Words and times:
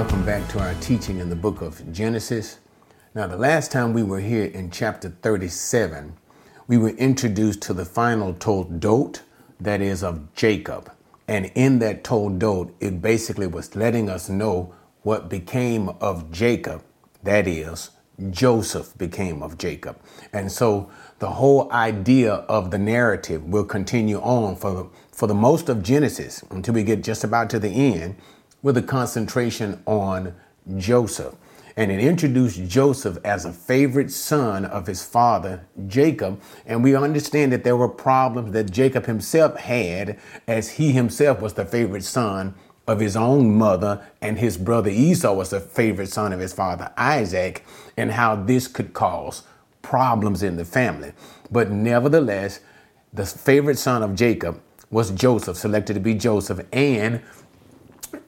Welcome 0.00 0.24
back 0.24 0.48
to 0.48 0.60
our 0.60 0.72
teaching 0.80 1.18
in 1.18 1.28
the 1.28 1.36
book 1.36 1.60
of 1.60 1.92
Genesis. 1.92 2.58
Now, 3.14 3.26
the 3.26 3.36
last 3.36 3.70
time 3.70 3.92
we 3.92 4.02
were 4.02 4.20
here 4.20 4.46
in 4.46 4.70
chapter 4.70 5.10
37, 5.10 6.16
we 6.66 6.78
were 6.78 6.96
introduced 6.96 7.60
to 7.64 7.74
the 7.74 7.84
final 7.84 8.32
toldot, 8.32 9.20
that 9.60 9.82
is, 9.82 10.02
of 10.02 10.34
Jacob. 10.34 10.90
And 11.28 11.52
in 11.54 11.80
that 11.80 12.02
toldot, 12.02 12.72
it 12.80 13.02
basically 13.02 13.46
was 13.46 13.76
letting 13.76 14.08
us 14.08 14.30
know 14.30 14.74
what 15.02 15.28
became 15.28 15.90
of 16.00 16.30
Jacob, 16.30 16.82
that 17.22 17.46
is, 17.46 17.90
Joseph 18.30 18.96
became 18.96 19.42
of 19.42 19.58
Jacob. 19.58 20.00
And 20.32 20.50
so 20.50 20.90
the 21.18 21.32
whole 21.32 21.70
idea 21.72 22.32
of 22.32 22.70
the 22.70 22.78
narrative 22.78 23.44
will 23.44 23.64
continue 23.64 24.18
on 24.20 24.56
for 24.56 24.90
for 25.12 25.26
the 25.26 25.34
most 25.34 25.68
of 25.68 25.82
Genesis 25.82 26.42
until 26.50 26.72
we 26.72 26.82
get 26.82 27.04
just 27.04 27.24
about 27.24 27.50
to 27.50 27.58
the 27.58 27.68
end 27.68 28.16
with 28.62 28.76
a 28.76 28.82
concentration 28.82 29.82
on 29.86 30.34
Joseph. 30.76 31.34
And 31.76 31.90
it 31.90 32.00
introduced 32.00 32.68
Joseph 32.68 33.18
as 33.24 33.44
a 33.44 33.52
favorite 33.52 34.10
son 34.10 34.64
of 34.64 34.86
his 34.86 35.02
father, 35.02 35.66
Jacob. 35.86 36.40
And 36.66 36.82
we 36.82 36.94
understand 36.94 37.52
that 37.52 37.64
there 37.64 37.76
were 37.76 37.88
problems 37.88 38.52
that 38.52 38.70
Jacob 38.70 39.06
himself 39.06 39.56
had, 39.56 40.18
as 40.46 40.72
he 40.72 40.92
himself 40.92 41.40
was 41.40 41.54
the 41.54 41.64
favorite 41.64 42.04
son 42.04 42.54
of 42.86 43.00
his 43.00 43.16
own 43.16 43.54
mother, 43.56 44.04
and 44.20 44.38
his 44.38 44.58
brother 44.58 44.90
Esau 44.90 45.32
was 45.32 45.50
the 45.50 45.60
favorite 45.60 46.08
son 46.08 46.32
of 46.32 46.40
his 46.40 46.52
father, 46.52 46.92
Isaac, 46.96 47.64
and 47.96 48.10
how 48.10 48.34
this 48.34 48.66
could 48.66 48.92
cause 48.92 49.44
problems 49.80 50.42
in 50.42 50.56
the 50.56 50.64
family. 50.64 51.12
But 51.50 51.70
nevertheless, 51.70 52.60
the 53.12 53.24
favorite 53.24 53.78
son 53.78 54.02
of 54.02 54.14
Jacob 54.16 54.60
was 54.90 55.12
Joseph, 55.12 55.56
selected 55.56 55.94
to 55.94 56.00
be 56.00 56.14
Joseph, 56.14 56.66
and 56.72 57.22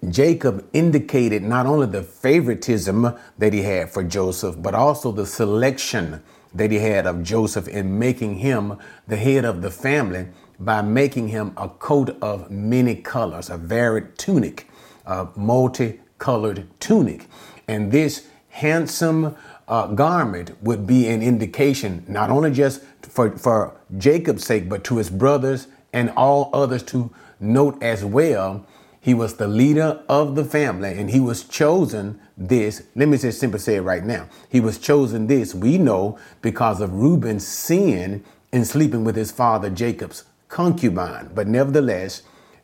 Jacob 0.09 0.69
indicated 0.73 1.43
not 1.43 1.65
only 1.65 1.87
the 1.87 2.03
favoritism 2.03 3.15
that 3.39 3.53
he 3.53 3.63
had 3.63 3.91
for 3.91 4.03
Joseph, 4.03 4.61
but 4.61 4.75
also 4.75 5.13
the 5.13 5.27
selection 5.27 6.23
that 6.55 6.71
he 6.71 6.79
had 6.79 7.07
of 7.07 7.23
Joseph 7.23 7.69
in 7.69 7.99
making 7.99 8.39
him 8.39 8.79
the 9.07 9.17
head 9.17 9.45
of 9.45 9.63
the 9.63 9.71
family 9.71 10.27
by 10.59 10.83
making 10.83 11.29
him 11.29 11.53
a 11.57 11.69
coat 11.69 12.17
of 12.21 12.51
many 12.51 12.97
colors, 12.97 13.49
a 13.49 13.57
varied 13.57 14.19
tunic, 14.19 14.69
a 15.07 15.29
multicolored 15.37 16.69
tunic. 16.81 17.27
And 17.69 17.93
this 17.93 18.27
handsome 18.49 19.37
uh, 19.69 19.87
garment 19.87 20.63
would 20.63 20.87
be 20.87 21.09
an 21.09 21.23
indication 21.23 22.05
not 22.09 22.29
only 22.29 22.51
just 22.51 22.83
for, 23.03 23.37
for 23.39 23.77
Jacob's 23.97 24.45
sake, 24.45 24.69
but 24.69 24.85
to 24.85 24.97
his 24.97 25.11
brothers 25.11 25.69
and 25.93 26.11
all 26.17 26.51
others 26.53 26.83
to 26.83 27.11
note 27.41 27.83
as 27.83 28.05
well 28.05 28.67
he 29.03 29.15
was 29.15 29.35
the 29.35 29.49
leader 29.49 30.01
of 30.09 30.37
the 30.37 30.45
family 30.45 30.97
and 30.97 31.11
he 31.11 31.19
was 31.19 31.43
chosen 31.43 32.21
this. 32.37 32.85
Let 32.95 33.09
me 33.09 33.19
just 33.19 33.41
simply 33.41 33.59
say 33.59 33.75
it 33.75 33.81
right 33.81 34.05
now. 34.05 34.29
He 34.49 34.61
was 34.61 34.79
chosen 34.79 35.27
this, 35.27 35.57
we 35.57 35.77
know, 35.77 36.21
because 36.41 36.81
of 36.81 36.95
Reuben's 36.95 37.47
sin 37.47 38.23
in 38.53 38.65
sleeping 38.65 39.03
with 39.03 39.17
his 39.17 39.33
father 39.33 39.71
Jacob's 39.71 40.23
concubine. 40.49 41.31
But 41.35 41.49
nevertheless, 41.49 42.23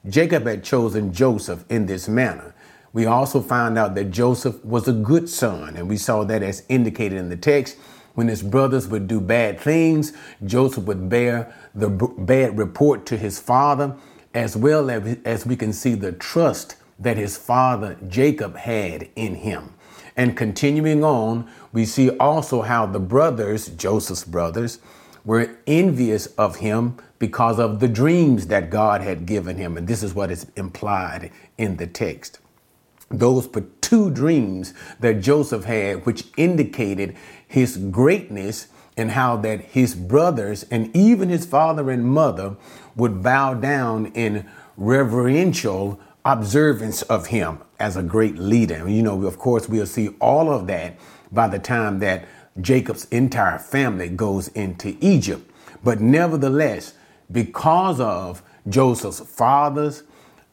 Jacob 0.09 0.47
had 0.47 0.63
chosen 0.63 1.13
Joseph 1.13 1.65
in 1.69 1.87
this 1.87 2.09
manner. 2.09 2.55
We 2.93 3.05
also 3.05 3.41
found 3.41 3.77
out 3.77 3.97
that 3.97 4.13
Joseph 4.13 4.65
was 4.65 4.87
a 4.87 4.93
good 4.93 5.29
son, 5.29 5.77
and 5.77 5.89
we 5.89 5.97
saw 5.97 6.23
that 6.23 6.45
as 6.45 6.63
indicated 6.69 7.19
in 7.19 7.31
the 7.31 7.37
text. 7.37 7.77
When 8.15 8.29
his 8.29 8.43
brothers 8.43 8.87
would 8.87 9.09
do 9.09 9.21
bad 9.21 9.59
things, 9.61 10.13
Joseph 10.45 10.85
would 10.85 11.09
bear 11.09 11.53
the 11.75 11.89
bad 11.91 12.59
report 12.59 13.07
to 13.07 13.17
his 13.17 13.41
father 13.41 13.97
as 14.39 14.57
well 14.57 14.89
as, 14.89 15.19
as 15.25 15.45
we 15.45 15.57
can 15.57 15.73
see 15.73 15.97
the 15.97 16.13
trust 16.13 16.77
that 16.97 17.17
his 17.17 17.37
father 17.37 17.97
Jacob 18.07 18.57
had 18.57 19.09
in 19.17 19.35
him. 19.35 19.75
And 20.17 20.37
continuing 20.37 21.03
on, 21.03 21.51
we 21.73 21.85
see 21.85 22.11
also 22.19 22.63
how 22.63 22.87
the 22.87 23.01
brothers, 23.01 23.69
Joseph's 23.71 24.23
brothers, 24.23 24.79
were 25.25 25.59
envious 25.67 26.27
of 26.39 26.57
him 26.57 26.99
because 27.19 27.59
of 27.59 27.81
the 27.81 27.89
dreams 27.89 28.47
that 28.47 28.71
God 28.71 29.01
had 29.01 29.27
given 29.27 29.57
him. 29.57 29.77
And 29.77 29.89
this 29.89 30.05
is 30.05 30.15
what 30.15 30.31
is 30.31 30.47
implied 30.55 31.33
in 31.59 31.77
the 31.77 31.89
text. 31.89 32.39
Those 33.11 33.49
two 33.81 34.09
dreams 34.09 34.73
that 35.01 35.21
Joseph 35.21 35.65
had, 35.65 36.07
which 36.07 36.29
indicated 36.37 37.17
his 37.49 37.77
greatness 37.77 38.69
and 38.97 39.13
how 39.13 39.37
that 39.37 39.61
his 39.61 39.95
brothers 39.95 40.65
and 40.71 40.95
even 40.95 41.29
his 41.29 41.47
father 41.47 41.91
and 41.91 42.05
mother 42.05 42.57
would 42.99 43.23
bow 43.23 43.55
down 43.55 44.07
in 44.13 44.47
reverential 44.77 45.99
observance 46.25 47.01
of 47.03 47.29
him 47.29 47.59
as 47.81 47.97
a 47.97 48.03
great 48.03 48.37
leader. 48.37 48.87
You 48.89 49.03
know, 49.03 49.25
of 49.25 49.39
course, 49.39 49.69
we'll 49.69 49.87
see 49.87 50.09
all 50.21 50.53
of 50.53 50.67
that 50.67 50.99
by 51.33 51.49
the 51.49 51.59
time 51.59 52.01
that 52.01 52.27
Jacob's 52.61 53.07
entire 53.07 53.59
family 53.59 54.09
goes 54.11 54.49
into 54.49 54.97
Egypt. 55.01 55.51
But 55.83 56.01
nevertheless, 56.01 56.95
because 57.31 58.01
of 58.01 58.43
Joseph's 58.69 59.21
father's 59.21 60.03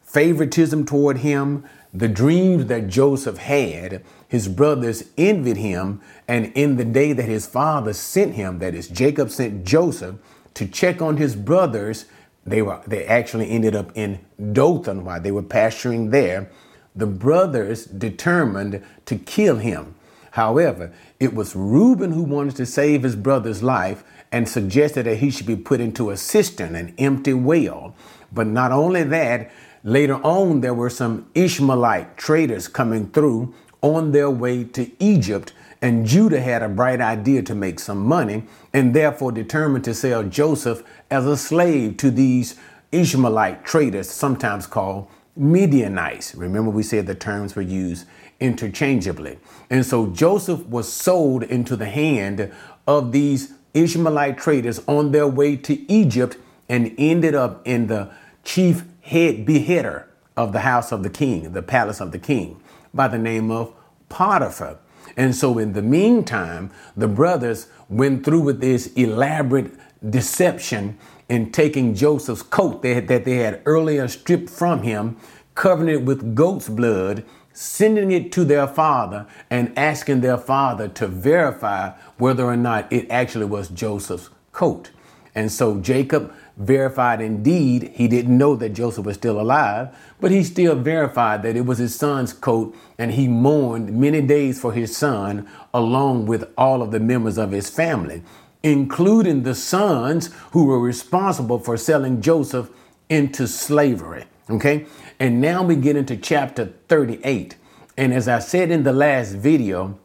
favoritism 0.04 0.86
toward 0.86 1.18
him, 1.18 1.66
the 1.94 2.08
dreams 2.08 2.66
that 2.66 2.88
Joseph 2.88 3.38
had, 3.38 4.04
his 4.28 4.48
brothers 4.48 5.06
envied 5.18 5.58
him. 5.58 6.02
And 6.28 6.52
in 6.54 6.76
the 6.76 6.86
day 6.86 7.14
that 7.14 7.26
his 7.26 7.48
father 7.48 7.94
sent 7.94 8.36
him, 8.36 8.60
that 8.60 8.76
is, 8.76 8.88
Jacob 8.88 9.32
sent 9.32 9.66
Joseph 9.66 10.16
to 10.54 10.68
check 10.68 11.02
on 11.02 11.18
his 11.18 11.36
brothers, 11.36 12.06
they 12.46 12.62
were 12.62 12.82
they 12.86 13.06
actually 13.06 13.50
ended 13.50 13.76
up 13.76 13.92
in 13.96 14.20
Dothan 14.54 15.04
while 15.04 15.20
they 15.20 15.32
were 15.32 15.44
pasturing 15.44 16.12
there. 16.12 16.50
The 16.96 17.08
brothers 17.08 17.86
determined 17.86 18.84
to 19.06 19.16
kill 19.18 19.58
him. 19.58 19.96
However, 20.32 20.92
it 21.20 21.34
was 21.34 21.56
Reuben 21.56 22.12
who 22.12 22.24
wanted 22.24 22.56
to 22.58 22.66
save 22.66 23.04
his 23.04 23.16
brother's 23.16 23.64
life 23.64 24.04
and 24.32 24.48
suggested 24.48 25.06
that 25.06 25.18
he 25.18 25.32
should 25.32 25.46
be 25.46 25.56
put 25.56 25.80
into 25.80 26.10
a 26.10 26.18
cistern, 26.18 26.76
an 26.76 26.94
empty 26.98 27.34
well. 27.34 27.96
But 28.32 28.48
not 28.48 28.72
only 28.72 29.04
that, 29.04 29.52
later 29.84 30.16
on 30.16 30.62
there 30.62 30.74
were 30.74 30.90
some 30.90 31.30
Ishmaelite 31.36 32.18
traders 32.18 32.68
coming 32.68 33.10
through 33.12 33.54
on 33.82 34.12
their 34.12 34.30
way 34.30 34.64
to 34.66 34.92
Egypt 35.00 35.54
and 35.82 36.06
Judah 36.06 36.42
had 36.42 36.64
a 36.64 36.70
bright 36.70 37.02
idea 37.02 37.42
to 37.44 37.56
make 37.56 37.80
some 37.80 38.06
money 38.06 38.44
and 38.74 38.94
therefore 38.94 39.32
determined 39.32 39.84
to 39.86 39.94
sell 39.94 40.24
Joseph 40.24 40.84
as 41.12 41.26
a 41.26 41.38
slave 41.38 41.98
to 41.98 42.12
these 42.12 42.56
Ishmaelite 42.92 43.66
traders, 43.66 44.10
sometimes 44.10 44.68
called 44.68 45.08
Midianites. 45.36 46.34
Remember, 46.36 46.72
we 46.72 46.84
said 46.84 47.08
the 47.08 47.16
terms 47.16 47.56
were 47.56 47.62
used 47.62 48.08
interchangeably. 48.40 49.40
And 49.70 49.86
so 49.86 50.08
Joseph 50.08 50.66
was 50.68 50.92
sold 50.92 51.44
into 51.44 51.76
the 51.76 51.86
hand 51.86 52.52
of 52.88 53.12
these 53.12 53.54
Ishmaelite 53.74 54.38
traders 54.38 54.82
on 54.88 55.12
their 55.12 55.28
way 55.28 55.58
to 55.58 55.92
Egypt 55.92 56.38
and 56.70 56.94
ended 56.98 57.36
up 57.36 57.62
in 57.68 57.88
the 57.88 58.12
chief 58.44 58.84
head 59.02 59.46
beheader 59.46 60.08
of 60.38 60.54
the 60.54 60.62
house 60.62 60.92
of 60.92 61.04
the 61.04 61.10
king, 61.10 61.52
the 61.52 61.62
palace 61.62 62.00
of 62.00 62.12
the 62.12 62.20
king, 62.20 62.62
by 62.94 63.08
the 63.08 63.18
name 63.18 63.52
of 63.52 63.74
Potiphar. 64.10 64.78
And 65.18 65.36
so, 65.36 65.58
in 65.58 65.74
the 65.74 65.82
meantime, 65.82 66.72
the 66.96 67.08
brothers 67.08 67.68
went 67.90 68.26
through 68.26 68.42
with 68.42 68.60
this 68.60 68.88
elaborate 68.94 69.74
deception 70.10 70.98
in 71.30 71.52
taking 71.52 71.96
Joseph's 71.96 72.42
coat 72.44 72.82
that, 72.84 73.08
that 73.08 73.26
they 73.26 73.38
had 73.38 73.62
earlier 73.66 74.08
stripped 74.08 74.50
from 74.50 74.84
him, 74.84 75.18
covering 75.56 75.90
it 75.90 76.04
with 76.04 76.36
goat's 76.36 76.70
blood, 76.70 77.24
sending 77.54 78.12
it 78.12 78.32
to 78.34 78.44
their 78.44 78.68
father, 78.68 79.26
and 79.50 79.78
asking 79.78 80.22
their 80.22 80.38
father 80.38 80.88
to 80.90 81.08
verify 81.08 81.92
whether 82.18 82.46
or 82.46 82.58
not 82.58 82.92
it 82.92 83.10
actually 83.10 83.46
was 83.46 83.70
Joseph's 83.70 84.30
coat. 84.52 84.92
And 85.34 85.52
so 85.52 85.80
Jacob 85.80 86.34
verified 86.58 87.22
indeed 87.22 87.92
he 87.94 88.08
didn't 88.08 88.38
know 88.38 88.56
that 88.56 88.70
Joseph 88.70 89.06
was 89.06 89.16
still 89.16 89.40
alive, 89.40 89.96
but 90.20 90.32
he 90.32 90.44
still 90.44 90.76
verified 90.76 91.44
that 91.44 91.56
it 91.56 91.66
was 91.66 91.78
his 91.78 91.96
son's 91.96 92.34
coat, 92.34 92.76
and 92.98 93.12
he 93.12 93.28
mourned 93.28 93.94
many 93.94 94.22
days 94.22 94.60
for 94.60 94.72
his 94.72 94.96
son 94.96 95.48
along 95.74 96.26
with 96.26 96.52
all 96.58 96.82
of 96.82 96.92
the 96.92 97.00
members 97.00 97.38
of 97.38 97.52
his 97.52 97.70
family, 97.70 98.24
including 98.64 99.44
the 99.44 99.56
sons 99.56 100.30
who 100.52 100.66
were 100.66 100.80
responsible 100.80 101.60
for 101.60 101.78
selling 101.78 102.22
Joseph 102.22 102.70
into 103.10 103.48
slavery. 103.48 104.26
Okay, 104.50 104.86
and 105.20 105.42
now 105.42 105.64
we 105.64 105.76
get 105.76 105.96
into 105.96 106.16
chapter 106.16 106.74
38. 106.88 107.56
And 107.98 108.14
as 108.14 108.28
I 108.28 108.40
said 108.40 108.72
in 108.72 108.84
the 108.84 108.94
last 108.94 109.32
video, 109.32 109.98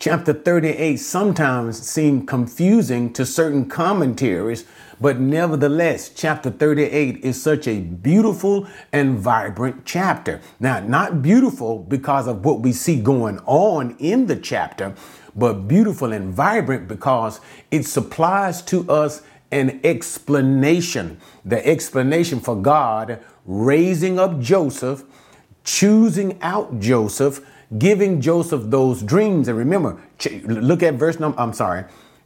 Chapter 0.00 0.32
38 0.32 0.96
sometimes 0.96 1.86
seem 1.86 2.24
confusing 2.24 3.12
to 3.12 3.26
certain 3.26 3.68
commentaries, 3.68 4.64
but 4.98 5.20
nevertheless, 5.20 6.08
chapter 6.08 6.50
38 6.50 7.22
is 7.22 7.42
such 7.42 7.68
a 7.68 7.80
beautiful 7.80 8.66
and 8.94 9.18
vibrant 9.18 9.84
chapter. 9.84 10.40
Now, 10.58 10.80
not 10.80 11.20
beautiful 11.20 11.80
because 11.80 12.26
of 12.28 12.46
what 12.46 12.60
we 12.60 12.72
see 12.72 12.98
going 12.98 13.40
on 13.40 13.94
in 13.98 14.24
the 14.24 14.36
chapter, 14.36 14.94
but 15.36 15.68
beautiful 15.68 16.14
and 16.14 16.32
vibrant 16.32 16.88
because 16.88 17.42
it 17.70 17.82
supplies 17.82 18.62
to 18.62 18.90
us 18.90 19.20
an 19.52 19.82
explanation, 19.84 21.20
the 21.44 21.66
explanation 21.66 22.40
for 22.40 22.56
God 22.56 23.22
raising 23.44 24.18
up 24.18 24.40
Joseph 24.40 25.04
choosing 25.64 26.38
out 26.42 26.80
Joseph, 26.80 27.44
giving 27.78 28.20
Joseph 28.20 28.62
those 28.66 29.02
dreams. 29.02 29.48
And 29.48 29.56
remember, 29.56 30.00
ch- 30.18 30.42
look 30.44 30.82
at 30.82 30.94
verse 30.94 31.20
number, 31.20 31.38
I'm 31.38 31.52
sorry, 31.52 31.84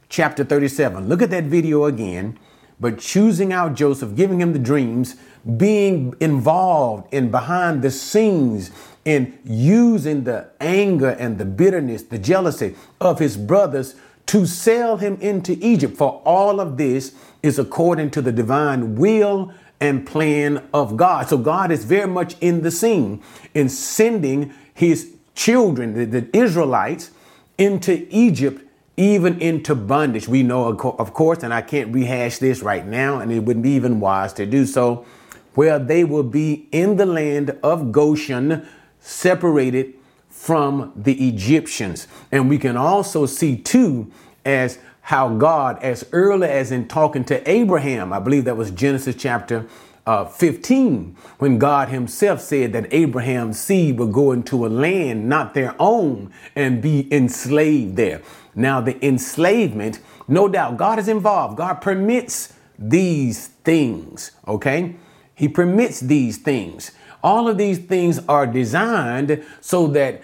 chapter 0.09 0.43
37. 0.43 1.07
Look 1.07 1.21
at 1.21 1.29
that 1.29 1.45
video 1.45 1.85
again. 1.85 2.39
But 2.79 2.99
choosing 2.99 3.53
out 3.53 3.75
Joseph, 3.75 4.15
giving 4.15 4.41
him 4.41 4.51
the 4.51 4.59
dreams, 4.59 5.15
being 5.57 6.13
involved 6.19 7.13
in 7.13 7.31
behind 7.31 7.81
the 7.81 7.91
scenes 7.91 8.71
in 9.05 9.37
using 9.45 10.23
the 10.23 10.49
anger 10.59 11.09
and 11.09 11.37
the 11.37 11.45
bitterness, 11.45 12.03
the 12.03 12.17
jealousy 12.17 12.75
of 12.99 13.19
his 13.19 13.37
brothers 13.37 13.95
to 14.25 14.45
sell 14.45 14.97
him 14.97 15.17
into 15.21 15.57
Egypt. 15.61 15.95
For 15.95 16.21
all 16.25 16.59
of 16.59 16.77
this 16.77 17.15
is 17.43 17.59
according 17.59 18.09
to 18.11 18.21
the 18.21 18.31
divine 18.31 18.95
will 18.95 19.53
and 19.79 20.05
plan 20.05 20.67
of 20.73 20.97
God. 20.97 21.29
So 21.29 21.37
God 21.37 21.71
is 21.71 21.85
very 21.85 22.07
much 22.07 22.35
in 22.41 22.61
the 22.61 22.71
scene 22.71 23.21
in 23.53 23.69
sending 23.69 24.53
his 24.73 25.14
children, 25.35 25.93
the, 25.93 26.05
the 26.05 26.37
Israelites, 26.37 27.11
into 27.57 28.07
Egypt, 28.09 28.61
even 28.97 29.39
into 29.41 29.75
bondage. 29.75 30.27
We 30.27 30.41
know, 30.41 30.67
of 30.67 31.13
course, 31.13 31.43
and 31.43 31.53
I 31.53 31.61
can't 31.61 31.93
rehash 31.93 32.39
this 32.39 32.61
right 32.61 32.85
now, 32.85 33.19
and 33.19 33.31
it 33.31 33.39
wouldn't 33.39 33.63
be 33.63 33.71
even 33.71 33.99
wise 33.99 34.33
to 34.33 34.45
do 34.45 34.65
so, 34.65 35.05
where 35.53 35.77
they 35.79 36.03
will 36.03 36.23
be 36.23 36.67
in 36.71 36.97
the 36.97 37.05
land 37.05 37.57
of 37.61 37.91
Goshen, 37.91 38.65
separated 38.99 39.93
from 40.29 40.91
the 40.95 41.27
Egyptians. 41.27 42.07
And 42.31 42.49
we 42.49 42.57
can 42.57 42.75
also 42.75 43.25
see, 43.25 43.57
too, 43.57 44.11
as 44.43 44.79
how 45.01 45.29
God, 45.29 45.81
as 45.83 46.05
early 46.11 46.47
as 46.47 46.71
in 46.71 46.87
talking 46.87 47.23
to 47.25 47.49
Abraham, 47.49 48.11
I 48.11 48.19
believe 48.19 48.45
that 48.45 48.57
was 48.57 48.71
Genesis 48.71 49.15
chapter 49.15 49.67
uh, 50.05 50.25
15, 50.25 51.15
when 51.39 51.57
God 51.57 51.89
Himself 51.89 52.41
said 52.41 52.73
that 52.73 52.93
Abraham's 52.93 53.59
seed 53.59 53.97
would 53.97 54.13
go 54.13 54.31
into 54.31 54.65
a 54.65 54.69
land 54.69 55.27
not 55.27 55.53
their 55.53 55.75
own 55.79 56.31
and 56.55 56.81
be 56.81 57.11
enslaved 57.11 57.95
there. 57.95 58.21
Now, 58.53 58.81
the 58.81 59.03
enslavement, 59.05 59.99
no 60.27 60.47
doubt, 60.47 60.77
God 60.77 60.99
is 60.99 61.07
involved. 61.07 61.57
God 61.57 61.75
permits 61.75 62.53
these 62.77 63.47
things, 63.47 64.31
okay? 64.47 64.95
He 65.33 65.47
permits 65.47 65.99
these 65.99 66.37
things. 66.37 66.91
All 67.23 67.47
of 67.47 67.57
these 67.57 67.79
things 67.79 68.19
are 68.29 68.45
designed 68.45 69.43
so 69.59 69.87
that 69.87 70.21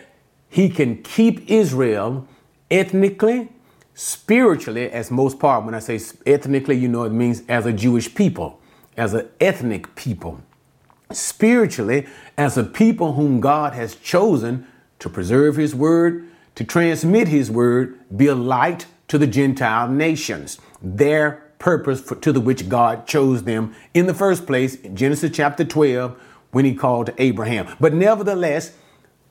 He 0.49 0.69
can 0.69 1.01
keep 1.01 1.49
Israel 1.49 2.27
ethnically, 2.69 3.49
spiritually, 3.95 4.89
as 4.91 5.11
most 5.11 5.39
part, 5.39 5.65
when 5.65 5.73
I 5.73 5.79
say 5.79 5.99
ethnically, 6.25 6.77
you 6.77 6.87
know, 6.87 7.03
it 7.03 7.11
means 7.11 7.41
as 7.49 7.65
a 7.65 7.73
Jewish 7.73 8.13
people, 8.13 8.60
as 8.97 9.13
an 9.13 9.29
ethnic 9.39 9.95
people, 9.95 10.41
spiritually, 11.11 12.07
as 12.37 12.57
a 12.57 12.63
people 12.63 13.13
whom 13.13 13.39
God 13.39 13.73
has 13.73 13.95
chosen 13.95 14.67
to 14.99 15.09
preserve 15.09 15.55
His 15.55 15.73
word, 15.73 16.27
to 16.55 16.63
transmit 16.63 17.27
His 17.27 17.49
word, 17.49 17.99
be 18.15 18.27
a 18.27 18.35
light 18.35 18.85
to 19.07 19.17
the 19.17 19.27
Gentile 19.27 19.87
nations, 19.87 20.59
their 20.81 21.43
purpose 21.59 22.01
for, 22.01 22.15
to 22.15 22.31
the 22.31 22.41
which 22.41 22.69
God 22.69 23.07
chose 23.07 23.43
them 23.43 23.75
in 23.93 24.07
the 24.07 24.13
first 24.13 24.45
place, 24.45 24.75
in 24.75 24.95
Genesis 24.95 25.31
chapter 25.33 25.63
12, 25.63 26.19
when 26.51 26.65
He 26.65 26.73
called 26.73 27.11
Abraham. 27.17 27.75
But 27.79 27.93
nevertheless, 27.93 28.73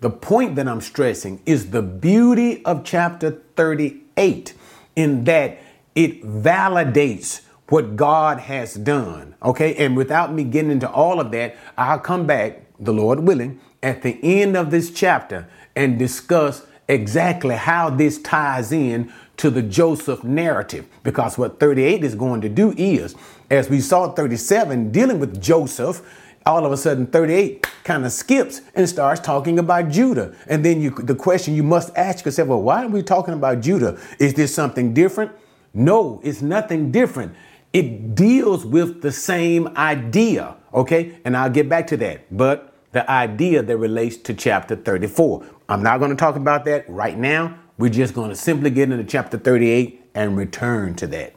the 0.00 0.10
point 0.10 0.56
that 0.56 0.66
I'm 0.66 0.80
stressing 0.80 1.42
is 1.44 1.70
the 1.70 1.82
beauty 1.82 2.64
of 2.64 2.84
chapter 2.84 3.42
38 3.56 4.54
in 4.96 5.24
that 5.24 5.58
it 5.94 6.22
validates 6.22 7.42
what 7.70 7.96
God 7.96 8.40
has 8.40 8.74
done. 8.74 9.34
Okay. 9.42 9.74
And 9.76 9.96
without 9.96 10.32
me 10.32 10.44
getting 10.44 10.70
into 10.70 10.90
all 10.90 11.20
of 11.20 11.30
that, 11.32 11.56
I'll 11.78 11.98
come 11.98 12.26
back, 12.26 12.62
the 12.78 12.92
Lord 12.92 13.20
willing, 13.20 13.60
at 13.82 14.02
the 14.02 14.18
end 14.22 14.56
of 14.56 14.70
this 14.70 14.90
chapter 14.90 15.48
and 15.74 15.98
discuss 15.98 16.66
exactly 16.88 17.54
how 17.54 17.88
this 17.88 18.20
ties 18.20 18.72
in 18.72 19.12
to 19.38 19.48
the 19.48 19.62
Joseph 19.62 20.22
narrative. 20.22 20.86
Because 21.02 21.38
what 21.38 21.58
38 21.58 22.04
is 22.04 22.14
going 22.14 22.42
to 22.42 22.48
do 22.48 22.74
is, 22.76 23.14
as 23.50 23.70
we 23.70 23.80
saw 23.80 24.12
37 24.12 24.90
dealing 24.90 25.18
with 25.18 25.40
Joseph, 25.40 26.02
all 26.46 26.66
of 26.66 26.72
a 26.72 26.76
sudden 26.76 27.06
38 27.06 27.66
kind 27.84 28.04
of 28.04 28.12
skips 28.12 28.62
and 28.74 28.88
starts 28.88 29.20
talking 29.20 29.58
about 29.58 29.88
Judah. 29.88 30.34
And 30.46 30.64
then 30.64 30.80
you 30.80 30.90
the 30.90 31.14
question 31.14 31.54
you 31.54 31.62
must 31.62 31.96
ask 31.96 32.24
yourself, 32.24 32.48
well, 32.48 32.62
why 32.62 32.84
are 32.84 32.88
we 32.88 33.02
talking 33.02 33.34
about 33.34 33.60
Judah? 33.60 33.98
Is 34.18 34.34
this 34.34 34.54
something 34.54 34.92
different? 34.92 35.32
No, 35.72 36.20
it's 36.24 36.42
nothing 36.42 36.90
different. 36.90 37.34
It 37.72 38.14
deals 38.14 38.66
with 38.66 39.00
the 39.00 39.12
same 39.12 39.68
idea, 39.76 40.56
okay? 40.74 41.18
And 41.24 41.36
I'll 41.36 41.50
get 41.50 41.68
back 41.68 41.86
to 41.88 41.96
that. 41.98 42.36
But 42.36 42.70
the 42.92 43.08
idea 43.08 43.62
that 43.62 43.76
relates 43.76 44.16
to 44.16 44.34
chapter 44.34 44.74
34. 44.74 45.44
I'm 45.68 45.82
not 45.82 45.98
going 45.98 46.10
to 46.10 46.16
talk 46.16 46.36
about 46.36 46.64
that 46.64 46.88
right 46.88 47.16
now. 47.16 47.58
We're 47.78 47.90
just 47.90 48.14
going 48.14 48.30
to 48.30 48.36
simply 48.36 48.70
get 48.70 48.90
into 48.90 49.04
chapter 49.04 49.38
38 49.38 50.10
and 50.14 50.36
return 50.36 50.94
to 50.96 51.06
that. 51.08 51.34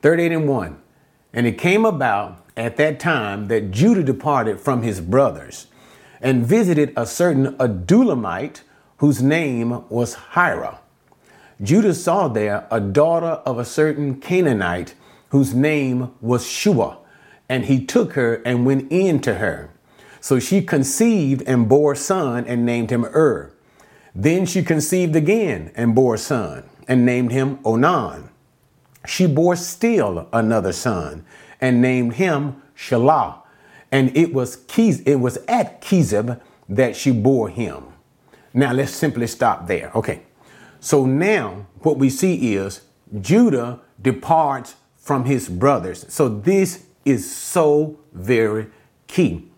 38 0.00 0.32
and 0.32 0.48
1. 0.48 0.82
And 1.34 1.46
it 1.46 1.58
came 1.58 1.84
about 1.84 2.44
at 2.56 2.76
that 2.78 2.98
time 2.98 3.48
that 3.48 3.70
Judah 3.70 4.02
departed 4.02 4.60
from 4.60 4.82
his 4.82 5.00
brothers 5.00 5.66
and 6.20 6.46
visited 6.46 6.92
a 6.96 7.06
certain 7.06 7.56
Adullamite 7.56 8.62
whose 8.98 9.22
name 9.22 9.88
was 9.88 10.14
Hira. 10.34 10.80
Judah 11.62 11.94
saw 11.94 12.26
there 12.26 12.66
a 12.72 12.80
daughter 12.80 13.40
of 13.46 13.58
a 13.58 13.64
certain 13.64 14.20
Canaanite 14.20 14.94
whose 15.28 15.54
name 15.54 16.10
was 16.20 16.44
Shua, 16.44 16.98
and 17.48 17.66
he 17.66 17.84
took 17.84 18.14
her 18.14 18.42
and 18.44 18.66
went 18.66 18.90
in 18.90 19.20
to 19.20 19.34
her. 19.34 19.70
So 20.20 20.40
she 20.40 20.62
conceived 20.62 21.42
and 21.46 21.68
bore 21.68 21.92
a 21.92 21.96
son 21.96 22.44
and 22.46 22.66
named 22.66 22.90
him 22.90 23.04
Ur. 23.04 23.52
Then 24.14 24.44
she 24.44 24.62
conceived 24.62 25.14
again 25.14 25.70
and 25.74 25.94
bore 25.94 26.16
a 26.16 26.18
son 26.18 26.64
and 26.88 27.06
named 27.06 27.30
him 27.32 27.60
Onan. 27.64 28.28
She 29.06 29.26
bore 29.26 29.56
still 29.56 30.28
another 30.32 30.72
son 30.72 31.24
and 31.60 31.80
named 31.80 32.14
him 32.14 32.60
Shelah. 32.76 33.38
And 33.90 34.16
it 34.16 34.32
was 34.32 34.56
Kiz, 34.56 35.00
it 35.06 35.16
was 35.16 35.38
at 35.48 35.80
Kezib 35.80 36.40
that 36.68 36.96
she 36.96 37.12
bore 37.12 37.48
him. 37.48 37.84
Now 38.52 38.72
let's 38.72 38.92
simply 38.92 39.26
stop 39.26 39.66
there. 39.66 39.92
Okay. 39.94 40.22
So 40.82 41.06
now 41.06 41.66
what 41.82 41.96
we 41.96 42.10
see 42.10 42.56
is 42.56 42.80
Judah 43.20 43.78
departs 44.02 44.74
from 44.96 45.26
his 45.26 45.48
brothers. 45.48 46.04
So 46.12 46.28
this 46.28 46.86
is 47.04 47.32
so 47.32 48.00
very 48.12 48.66
key. 49.06 49.48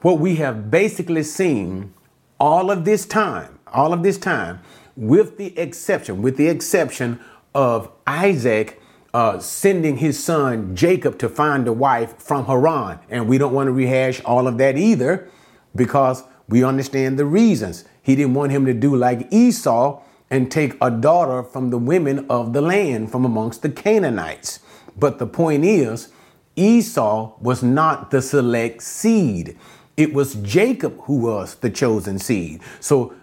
What 0.00 0.18
we 0.18 0.36
have 0.36 0.70
basically 0.70 1.24
seen 1.24 1.92
all 2.40 2.70
of 2.70 2.86
this 2.86 3.04
time, 3.04 3.58
all 3.66 3.92
of 3.92 4.02
this 4.02 4.16
time, 4.16 4.60
with 4.96 5.36
the 5.36 5.56
exception, 5.58 6.22
with 6.22 6.38
the 6.38 6.48
exception 6.48 7.20
of 7.54 7.90
Isaac 8.06 8.80
uh, 9.12 9.38
sending 9.38 9.98
his 9.98 10.22
son 10.22 10.74
Jacob 10.74 11.18
to 11.18 11.28
find 11.28 11.68
a 11.68 11.72
wife 11.72 12.16
from 12.16 12.46
Haran. 12.46 12.98
And 13.10 13.28
we 13.28 13.36
don't 13.36 13.52
want 13.52 13.66
to 13.66 13.72
rehash 13.72 14.22
all 14.24 14.48
of 14.48 14.56
that 14.56 14.78
either 14.78 15.28
because 15.74 16.22
we 16.48 16.64
understand 16.64 17.18
the 17.18 17.26
reasons. 17.26 17.84
He 18.02 18.16
didn't 18.16 18.32
want 18.32 18.52
him 18.52 18.64
to 18.64 18.72
do 18.72 18.96
like 18.96 19.28
Esau 19.30 20.02
and 20.30 20.50
take 20.50 20.76
a 20.80 20.90
daughter 20.90 21.42
from 21.42 21.70
the 21.70 21.78
women 21.78 22.26
of 22.28 22.52
the 22.52 22.60
land 22.60 23.10
from 23.10 23.24
amongst 23.24 23.62
the 23.62 23.68
Canaanites. 23.70 24.60
But 24.96 25.18
the 25.18 25.26
point 25.26 25.64
is, 25.64 26.08
Esau 26.56 27.34
was 27.40 27.62
not 27.62 28.10
the 28.10 28.22
select 28.22 28.82
seed. 28.82 29.56
It 29.96 30.12
was 30.12 30.34
Jacob 30.36 31.00
who 31.02 31.18
was 31.18 31.56
the 31.56 31.70
chosen 31.70 32.18
seed. 32.18 32.60
So 32.80 33.14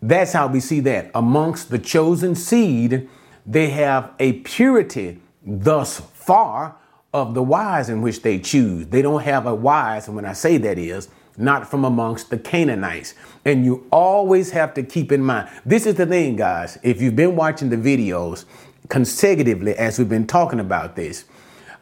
that's 0.00 0.32
how 0.32 0.46
we 0.46 0.60
see 0.60 0.80
that. 0.80 1.10
Amongst 1.14 1.70
the 1.70 1.78
chosen 1.78 2.34
seed, 2.34 3.08
they 3.44 3.70
have 3.70 4.12
a 4.18 4.34
purity 4.40 5.20
thus 5.44 6.00
far 6.00 6.76
of 7.12 7.34
the 7.34 7.42
wise 7.42 7.88
in 7.88 8.02
which 8.02 8.22
they 8.22 8.38
choose. 8.38 8.86
They 8.86 9.02
don't 9.02 9.22
have 9.22 9.46
a 9.46 9.54
wise, 9.54 10.06
and 10.06 10.16
when 10.16 10.24
I 10.24 10.34
say 10.34 10.58
that 10.58 10.78
is, 10.78 11.08
not 11.38 11.70
from 11.70 11.84
amongst 11.84 12.30
the 12.30 12.38
Canaanites. 12.38 13.14
And 13.44 13.64
you 13.64 13.86
always 13.90 14.50
have 14.50 14.74
to 14.74 14.82
keep 14.82 15.12
in 15.12 15.22
mind 15.22 15.48
this 15.64 15.86
is 15.86 15.94
the 15.94 16.06
thing, 16.06 16.36
guys. 16.36 16.78
If 16.82 17.00
you've 17.00 17.16
been 17.16 17.36
watching 17.36 17.70
the 17.70 17.76
videos 17.76 18.44
consecutively 18.88 19.74
as 19.74 19.98
we've 19.98 20.08
been 20.08 20.26
talking 20.26 20.60
about 20.60 20.96
this, 20.96 21.24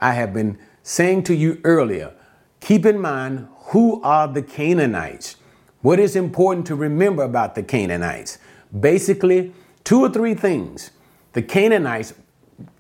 I 0.00 0.12
have 0.12 0.34
been 0.34 0.58
saying 0.82 1.24
to 1.24 1.34
you 1.34 1.60
earlier 1.64 2.12
keep 2.60 2.84
in 2.86 2.98
mind 2.98 3.48
who 3.68 4.00
are 4.02 4.28
the 4.28 4.42
Canaanites. 4.42 5.36
What 5.82 5.98
is 5.98 6.16
important 6.16 6.66
to 6.66 6.74
remember 6.74 7.22
about 7.22 7.54
the 7.54 7.62
Canaanites? 7.62 8.38
Basically, 8.78 9.52
two 9.84 10.00
or 10.00 10.10
three 10.10 10.34
things. 10.34 10.90
The 11.32 11.42
Canaanites 11.42 12.14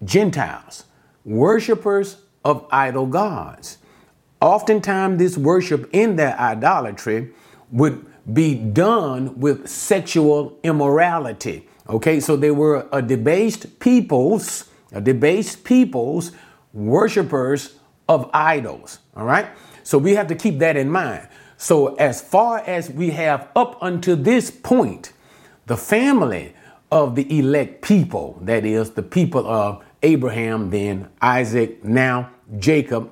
Gentiles, 0.04 0.84
worshipers 1.24 2.22
of 2.44 2.66
idol 2.70 3.06
gods. 3.06 3.78
Oftentimes, 4.40 5.18
this 5.18 5.38
worship 5.38 5.88
in 5.92 6.16
their 6.16 6.38
idolatry 6.38 7.32
would 7.70 8.04
be 8.32 8.54
done 8.54 9.38
with 9.38 9.68
sexual 9.68 10.58
immorality. 10.62 11.68
Okay, 11.88 12.20
so 12.20 12.36
they 12.36 12.50
were 12.50 12.86
a 12.92 13.00
debased 13.00 13.78
peoples, 13.78 14.64
a 14.92 15.00
debased 15.00 15.64
peoples, 15.64 16.32
worshipers 16.72 17.76
of 18.08 18.28
idols. 18.34 18.98
All 19.16 19.24
right, 19.24 19.46
so 19.82 19.96
we 19.96 20.14
have 20.14 20.26
to 20.26 20.34
keep 20.34 20.58
that 20.58 20.76
in 20.76 20.90
mind. 20.90 21.28
So, 21.56 21.94
as 21.94 22.20
far 22.20 22.58
as 22.58 22.90
we 22.90 23.10
have 23.10 23.48
up 23.56 23.78
until 23.80 24.16
this 24.16 24.50
point, 24.50 25.12
the 25.66 25.76
family 25.76 26.52
of 26.92 27.14
the 27.14 27.38
elect 27.38 27.82
people, 27.82 28.38
that 28.42 28.64
is, 28.64 28.90
the 28.90 29.02
people 29.02 29.46
of 29.46 29.82
Abraham, 30.02 30.70
then 30.70 31.08
Isaac, 31.22 31.82
now 31.82 32.30
Jacob, 32.58 33.10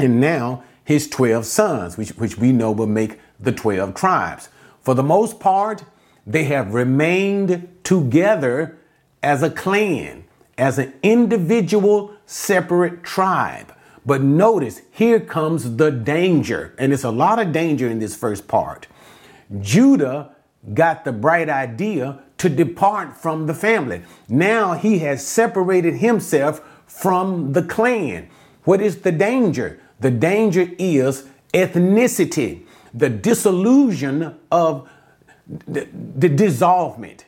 and 0.00 0.20
now 0.20 0.64
his 0.84 1.08
12 1.08 1.44
sons, 1.46 1.96
which, 1.96 2.10
which 2.10 2.38
we 2.38 2.52
know 2.52 2.72
will 2.72 2.86
make 2.86 3.20
the 3.38 3.52
12 3.52 3.94
tribes. 3.94 4.48
For 4.80 4.94
the 4.94 5.02
most 5.02 5.38
part, 5.40 5.84
they 6.26 6.44
have 6.44 6.74
remained 6.74 7.68
together 7.84 8.78
as 9.22 9.42
a 9.42 9.50
clan, 9.50 10.24
as 10.58 10.78
an 10.78 10.92
individual 11.02 12.14
separate 12.26 13.02
tribe. 13.02 13.74
But 14.06 14.22
notice, 14.22 14.82
here 14.90 15.20
comes 15.20 15.76
the 15.76 15.90
danger, 15.90 16.74
and 16.78 16.92
it's 16.92 17.04
a 17.04 17.10
lot 17.10 17.38
of 17.38 17.52
danger 17.52 17.88
in 17.88 17.98
this 17.98 18.16
first 18.16 18.48
part. 18.48 18.86
Judah 19.60 20.34
got 20.74 21.04
the 21.04 21.12
bright 21.12 21.48
idea 21.48 22.20
to 22.38 22.48
depart 22.48 23.16
from 23.16 23.46
the 23.46 23.54
family. 23.54 24.02
Now 24.28 24.74
he 24.74 25.00
has 25.00 25.26
separated 25.26 25.94
himself 25.94 26.60
from 26.86 27.52
the 27.52 27.62
clan. 27.62 28.28
What 28.64 28.80
is 28.80 29.02
the 29.02 29.12
danger? 29.12 29.80
The 30.00 30.10
danger 30.10 30.68
is 30.78 31.26
ethnicity, 31.52 32.64
the 32.92 33.08
disillusion 33.08 34.36
of 34.50 34.88
the, 35.66 35.88
the 36.16 36.28
dissolvement 36.28 37.24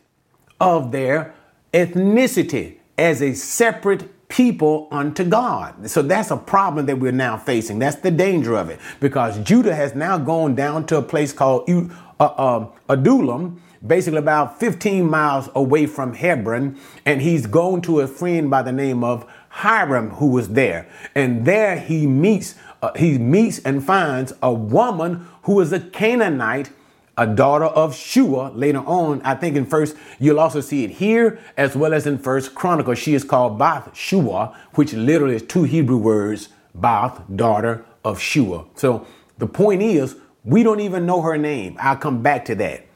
of 0.60 0.92
their 0.92 1.34
ethnicity 1.72 2.76
as 2.96 3.22
a 3.22 3.34
separate 3.34 4.28
people 4.28 4.88
unto 4.90 5.24
God. 5.24 5.90
So 5.90 6.00
that's 6.00 6.30
a 6.30 6.36
problem 6.36 6.86
that 6.86 6.98
we're 6.98 7.12
now 7.12 7.36
facing. 7.36 7.78
That's 7.78 7.96
the 7.96 8.10
danger 8.10 8.54
of 8.54 8.70
it 8.70 8.80
because 9.00 9.38
Judah 9.40 9.74
has 9.74 9.94
now 9.94 10.16
gone 10.16 10.54
down 10.54 10.86
to 10.86 10.96
a 10.96 11.02
place 11.02 11.32
called 11.32 11.68
uh, 11.68 12.24
uh, 12.24 12.66
Adullam, 12.88 13.60
basically 13.86 14.20
about 14.20 14.58
15 14.58 15.04
miles 15.04 15.50
away 15.54 15.86
from 15.86 16.14
Hebron, 16.14 16.78
and 17.04 17.20
he's 17.20 17.46
gone 17.46 17.82
to 17.82 18.00
a 18.00 18.06
friend 18.06 18.48
by 18.48 18.62
the 18.62 18.72
name 18.72 19.04
of 19.04 19.30
Hiram 19.52 20.10
who 20.10 20.28
was 20.28 20.50
there. 20.50 20.88
And 21.14 21.44
there 21.44 21.78
he 21.78 22.06
meets 22.06 22.54
uh, 22.80 22.92
he 22.96 23.16
meets 23.18 23.60
and 23.60 23.84
finds 23.84 24.32
a 24.42 24.52
woman 24.52 25.28
who 25.42 25.60
is 25.60 25.72
a 25.72 25.78
Canaanite 25.78 26.70
a 27.18 27.26
daughter 27.26 27.66
of 27.66 27.94
Shua. 27.94 28.50
Later 28.54 28.78
on, 28.78 29.20
I 29.22 29.34
think 29.34 29.54
in 29.54 29.66
first, 29.66 29.94
you'll 30.18 30.40
also 30.40 30.60
see 30.60 30.84
it 30.84 30.90
here 30.92 31.38
as 31.56 31.76
well 31.76 31.92
as 31.92 32.06
in 32.06 32.18
first 32.18 32.54
Chronicle. 32.54 32.94
She 32.94 33.14
is 33.14 33.22
called 33.22 33.58
Bath 33.58 33.94
Shua, 33.94 34.56
which 34.74 34.94
literally 34.94 35.36
is 35.36 35.42
two 35.42 35.64
Hebrew 35.64 35.98
words, 35.98 36.48
Bath, 36.74 37.20
daughter 37.36 37.84
of 38.02 38.18
Shua. 38.18 38.64
So 38.74 39.06
the 39.38 39.46
point 39.46 39.82
is, 39.82 40.16
we 40.44 40.62
don't 40.62 40.80
even 40.80 41.04
know 41.04 41.20
her 41.20 41.36
name. 41.36 41.76
I'll 41.78 41.96
come 41.96 42.22
back 42.22 42.46
to 42.46 42.54
that. 42.56 42.86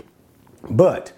But 0.70 1.12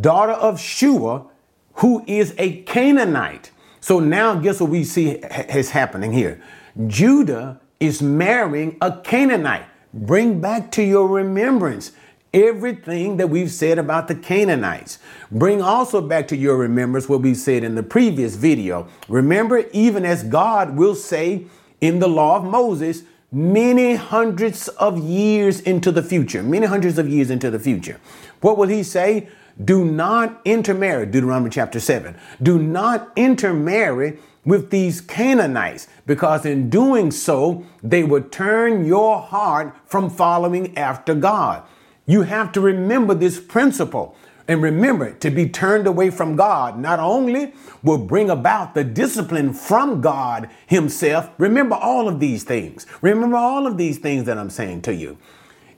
daughter 0.00 0.32
of 0.32 0.60
Shua, 0.60 1.26
who 1.74 2.04
is 2.06 2.34
a 2.36 2.62
Canaanite. 2.62 3.52
So 3.80 3.98
now 3.98 4.34
guess 4.34 4.60
what 4.60 4.70
we 4.70 4.84
see 4.84 5.10
is 5.10 5.70
happening 5.70 6.12
here. 6.12 6.40
Judah 6.86 7.60
is 7.78 8.02
marrying 8.02 8.76
a 8.80 9.00
Canaanite. 9.00 9.66
Bring 9.92 10.40
back 10.40 10.70
to 10.72 10.82
your 10.82 11.08
remembrance 11.08 11.92
everything 12.32 13.16
that 13.16 13.28
we've 13.28 13.50
said 13.50 13.78
about 13.78 14.06
the 14.06 14.14
Canaanites. 14.14 14.98
Bring 15.32 15.60
also 15.60 16.00
back 16.00 16.28
to 16.28 16.36
your 16.36 16.56
remembrance 16.56 17.08
what 17.08 17.22
we 17.22 17.34
said 17.34 17.64
in 17.64 17.74
the 17.74 17.82
previous 17.82 18.36
video. 18.36 18.86
Remember, 19.08 19.64
even 19.72 20.04
as 20.04 20.22
God 20.22 20.76
will 20.76 20.94
say 20.94 21.46
in 21.80 21.98
the 21.98 22.08
law 22.08 22.36
of 22.36 22.44
Moses, 22.44 23.02
many 23.32 23.94
hundreds 23.94 24.68
of 24.68 24.98
years 24.98 25.60
into 25.60 25.90
the 25.90 26.02
future, 26.02 26.42
many 26.42 26.66
hundreds 26.66 26.98
of 26.98 27.08
years 27.08 27.30
into 27.30 27.50
the 27.50 27.58
future. 27.58 28.00
What 28.40 28.56
will 28.58 28.68
he 28.68 28.82
say? 28.82 29.28
Do 29.64 29.84
not 29.84 30.40
intermarry, 30.44 31.06
Deuteronomy 31.06 31.50
chapter 31.50 31.80
7. 31.80 32.16
Do 32.42 32.58
not 32.58 33.12
intermarry 33.16 34.18
with 34.44 34.70
these 34.70 35.00
Canaanites, 35.00 35.86
because 36.06 36.46
in 36.46 36.70
doing 36.70 37.10
so, 37.10 37.64
they 37.82 38.02
would 38.02 38.32
turn 38.32 38.86
your 38.86 39.20
heart 39.20 39.76
from 39.84 40.08
following 40.08 40.76
after 40.78 41.14
God. 41.14 41.62
You 42.06 42.22
have 42.22 42.52
to 42.52 42.60
remember 42.60 43.14
this 43.14 43.38
principle. 43.38 44.16
And 44.48 44.62
remember, 44.62 45.12
to 45.12 45.30
be 45.30 45.48
turned 45.48 45.86
away 45.86 46.10
from 46.10 46.34
God 46.34 46.76
not 46.76 46.98
only 46.98 47.54
will 47.84 47.98
bring 47.98 48.30
about 48.30 48.74
the 48.74 48.82
discipline 48.82 49.52
from 49.52 50.00
God 50.00 50.50
Himself. 50.66 51.30
Remember 51.38 51.76
all 51.76 52.08
of 52.08 52.18
these 52.18 52.42
things. 52.42 52.84
Remember 53.00 53.36
all 53.36 53.66
of 53.66 53.76
these 53.76 53.98
things 53.98 54.24
that 54.24 54.38
I'm 54.38 54.50
saying 54.50 54.82
to 54.82 54.94
you. 54.94 55.18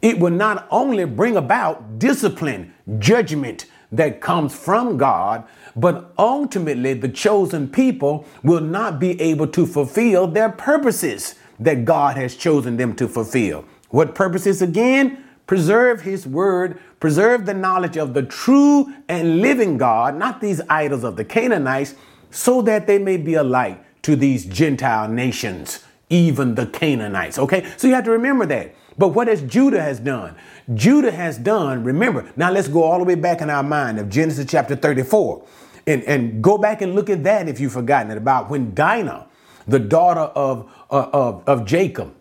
It 0.00 0.18
will 0.18 0.30
not 0.30 0.66
only 0.70 1.04
bring 1.04 1.36
about 1.36 1.98
discipline, 1.98 2.72
judgment 2.98 3.66
that 3.92 4.20
comes 4.20 4.54
from 4.54 4.96
God, 4.96 5.44
but 5.76 6.12
ultimately 6.18 6.94
the 6.94 7.08
chosen 7.08 7.68
people 7.68 8.26
will 8.42 8.60
not 8.60 8.98
be 8.98 9.20
able 9.20 9.46
to 9.48 9.66
fulfill 9.66 10.26
their 10.26 10.48
purposes 10.48 11.36
that 11.60 11.84
God 11.84 12.16
has 12.16 12.34
chosen 12.34 12.76
them 12.76 12.96
to 12.96 13.06
fulfill. 13.06 13.64
What 13.90 14.14
purposes 14.14 14.62
again? 14.62 15.24
preserve 15.46 16.00
his 16.00 16.26
word, 16.26 16.80
preserve 16.98 17.44
the 17.44 17.52
knowledge 17.52 17.98
of 17.98 18.14
the 18.14 18.22
true 18.22 18.90
and 19.08 19.40
living 19.40 19.76
God, 19.76 20.16
not 20.16 20.40
these 20.40 20.62
idols 20.68 21.04
of 21.04 21.16
the 21.16 21.24
Canaanites, 21.24 21.94
so 22.30 22.62
that 22.62 22.86
they 22.86 22.98
may 22.98 23.18
be 23.18 23.34
a 23.34 23.42
light 23.42 23.84
to 24.02 24.16
these 24.16 24.46
Gentile 24.46 25.08
nations, 25.08 25.84
even 26.08 26.54
the 26.54 26.66
Canaanites. 26.66 27.38
Okay, 27.38 27.66
so 27.76 27.86
you 27.86 27.94
have 27.94 28.04
to 28.04 28.10
remember 28.10 28.46
that. 28.46 28.74
But 28.98 29.08
what 29.08 29.28
has 29.28 29.42
Judah 29.42 29.80
has 29.80 30.00
done? 30.00 30.36
Judah 30.74 31.10
has 31.10 31.38
done, 31.38 31.84
remember, 31.84 32.30
now 32.36 32.50
let's 32.50 32.68
go 32.68 32.82
all 32.82 32.98
the 32.98 33.04
way 33.04 33.14
back 33.14 33.40
in 33.40 33.50
our 33.50 33.62
mind 33.62 33.98
of 33.98 34.08
Genesis 34.08 34.46
chapter 34.48 34.76
34. 34.76 35.44
And, 35.86 36.02
and 36.04 36.42
go 36.42 36.58
back 36.58 36.80
and 36.82 36.94
look 36.94 37.10
at 37.10 37.24
that 37.24 37.48
if 37.48 37.58
you've 37.58 37.72
forgotten 37.72 38.10
it 38.10 38.16
about 38.16 38.48
when 38.50 38.74
Dinah, 38.74 39.26
the 39.66 39.78
daughter 39.80 40.20
of, 40.20 40.70
uh, 40.90 41.08
of, 41.12 41.48
of 41.48 41.64
Jacob, 41.64 42.14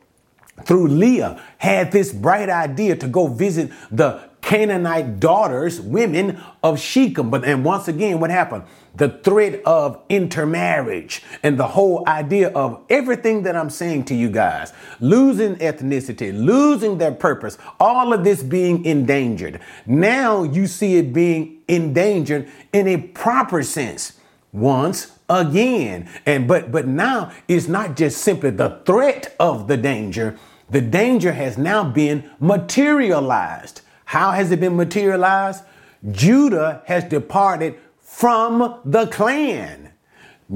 through 0.66 0.88
Leah, 0.88 1.42
had 1.58 1.92
this 1.92 2.12
bright 2.12 2.50
idea 2.50 2.96
to 2.96 3.08
go 3.08 3.28
visit 3.28 3.72
the 3.92 4.31
Canaanite 4.52 5.22
daughters, 5.22 5.80
women 5.80 6.38
of 6.62 6.78
Shechem. 6.78 7.30
But 7.30 7.46
and 7.46 7.64
once 7.64 7.88
again, 7.88 8.20
what 8.20 8.32
happened? 8.32 8.66
The 8.94 9.08
threat 9.08 9.64
of 9.66 10.02
intermarriage 10.10 11.24
and 11.42 11.58
the 11.58 11.68
whole 11.68 12.04
idea 12.06 12.50
of 12.50 12.84
everything 12.90 13.44
that 13.44 13.56
I'm 13.56 13.70
saying 13.70 14.04
to 14.06 14.14
you 14.14 14.30
guys, 14.30 14.74
losing 15.00 15.56
ethnicity, 15.56 16.38
losing 16.38 16.98
their 16.98 17.14
purpose, 17.14 17.58
all 17.80 18.12
of 18.12 18.26
this 18.26 18.44
being 18.44 18.84
endangered. 18.84 19.62
Now 19.86 20.44
you 20.44 20.68
see 20.68 20.98
it 20.98 21.14
being 21.14 21.60
endangered 21.70 22.50
in 22.74 22.90
a 22.90 22.98
proper 22.98 23.64
sense. 23.64 24.20
Once 24.52 25.18
again. 25.30 26.10
And 26.26 26.46
but 26.46 26.74
but 26.74 26.86
now 26.86 27.32
it's 27.48 27.70
not 27.70 27.96
just 27.96 28.18
simply 28.18 28.50
the 28.50 28.82
threat 28.86 29.34
of 29.40 29.70
the 29.70 29.78
danger. 29.78 30.38
The 30.70 30.82
danger 30.82 31.32
has 31.32 31.58
now 31.58 31.86
been 31.86 32.30
materialized. 32.42 33.80
How 34.12 34.32
has 34.32 34.52
it 34.52 34.60
been 34.60 34.76
materialized? 34.76 35.64
Judah 36.12 36.84
has 36.86 37.06
departed 37.06 37.78
from 38.02 38.82
the 38.84 39.08
clan. 39.08 39.94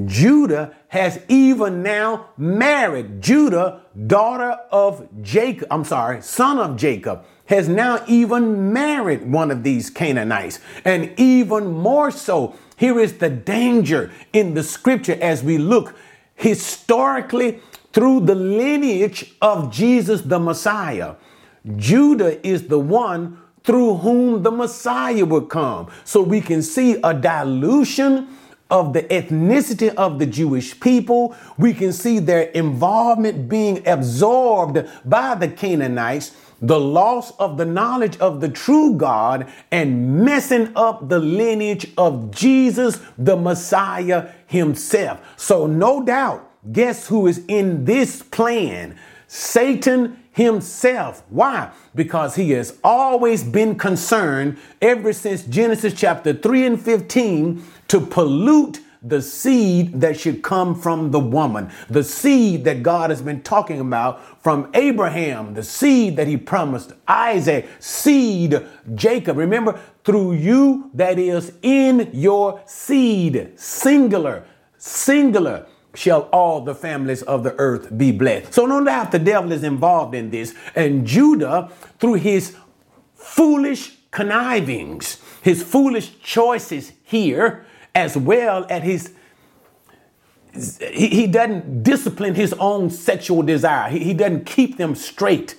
Judah 0.04 0.76
has 0.90 1.22
even 1.30 1.82
now 1.82 2.32
married. 2.38 3.22
Judah, 3.22 3.84
daughter 4.08 4.60
of 4.74 5.08
Jacob, 5.22 5.70
I'm 5.72 5.86
sorry, 5.86 6.22
son 6.22 6.60
of 6.60 6.76
Jacob, 6.76 7.24
has 7.46 7.70
now 7.70 8.04
even 8.10 8.74
married 8.74 9.26
one 9.32 9.52
of 9.52 9.64
these 9.64 9.90
Canaanites. 9.90 10.60
And 10.84 11.18
even 11.18 11.68
more 11.68 12.12
so, 12.12 12.58
here 12.76 13.00
is 13.00 13.20
the 13.20 13.30
danger 13.30 14.12
in 14.34 14.54
the 14.54 14.64
scripture 14.64 15.18
as 15.22 15.46
we 15.46 15.58
look 15.58 15.96
historically 16.34 17.62
through 17.94 18.20
the 18.26 18.36
lineage 18.36 19.34
of 19.42 19.72
Jesus 19.72 20.24
the 20.24 20.40
Messiah. 20.40 21.16
Judah 21.78 22.46
is 22.46 22.68
the 22.68 22.80
one 22.80 23.40
through 23.66 23.96
whom 23.96 24.44
the 24.44 24.52
Messiah 24.52 25.26
would 25.26 25.50
come. 25.50 25.88
So 26.04 26.22
we 26.22 26.40
can 26.40 26.62
see 26.62 27.00
a 27.04 27.14
dilution 27.14 28.28
of 28.70 28.94
the 28.94 29.04
ethnicity 29.04 29.94
of 29.96 30.20
the 30.20 30.26
Jewish 30.26 30.80
people. 30.80 31.36
We 31.58 31.74
can 31.74 31.92
see 31.92 32.20
their 32.20 32.44
involvement 32.52 33.50
being 33.50 33.88
absorbed 33.88 34.88
by 35.04 35.36
the 35.36 35.48
Canaanites 35.48 36.36
the 36.62 36.80
loss 36.80 37.32
of 37.38 37.58
the 37.58 37.66
knowledge 37.66 38.18
of 38.20 38.40
the 38.40 38.50
true 38.50 38.96
God 38.96 39.52
and 39.72 40.24
messing 40.24 40.72
up 40.76 41.10
the 41.10 41.20
lineage 41.20 41.92
of 41.98 42.32
Jesus, 42.32 43.00
the 43.18 43.36
Messiah 43.36 44.30
himself. 44.48 45.22
So, 45.38 45.68
no 45.68 46.04
doubt, 46.04 46.50
guess 46.72 47.08
who 47.08 47.28
is 47.28 47.44
in 47.48 47.86
this 47.86 48.22
plan? 48.22 48.98
Satan 49.28 50.25
himself. 50.36 51.24
Why? 51.30 51.72
Because 51.96 52.36
he 52.36 52.52
has 52.52 52.78
always 52.84 53.42
been 53.42 53.78
concerned 53.78 54.58
ever 54.82 55.14
since 55.14 55.44
Genesis 55.44 55.94
chapter 55.94 56.34
3 56.34 56.66
and 56.66 56.82
15 56.82 57.64
to 57.88 58.02
pollute 58.02 58.82
the 59.02 59.22
seed 59.22 60.02
that 60.02 60.20
should 60.20 60.42
come 60.42 60.76
from 60.76 61.12
the 61.12 61.20
woman, 61.20 61.72
the 61.90 62.04
seed 62.04 62.66
that 62.66 62.84
God 62.84 63.12
has 63.12 63.22
been 63.22 63.44
talking 63.44 63.80
about 63.80 64.44
from 64.44 64.70
Abraham, 64.74 65.54
the 65.54 65.64
seed 65.64 66.18
that 66.18 66.28
he 66.28 66.36
promised 66.36 66.92
Isaac, 67.08 67.70
seed 67.80 68.60
Jacob. 68.94 69.38
Remember, 69.38 69.80
through 70.04 70.34
you, 70.34 70.92
that 70.96 71.18
is 71.18 71.54
in 71.62 72.10
your 72.12 72.62
seed, 72.66 73.54
singular, 73.56 74.44
singular 74.78 75.66
shall 75.96 76.22
all 76.32 76.62
the 76.62 76.76
families 76.76 77.22
of 77.24 77.44
the 77.44 77.56
earth 77.58 77.98
be 77.98 78.12
blessed. 78.12 78.54
So 78.54 78.66
no 78.66 78.84
doubt 78.84 79.12
the 79.12 79.20
devil 79.20 79.52
is 79.52 79.64
involved 79.64 80.14
in 80.14 80.30
this. 80.30 80.54
And 80.76 81.06
Judah, 81.06 81.72
through 82.00 82.16
his 82.16 82.56
foolish 83.16 83.98
connivings, 84.12 85.18
his 85.42 85.64
foolish 85.64 86.20
choices 86.20 86.94
here, 87.04 87.66
as 87.94 88.18
well 88.18 88.66
as 88.70 88.84
his 88.84 89.14
he, 90.80 91.28
doesn't 91.28 91.84
discipline 91.84 92.36
his 92.36 92.54
own 92.54 92.90
sexual 92.90 93.42
desire. 93.44 93.90
He, 93.90 94.00
he 94.00 94.14
doesn't 94.14 94.46
keep 94.46 94.78
them 94.78 94.96
straight. 94.96 95.56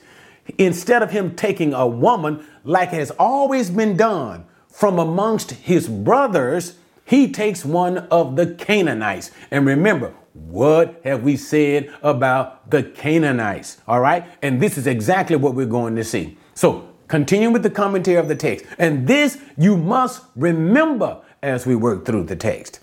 Instead 0.58 1.02
of 1.02 1.10
him 1.10 1.34
taking 1.34 1.74
a 1.74 1.86
woman, 1.86 2.46
like 2.64 2.90
has 2.90 3.10
always 3.18 3.68
been 3.68 3.96
done, 3.96 4.46
from 4.70 4.98
amongst 4.98 5.52
his 5.52 5.88
brothers, 5.88 6.78
he 7.04 7.30
takes 7.30 7.64
one 7.64 7.98
of 8.10 8.36
the 8.36 8.46
Canaanites. 8.54 9.30
And 9.50 9.66
remember, 9.66 10.12
what 10.36 11.00
have 11.02 11.22
we 11.22 11.36
said 11.36 11.92
about 12.02 12.70
the 12.70 12.82
Canaanites? 12.82 13.78
All 13.88 14.00
right. 14.00 14.26
And 14.42 14.60
this 14.60 14.76
is 14.76 14.86
exactly 14.86 15.36
what 15.36 15.54
we're 15.54 15.66
going 15.66 15.96
to 15.96 16.04
see. 16.04 16.36
So 16.54 16.88
continue 17.08 17.50
with 17.50 17.62
the 17.62 17.70
commentary 17.70 18.18
of 18.18 18.28
the 18.28 18.36
text. 18.36 18.66
And 18.78 19.08
this 19.08 19.38
you 19.56 19.76
must 19.76 20.24
remember 20.36 21.22
as 21.42 21.66
we 21.66 21.74
work 21.74 22.04
through 22.04 22.24
the 22.24 22.36
text. 22.36 22.80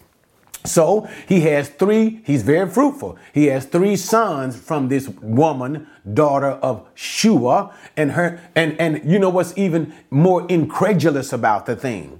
So 0.66 1.08
he 1.28 1.42
has 1.42 1.70
three, 1.70 2.22
he's 2.26 2.42
very 2.42 2.70
fruitful. 2.70 3.18
He 3.34 3.48
has 3.48 3.66
three 3.66 3.98
sons 3.98 4.58
from 4.58 4.88
this 4.88 5.10
woman, 5.10 5.88
daughter 6.14 6.52
of 6.52 6.88
Shua, 6.96 7.74
and 7.98 8.14
her, 8.14 8.40
and, 8.56 8.80
and 8.80 9.02
you 9.04 9.20
know 9.20 9.30
what's 9.30 9.56
even 9.58 9.94
more 10.10 10.48
incredulous 10.48 11.34
about 11.34 11.66
the 11.66 11.76
thing? 11.76 12.20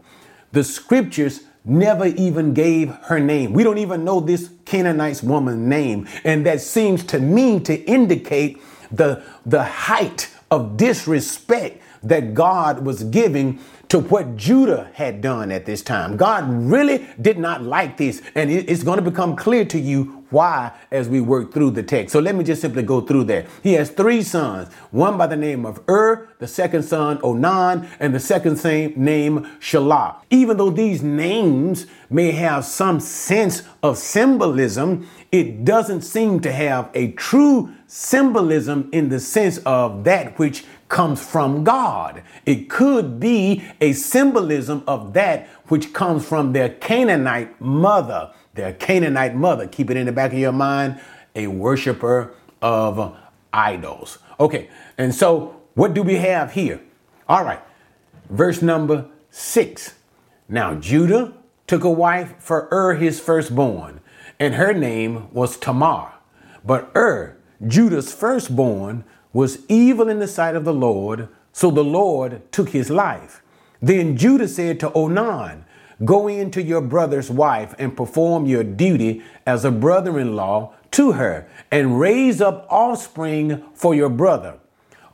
The 0.52 0.64
scriptures 0.64 1.46
never 1.66 2.08
even 2.08 2.54
gave 2.54 2.90
her 3.04 3.20
name. 3.20 3.54
We 3.54 3.64
don't 3.64 3.78
even 3.78 4.04
know 4.04 4.20
this 4.20 4.50
Canaanite 4.74 5.22
woman 5.22 5.70
name. 5.70 6.08
And 6.24 6.44
that 6.48 6.60
seems 6.60 7.04
to 7.04 7.20
me 7.20 7.60
to 7.60 7.76
indicate 7.84 8.60
the, 8.92 9.24
the 9.46 9.64
height 9.64 10.32
of 10.50 10.78
disrespect 10.78 11.80
that 12.02 12.34
God 12.34 12.84
was 12.84 13.04
giving 13.04 13.60
to 13.90 14.00
what 14.00 14.36
Judah 14.36 14.90
had 14.96 15.22
done 15.22 15.52
at 15.52 15.68
this 15.68 15.84
time. 15.84 16.18
God 16.18 16.50
really 16.50 17.08
did 17.22 17.38
not 17.38 17.62
like 17.62 17.98
this. 17.98 18.24
And 18.34 18.50
it's 18.50 18.82
going 18.82 18.98
to 18.98 19.08
become 19.08 19.36
clear 19.36 19.64
to 19.66 19.80
you 19.80 20.23
why 20.34 20.74
as 20.92 21.08
we 21.08 21.22
work 21.22 21.54
through 21.54 21.72
the 21.72 21.84
text. 21.84 22.12
So 22.12 22.20
let 22.20 22.36
me 22.36 22.44
just 22.44 22.62
simply 22.62 22.84
go 22.84 23.00
through 23.00 23.26
that. 23.26 23.46
He 23.62 23.74
has 23.74 23.90
three 23.90 24.22
sons, 24.22 24.68
one 24.92 25.18
by 25.18 25.28
the 25.28 25.38
name 25.38 25.66
of 25.66 25.82
Ur, 25.88 26.28
the 26.40 26.48
second 26.48 26.84
son 26.84 27.20
Onan, 27.24 27.88
and 28.02 28.14
the 28.14 28.20
second 28.20 28.58
same 28.58 28.94
name 28.98 29.48
Shelah. 29.62 30.18
Even 30.30 30.58
though 30.58 30.72
these 30.72 31.02
names 31.02 31.86
may 32.10 32.32
have 32.32 32.66
some 32.66 33.00
sense 33.00 33.64
of 33.82 33.98
symbolism, 33.98 35.08
it 35.32 35.64
doesn't 35.64 36.02
seem 36.02 36.40
to 36.42 36.52
have 36.52 36.90
a 36.94 37.12
true 37.14 37.74
symbolism 37.88 38.90
in 38.92 39.10
the 39.10 39.20
sense 39.20 39.60
of 39.60 40.04
that 40.04 40.38
which 40.38 40.66
comes 40.90 41.24
from 41.24 41.64
God. 41.64 42.22
It 42.46 42.70
could 42.70 43.20
be 43.20 43.64
a 43.82 43.94
symbolism 43.94 44.84
of 44.86 45.14
that 45.14 45.48
which 45.68 45.92
comes 45.92 46.24
from 46.24 46.54
their 46.54 46.70
Canaanite 46.70 47.60
mother 47.60 48.32
their 48.54 48.74
Canaanite 48.74 49.36
mother, 49.36 49.68
keep 49.68 49.90
it 49.90 49.98
in 49.98 50.06
the 50.06 50.12
back 50.12 50.32
of 50.32 50.40
your 50.40 50.52
mind, 50.52 51.00
a 51.36 51.48
worshiper 51.48 52.34
of 52.62 53.16
idols. 53.52 54.20
Okay, 54.40 54.70
and 54.98 55.14
so 55.14 55.62
what 55.74 55.94
do 55.94 56.04
we 56.04 56.16
have 56.16 56.54
here? 56.54 56.82
All 57.28 57.44
right, 57.44 57.62
verse 58.30 58.62
number 58.62 59.06
six. 59.30 59.96
Now 60.48 60.76
Judah 60.76 61.34
took 61.68 61.84
a 61.84 61.90
wife 61.90 62.36
for 62.40 62.68
Ur 62.72 62.96
his 62.96 63.20
firstborn, 63.20 64.02
and 64.40 64.56
her 64.56 64.74
name 64.74 65.32
was 65.34 65.58
Tamar. 65.58 66.14
But 66.66 66.92
Ur, 66.96 67.38
Judah's 67.66 68.14
firstborn, 68.14 69.04
was 69.32 69.66
evil 69.68 70.10
in 70.10 70.20
the 70.20 70.28
sight 70.28 70.56
of 70.56 70.66
the 70.66 70.74
Lord, 70.74 71.28
so 71.52 71.72
the 71.72 71.84
Lord 71.84 72.52
took 72.52 72.70
his 72.70 72.90
life. 72.90 73.42
Then 73.82 74.16
Judah 74.16 74.48
said 74.48 74.80
to 74.80 74.94
Onan, 74.94 75.66
Go 76.04 76.28
in 76.28 76.52
to 76.52 76.62
your 76.62 76.82
brother's 76.82 77.30
wife 77.30 77.76
and 77.78 77.96
perform 77.96 78.46
your 78.46 78.64
duty 78.64 79.24
as 79.46 79.66
a 79.66 79.72
brother 79.72 80.20
in 80.20 80.36
law 80.36 80.74
to 80.92 81.14
her 81.14 81.48
and 81.72 82.00
raise 82.00 82.42
up 82.42 82.68
offspring 82.70 83.64
for 83.74 83.96
your 83.96 84.10
brother. 84.10 84.60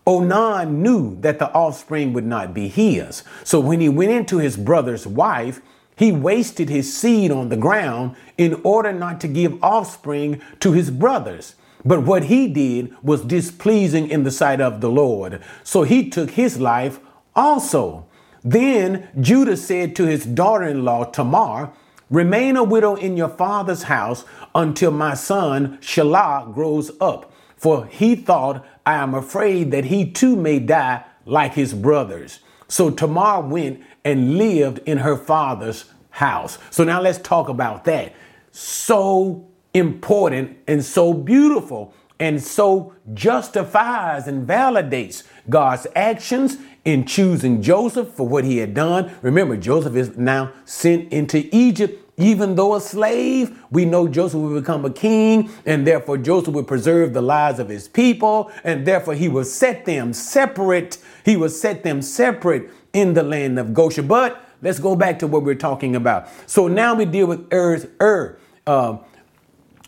Onan 0.06 0.82
knew 0.82 1.20
that 1.22 1.40
the 1.40 1.52
offspring 1.54 2.14
would 2.14 2.26
not 2.26 2.54
be 2.54 2.68
his. 2.68 3.24
So 3.44 3.60
when 3.60 3.80
he 3.80 3.90
went 3.90 4.12
into 4.12 4.40
his 4.40 4.58
brother's 4.58 5.06
wife, 5.06 5.62
he 5.96 6.12
wasted 6.12 6.70
his 6.70 6.96
seed 6.96 7.30
on 7.30 7.50
the 7.50 7.58
ground 7.58 8.16
in 8.38 8.62
order 8.64 8.92
not 8.92 9.20
to 9.22 9.28
give 9.28 9.62
offspring 9.64 10.42
to 10.62 10.72
his 10.72 10.90
brothers. 10.90 11.56
But 11.86 12.04
what 12.04 12.26
he 12.26 12.48
did 12.48 12.96
was 13.04 13.22
displeasing 13.22 14.10
in 14.10 14.24
the 14.24 14.32
sight 14.32 14.60
of 14.62 14.82
the 14.82 14.90
Lord. 14.90 15.42
So 15.64 15.84
he 15.84 16.10
took 16.10 16.32
his 16.32 16.60
life 16.60 17.00
also. 17.36 18.06
Then 18.44 19.10
Judah 19.20 19.58
said 19.58 19.96
to 19.96 20.06
his 20.06 20.26
daughter 20.26 20.66
in 20.66 20.86
law 20.86 21.06
Tamar, 21.06 21.72
Remain 22.10 22.58
a 22.58 22.64
widow 22.64 22.96
in 22.96 23.16
your 23.16 23.30
father's 23.30 23.84
house 23.84 24.26
until 24.56 24.90
my 24.92 25.14
son 25.14 25.78
Shelah 25.78 26.52
grows 26.54 26.92
up. 27.00 27.32
For 27.56 27.86
he 27.86 28.16
thought, 28.16 28.66
I 28.86 28.96
am 28.96 29.14
afraid 29.14 29.72
that 29.72 29.86
he 29.86 30.10
too 30.10 30.36
may 30.36 30.60
die 30.60 31.04
like 31.26 31.54
his 31.54 31.74
brothers. 31.74 32.40
So 32.68 32.90
Tamar 32.90 33.42
went 33.42 33.84
and 34.04 34.38
lived 34.38 34.80
in 34.88 35.00
her 35.00 35.18
father's 35.18 35.86
house. 36.10 36.58
So 36.72 36.84
now 36.84 37.02
let's 37.02 37.20
talk 37.20 37.50
about 37.50 37.84
that. 37.86 38.16
So 38.52 39.48
important 39.74 40.58
and 40.68 40.84
so 40.84 41.14
beautiful 41.14 41.94
and 42.20 42.42
so 42.42 42.94
justifies 43.14 44.28
and 44.28 44.48
validates 44.48 45.24
God's 45.50 45.88
actions 45.96 46.58
in 46.86 47.06
choosing 47.06 47.62
Joseph 47.62 48.10
for 48.10 48.28
what 48.28 48.44
he 48.44 48.58
had 48.58 48.74
done. 48.74 49.12
Remember, 49.22 49.58
Joseph 49.58 49.96
is 49.96 50.18
now 50.18 50.52
sent 50.66 51.12
into 51.12 51.48
Egypt. 51.56 52.06
Even 52.18 52.56
though 52.56 52.76
a 52.76 52.82
slave, 52.82 53.58
we 53.72 53.86
know 53.86 54.06
Joseph 54.06 54.42
will 54.42 54.60
become 54.60 54.84
a 54.84 54.90
king, 54.90 55.50
and 55.66 55.88
therefore 55.88 56.18
Joseph 56.18 56.54
will 56.54 56.66
preserve 56.66 57.14
the 57.14 57.22
lives 57.22 57.60
of 57.60 57.70
his 57.70 57.88
people, 57.88 58.52
and 58.66 58.86
therefore 58.86 59.14
he 59.14 59.30
will 59.30 59.46
set 59.46 59.86
them 59.86 60.12
separate. 60.12 60.98
He 61.24 61.38
will 61.38 61.50
set 61.50 61.84
them 61.84 62.02
separate 62.02 62.70
in 62.92 63.14
the 63.14 63.24
land 63.24 63.58
of 63.58 63.74
Goshen. 63.74 64.06
But 64.06 64.44
let's 64.62 64.80
go 64.80 64.98
back 64.98 65.20
to 65.20 65.28
what 65.28 65.44
we're 65.44 65.56
talking 65.56 65.96
about. 65.96 66.28
So 66.46 66.68
now 66.68 66.94
we 66.94 67.06
deal 67.06 67.28
with 67.28 67.48
Er's 67.54 67.88
Ur. 68.02 68.38
Uh, 68.68 68.98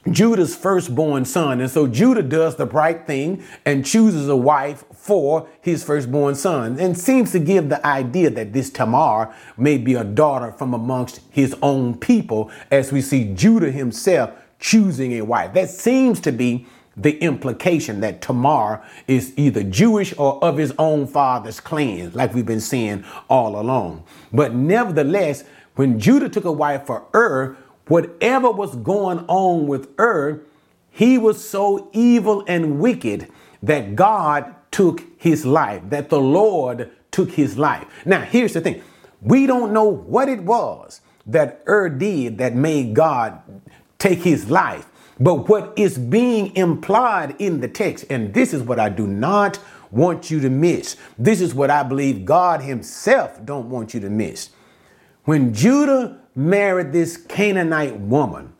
Judah's 0.09 0.55
firstborn 0.55 1.25
son. 1.25 1.61
And 1.61 1.69
so 1.69 1.85
Judah 1.85 2.23
does 2.23 2.55
the 2.55 2.65
right 2.65 3.05
thing 3.05 3.43
and 3.65 3.85
chooses 3.85 4.27
a 4.29 4.35
wife 4.35 4.83
for 5.01 5.47
his 5.61 5.83
firstborn 5.83 6.35
son 6.35 6.79
and 6.79 6.95
seems 6.95 7.31
to 7.31 7.39
give 7.39 7.69
the 7.69 7.83
idea 7.85 8.29
that 8.29 8.53
this 8.53 8.69
Tamar 8.69 9.33
may 9.57 9.79
be 9.79 9.95
a 9.95 10.03
daughter 10.03 10.51
from 10.51 10.75
amongst 10.75 11.21
his 11.31 11.55
own 11.63 11.97
people 11.97 12.51
as 12.69 12.91
we 12.91 13.01
see 13.01 13.33
Judah 13.33 13.71
himself 13.71 14.29
choosing 14.59 15.13
a 15.13 15.21
wife. 15.23 15.53
That 15.53 15.71
seems 15.71 16.19
to 16.21 16.31
be 16.31 16.67
the 16.95 17.17
implication 17.17 17.99
that 18.01 18.21
Tamar 18.21 18.83
is 19.07 19.33
either 19.37 19.63
Jewish 19.63 20.13
or 20.19 20.41
of 20.43 20.57
his 20.57 20.71
own 20.77 21.07
father's 21.07 21.59
clan, 21.59 22.11
like 22.13 22.35
we've 22.35 22.45
been 22.45 22.61
seeing 22.61 23.03
all 23.27 23.59
along. 23.59 24.03
But 24.31 24.53
nevertheless, 24.53 25.45
when 25.77 25.99
Judah 25.99 26.29
took 26.29 26.45
a 26.45 26.51
wife 26.51 26.85
for 26.85 27.07
Ur, 27.15 27.57
whatever 27.87 28.51
was 28.51 28.75
going 28.75 29.25
on 29.27 29.65
with 29.65 29.89
Ur, 29.99 30.41
he 30.91 31.17
was 31.17 31.43
so 31.43 31.89
evil 31.91 32.43
and 32.47 32.79
wicked 32.79 33.29
that 33.63 33.95
God 33.95 34.53
took 34.71 35.03
his 35.17 35.45
life, 35.45 35.81
that 35.89 36.09
the 36.09 36.19
Lord 36.19 36.91
took 37.11 37.31
his 37.31 37.57
life. 37.57 37.85
Now, 38.05 38.21
here's 38.21 38.53
the 38.53 38.61
thing 38.61 38.81
we 39.21 39.45
don't 39.45 39.71
know 39.73 39.85
what 39.85 40.29
it 40.29 40.41
was 40.41 41.01
that 41.27 41.61
Ur 41.67 41.89
did 41.89 42.37
that 42.39 42.55
made 42.55 42.95
God 42.95 43.41
take 43.99 44.19
his 44.19 44.49
life. 44.49 44.87
But 45.19 45.47
what 45.47 45.73
is 45.75 45.97
being 45.99 46.55
implied 46.55 47.35
in 47.37 47.59
the 47.59 47.67
text, 47.67 48.05
and 48.09 48.33
this 48.33 48.53
is 48.53 48.63
what 48.63 48.79
I 48.79 48.89
do 48.89 49.05
not 49.05 49.59
want 49.91 50.31
you 50.31 50.39
to 50.39 50.49
miss. 50.49 50.95
This 51.19 51.41
is 51.41 51.53
what 51.53 51.69
I 51.69 51.83
believe 51.83 52.25
God 52.25 52.61
himself 52.61 53.43
don't 53.45 53.69
want 53.69 53.93
you 53.93 53.99
to 53.99 54.09
miss. 54.09 54.49
When 55.25 55.53
Judah 55.53 56.19
married 56.33 56.91
this 56.91 57.17
Canaanite 57.17 57.99
woman, 57.99 58.53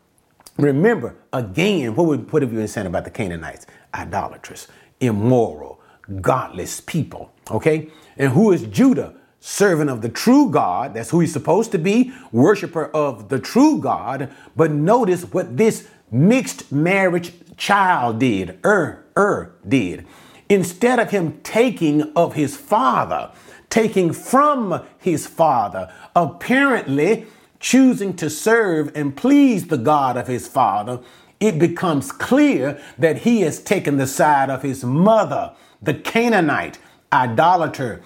remember 0.56 1.16
again, 1.32 1.96
what, 1.96 2.06
would, 2.06 2.30
what 2.32 2.42
have 2.42 2.52
you 2.52 2.58
been 2.58 2.68
saying 2.68 2.86
about 2.86 3.04
the 3.04 3.10
Canaanites? 3.10 3.66
Idolatrous, 3.92 4.68
immoral, 5.00 5.80
godless 6.20 6.80
people. 6.80 7.32
Okay? 7.50 7.88
And 8.16 8.32
who 8.32 8.52
is 8.52 8.64
Judah? 8.64 9.14
servant 9.44 9.90
of 9.90 10.02
the 10.02 10.08
true 10.08 10.48
God. 10.48 10.94
That's 10.94 11.10
who 11.10 11.18
he's 11.18 11.32
supposed 11.32 11.72
to 11.72 11.78
be, 11.78 12.12
worshiper 12.30 12.86
of 12.94 13.28
the 13.28 13.40
true 13.40 13.80
God. 13.80 14.30
But 14.54 14.70
notice 14.70 15.24
what 15.24 15.56
this 15.56 15.88
mixed 16.12 16.70
marriage 16.70 17.32
child 17.56 18.20
did, 18.20 18.58
Er, 18.64 19.04
Er 19.18 19.56
did. 19.66 20.06
Instead 20.48 21.00
of 21.00 21.10
him 21.10 21.40
taking 21.42 22.12
of 22.14 22.34
his 22.34 22.56
father, 22.56 23.32
taking 23.68 24.12
from 24.12 24.84
his 24.98 25.26
father, 25.26 25.92
apparently 26.14 27.26
choosing 27.58 28.14
to 28.14 28.30
serve 28.30 28.92
and 28.94 29.16
please 29.16 29.66
the 29.66 29.76
God 29.76 30.16
of 30.16 30.28
his 30.28 30.46
father, 30.46 31.00
it 31.40 31.58
becomes 31.58 32.12
clear 32.12 32.80
that 32.98 33.18
he 33.18 33.40
has 33.40 33.60
taken 33.60 33.96
the 33.96 34.06
side 34.06 34.50
of 34.50 34.62
his 34.62 34.84
mother, 34.84 35.52
the 35.82 35.94
Canaanite, 35.94 36.78
idolater. 37.12 38.02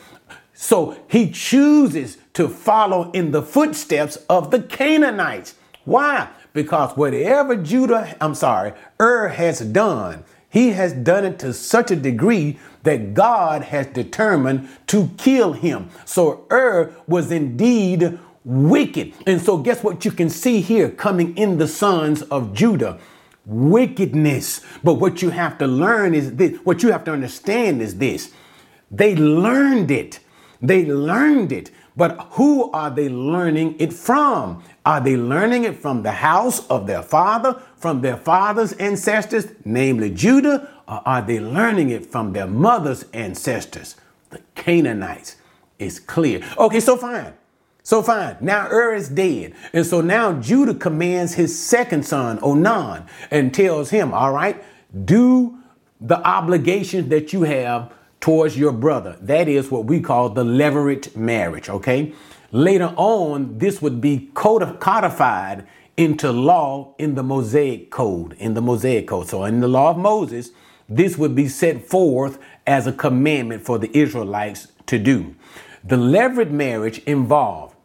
So 0.55 0.97
he 1.09 1.31
chooses 1.31 2.19
to 2.35 2.49
follow 2.49 3.11
in 3.13 3.31
the 3.31 3.43
footsteps 3.43 4.17
of 4.29 4.51
the 4.51 4.63
Canaanites. 4.63 5.55
Why? 5.85 6.29
Because 6.53 6.97
whatever 6.97 7.57
Judah, 7.57 8.17
I'm 8.21 8.35
sorry, 8.35 8.73
Ur 9.01 9.29
has 9.29 9.61
done, 9.61 10.25
he 10.49 10.71
has 10.71 10.93
done 10.95 11.25
it 11.25 11.39
to 11.41 11.53
such 11.53 11.91
a 11.91 11.97
degree 11.97 12.59
that 12.83 13.13
God 13.13 13.63
has 13.63 13.87
determined 13.89 14.69
to 14.87 15.11
kill 15.19 15.53
him. 15.53 15.91
So 16.07 16.47
Ur 16.51 16.95
was 17.07 17.31
indeed 17.31 18.19
wicked. 18.47 19.13
And 19.27 19.43
so, 19.43 19.59
guess 19.59 19.83
what 19.83 20.05
you 20.05 20.13
can 20.13 20.31
see 20.31 20.61
here 20.61 20.89
coming 20.89 21.37
in 21.37 21.59
the 21.59 21.69
sons 21.69 22.23
of 22.23 22.55
Judah? 22.55 22.99
Wickedness. 23.47 24.61
But 24.85 24.95
what 24.95 25.23
you 25.23 25.31
have 25.31 25.57
to 25.59 25.67
learn 25.67 26.15
is 26.15 26.35
this, 26.35 26.59
what 26.65 26.83
you 26.83 26.93
have 26.93 27.05
to 27.05 27.13
understand 27.13 27.81
is 27.81 27.97
this. 27.97 28.33
They 28.91 29.17
learned 29.17 29.91
it. 29.91 30.21
They 30.61 30.85
learned 30.85 31.53
it. 31.53 31.71
But 31.97 32.21
who 32.33 32.71
are 32.73 32.91
they 32.91 33.09
learning 33.09 33.77
it 33.79 33.93
from? 33.93 34.63
Are 34.85 35.01
they 35.01 35.17
learning 35.17 35.65
it 35.65 35.79
from 35.79 36.03
the 36.03 36.13
house 36.13 36.67
of 36.69 36.87
their 36.87 37.03
father, 37.03 37.63
from 37.77 38.03
their 38.03 38.19
father's 38.19 38.75
ancestors, 38.75 39.47
namely 39.65 40.11
Judah, 40.11 40.71
or 40.87 41.01
are 41.07 41.23
they 41.23 41.41
learning 41.41 41.91
it 41.91 42.05
from 42.05 42.33
their 42.33 42.47
mother's 42.47 43.05
ancestors, 43.13 43.97
the 44.31 44.41
Canaanites? 44.55 45.37
It's 45.79 45.99
clear. 45.99 46.43
Okay, 46.59 46.81
so 46.81 46.97
fine. 46.97 47.33
So 47.87 48.03
fine. 48.03 48.37
Now 48.41 48.67
Ur 48.69 48.95
is 48.95 49.09
dead. 49.09 49.55
And 49.73 49.87
so 49.87 50.01
now 50.01 50.33
Judah 50.33 50.75
commands 50.75 51.35
his 51.35 51.57
second 51.57 52.05
son, 52.05 52.41
Onan, 52.43 53.07
and 53.31 53.55
tells 53.55 53.91
him, 53.91 54.13
all 54.13 54.33
right, 54.33 54.61
do 55.05 55.59
the 56.01 56.21
obligations 56.27 57.11
that 57.11 57.33
you 57.33 57.43
have 57.43 57.93
towards 58.19 58.59
your 58.59 58.73
brother. 58.73 59.17
That 59.21 59.47
is 59.47 59.71
what 59.71 59.85
we 59.85 60.01
call 60.01 60.31
the 60.31 60.43
levirate 60.43 61.15
marriage, 61.15 61.69
okay? 61.69 62.13
Later 62.51 62.93
on, 62.97 63.57
this 63.59 63.81
would 63.81 64.01
be 64.01 64.31
codified 64.35 65.65
into 65.97 66.33
law 66.33 66.93
in 66.99 67.15
the 67.15 67.23
Mosaic 67.23 67.93
Code, 67.93 68.33
in 68.41 68.55
the 68.55 68.63
Mosaic 68.63 69.07
Code. 69.07 69.29
So 69.29 69.45
in 69.45 69.61
the 69.61 69.69
law 69.69 69.91
of 69.91 69.97
Moses, 69.97 70.51
this 70.89 71.17
would 71.17 71.37
be 71.37 71.47
set 71.47 71.89
forth 71.89 72.41
as 72.67 72.89
a 72.89 72.93
commandment 72.93 73.65
for 73.65 73.79
the 73.79 73.97
Israelites 73.97 74.73
to 74.87 74.99
do. 74.99 75.37
The 75.85 75.95
levirate 75.95 76.51
marriage 76.51 76.99
involved, 77.05 77.76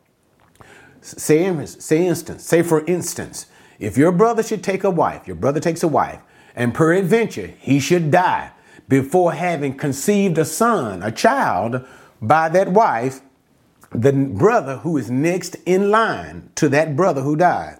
say, 1.01 1.65
say 1.65 2.07
instance, 2.07 2.43
say 2.43 2.61
for 2.61 2.85
instance, 2.85 3.47
if 3.79 3.97
your 3.97 4.11
brother 4.11 4.43
should 4.43 4.63
take 4.63 4.83
a 4.83 4.89
wife, 4.89 5.27
your 5.27 5.35
brother 5.35 5.59
takes 5.59 5.83
a 5.83 5.87
wife, 5.87 6.21
and 6.55 6.73
peradventure 6.73 7.53
he 7.59 7.79
should 7.79 8.11
die, 8.11 8.51
before 8.87 9.33
having 9.33 9.75
conceived 9.77 10.37
a 10.37 10.45
son, 10.45 11.01
a 11.01 11.11
child, 11.11 11.85
by 12.21 12.49
that 12.49 12.69
wife, 12.69 13.21
the 13.91 14.11
brother 14.11 14.77
who 14.77 14.97
is 14.97 15.09
next 15.09 15.55
in 15.65 15.89
line 15.89 16.49
to 16.55 16.69
that 16.69 16.95
brother 16.95 17.21
who 17.21 17.35
died, 17.35 17.79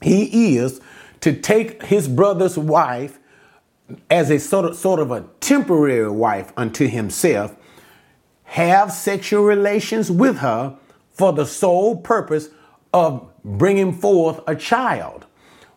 he 0.00 0.56
is 0.56 0.80
to 1.20 1.32
take 1.32 1.82
his 1.84 2.08
brother's 2.08 2.58
wife 2.58 3.18
as 4.10 4.30
a 4.30 4.38
sort 4.38 4.66
of, 4.66 4.76
sort 4.76 5.00
of 5.00 5.10
a 5.10 5.24
temporary 5.40 6.10
wife 6.10 6.52
unto 6.56 6.86
himself, 6.86 7.56
have 8.44 8.92
sexual 8.92 9.42
relations 9.42 10.10
with 10.10 10.38
her 10.38 10.78
for 11.14 11.32
the 11.32 11.46
sole 11.46 11.96
purpose 11.96 12.50
of 12.92 13.28
bringing 13.44 13.92
forth 13.92 14.40
a 14.46 14.54
child. 14.54 15.26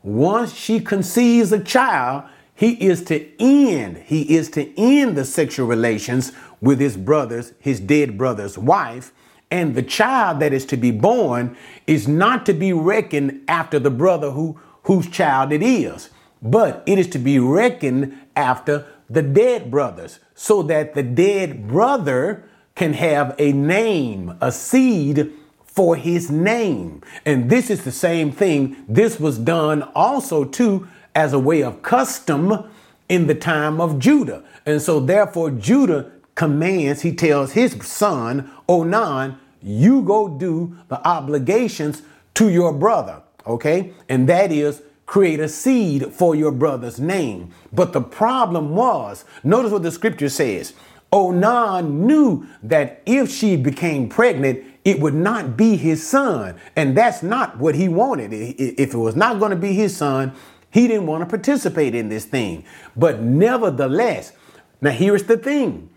Once 0.04 0.54
she 0.54 0.80
conceives 0.80 1.52
a 1.52 1.64
child, 1.64 2.24
he 2.54 2.72
is 2.74 3.04
to 3.04 3.30
end, 3.40 3.98
he 3.98 4.36
is 4.36 4.50
to 4.52 4.78
end 4.80 5.16
the 5.16 5.26
sexual 5.26 5.68
relations 5.68 6.32
with 6.60 6.80
his 6.80 6.98
brother's, 6.98 7.54
his 7.60 7.80
dead 7.80 8.18
brother's 8.18 8.58
wife. 8.58 9.14
And 9.52 9.76
the 9.76 9.84
child 9.84 10.40
that 10.40 10.54
is 10.54 10.66
to 10.68 10.78
be 10.78 10.92
born 10.92 11.56
is 11.86 12.08
not 12.08 12.46
to 12.48 12.54
be 12.54 12.74
reckoned 12.74 13.42
after 13.48 13.80
the 13.80 13.92
brother 13.92 14.32
who, 14.32 14.60
whose 14.84 15.08
child 15.08 15.52
it 15.52 15.62
is, 15.62 16.10
but 16.42 16.84
it 16.86 16.98
is 17.00 17.08
to 17.12 17.20
be 17.20 17.40
reckoned 17.40 18.18
after 18.36 18.86
the 19.10 19.22
dead 19.22 19.72
brothers, 19.72 20.20
so 20.36 20.62
that 20.64 20.94
the 20.94 21.04
dead 21.04 21.68
brother 21.68 22.47
can 22.78 22.94
have 22.94 23.36
a 23.40 23.52
name, 23.52 24.38
a 24.40 24.52
seed 24.52 25.34
for 25.66 25.96
his 25.96 26.30
name. 26.30 27.02
And 27.26 27.50
this 27.50 27.72
is 27.72 27.84
the 27.84 27.92
same 27.92 28.32
thing. 28.32 28.86
This 28.88 29.20
was 29.20 29.40
done 29.40 29.82
also 29.96 30.46
too 30.46 30.88
as 31.16 31.34
a 31.34 31.40
way 31.40 31.64
of 31.64 31.82
custom 31.82 32.70
in 33.10 33.26
the 33.26 33.34
time 33.34 33.82
of 33.82 33.98
Judah. 33.98 34.44
And 34.66 34.80
so, 34.80 35.00
therefore, 35.00 35.50
Judah 35.50 36.12
commands, 36.36 37.02
he 37.02 37.16
tells 37.16 37.54
his 37.54 37.76
son, 37.84 38.52
Onan, 38.70 39.40
you 39.64 40.04
go 40.04 40.28
do 40.28 40.78
the 40.88 41.06
obligations 41.08 42.04
to 42.36 42.50
your 42.50 42.72
brother, 42.72 43.24
okay? 43.48 43.92
And 44.08 44.30
that 44.30 44.52
is 44.52 44.84
create 45.08 45.40
a 45.40 45.50
seed 45.50 46.14
for 46.14 46.36
your 46.36 46.52
brother's 46.52 47.00
name. 47.00 47.50
But 47.74 47.94
the 47.94 48.02
problem 48.02 48.76
was, 48.76 49.26
notice 49.44 49.72
what 49.72 49.82
the 49.82 49.92
scripture 49.92 50.30
says. 50.30 50.74
Onan 51.12 52.06
knew 52.06 52.48
that 52.64 53.02
if 53.06 53.32
she 53.32 53.56
became 53.56 54.10
pregnant, 54.10 54.64
it 54.84 55.00
would 55.00 55.14
not 55.14 55.58
be 55.58 55.76
his 55.76 56.08
son. 56.08 56.56
And 56.76 56.96
that's 56.96 57.24
not 57.24 57.58
what 57.58 57.76
he 57.76 57.88
wanted. 57.88 58.34
If 58.34 58.94
it 58.94 58.98
was 58.98 59.16
not 59.16 59.40
going 59.40 59.52
to 59.52 59.58
be 59.58 59.74
his 59.74 59.96
son, 59.96 60.34
he 60.70 60.88
didn't 60.88 61.08
want 61.08 61.24
to 61.24 61.30
participate 61.30 61.96
in 61.96 62.10
this 62.10 62.26
thing. 62.26 62.66
But 62.96 63.22
nevertheless, 63.22 64.34
now 64.82 64.92
here's 64.92 65.24
the 65.24 65.38
thing. 65.38 65.90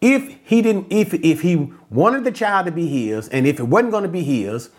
If 0.00 0.36
he 0.44 0.62
didn't, 0.62 0.86
if 0.90 1.14
if 1.14 1.42
he 1.42 1.72
wanted 1.90 2.24
the 2.24 2.32
child 2.32 2.66
to 2.66 2.72
be 2.72 2.86
his, 2.86 3.28
and 3.28 3.46
if 3.46 3.58
it 3.58 3.64
wasn't 3.64 3.92
going 3.92 4.02
to 4.02 4.08
be 4.08 4.22
his, 4.22 4.70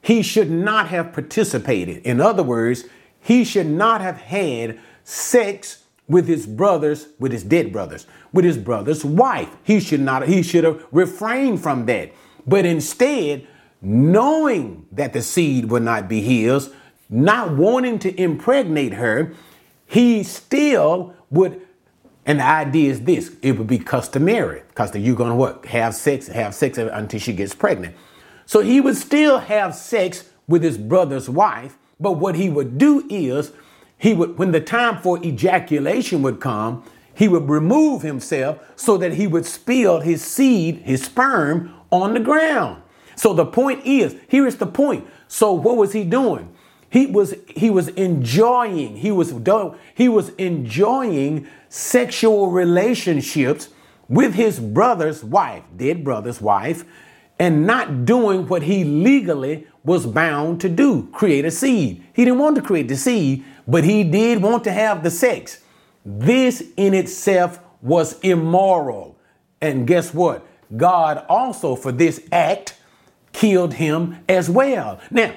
he 0.00 0.22
should 0.22 0.50
not 0.50 0.88
have 0.88 1.12
participated. 1.12 1.98
In 2.04 2.20
other 2.20 2.42
words, 2.42 2.84
he 3.20 3.44
should 3.44 3.66
not 3.66 4.00
have 4.00 4.18
had 4.18 4.78
sex 5.04 5.81
with 6.08 6.26
his 6.26 6.46
brothers, 6.46 7.08
with 7.18 7.32
his 7.32 7.44
dead 7.44 7.72
brothers, 7.72 8.06
with 8.32 8.44
his 8.44 8.58
brother's 8.58 9.04
wife. 9.04 9.48
He 9.62 9.80
should 9.80 10.00
not, 10.00 10.26
he 10.28 10.42
should 10.42 10.64
have 10.64 10.84
refrained 10.90 11.62
from 11.62 11.86
that. 11.86 12.12
But 12.46 12.66
instead, 12.66 13.46
knowing 13.80 14.86
that 14.92 15.12
the 15.12 15.22
seed 15.22 15.70
would 15.70 15.82
not 15.82 16.08
be 16.08 16.20
his, 16.20 16.70
not 17.08 17.56
wanting 17.56 17.98
to 18.00 18.20
impregnate 18.20 18.94
her, 18.94 19.34
he 19.86 20.22
still 20.22 21.14
would. 21.30 21.60
And 22.24 22.38
the 22.40 22.44
idea 22.44 22.90
is 22.90 23.00
this: 23.02 23.32
it 23.42 23.58
would 23.58 23.66
be 23.66 23.78
customary 23.78 24.62
because 24.68 24.94
you're 24.96 25.16
going 25.16 25.30
to 25.30 25.36
what 25.36 25.66
have 25.66 25.94
sex, 25.94 26.28
have 26.28 26.54
sex 26.54 26.78
until 26.78 27.20
she 27.20 27.32
gets 27.32 27.54
pregnant. 27.54 27.96
So 28.46 28.60
he 28.60 28.80
would 28.80 28.96
still 28.96 29.38
have 29.38 29.74
sex 29.74 30.30
with 30.46 30.62
his 30.62 30.78
brother's 30.78 31.28
wife, 31.28 31.78
but 32.00 32.12
what 32.12 32.34
he 32.34 32.48
would 32.48 32.78
do 32.78 33.06
is 33.08 33.52
he 34.02 34.14
would, 34.14 34.36
when 34.36 34.50
the 34.50 34.60
time 34.60 35.00
for 35.00 35.24
ejaculation 35.24 36.22
would 36.22 36.40
come, 36.40 36.82
he 37.14 37.28
would 37.28 37.48
remove 37.48 38.02
himself 38.02 38.58
so 38.74 38.96
that 38.96 39.12
he 39.14 39.28
would 39.28 39.46
spill 39.46 40.00
his 40.00 40.24
seed, 40.24 40.78
his 40.78 41.04
sperm, 41.04 41.72
on 41.92 42.12
the 42.12 42.18
ground. 42.18 42.82
So 43.14 43.32
the 43.32 43.46
point 43.46 43.86
is, 43.86 44.16
here 44.26 44.44
is 44.44 44.56
the 44.56 44.66
point. 44.66 45.06
So 45.28 45.52
what 45.52 45.76
was 45.76 45.92
he 45.92 46.02
doing? 46.02 46.52
He 46.90 47.06
was 47.06 47.36
he 47.46 47.70
was 47.70 47.88
enjoying, 47.90 48.96
he 48.96 49.12
was 49.12 49.32
he 49.94 50.08
was 50.08 50.30
enjoying 50.30 51.46
sexual 51.68 52.50
relationships 52.50 53.68
with 54.08 54.34
his 54.34 54.58
brother's 54.58 55.22
wife, 55.22 55.62
dead 55.76 56.02
brother's 56.02 56.40
wife, 56.40 56.84
and 57.38 57.68
not 57.68 58.04
doing 58.04 58.48
what 58.48 58.62
he 58.62 58.82
legally 58.82 59.68
was 59.84 60.06
bound 60.06 60.60
to 60.60 60.68
do, 60.68 61.08
create 61.12 61.44
a 61.44 61.52
seed. 61.52 62.04
He 62.12 62.24
didn't 62.24 62.40
want 62.40 62.56
to 62.56 62.62
create 62.62 62.88
the 62.88 62.96
seed, 62.96 63.44
but 63.66 63.84
he 63.84 64.04
did 64.04 64.42
want 64.42 64.64
to 64.64 64.72
have 64.72 65.02
the 65.02 65.10
sex. 65.10 65.62
This 66.04 66.62
in 66.76 66.94
itself 66.94 67.60
was 67.80 68.18
immoral. 68.20 69.16
And 69.60 69.86
guess 69.86 70.12
what? 70.12 70.46
God 70.76 71.24
also 71.28 71.76
for 71.76 71.92
this 71.92 72.20
act 72.32 72.76
killed 73.32 73.74
him 73.74 74.18
as 74.28 74.50
well. 74.50 75.00
Now, 75.10 75.34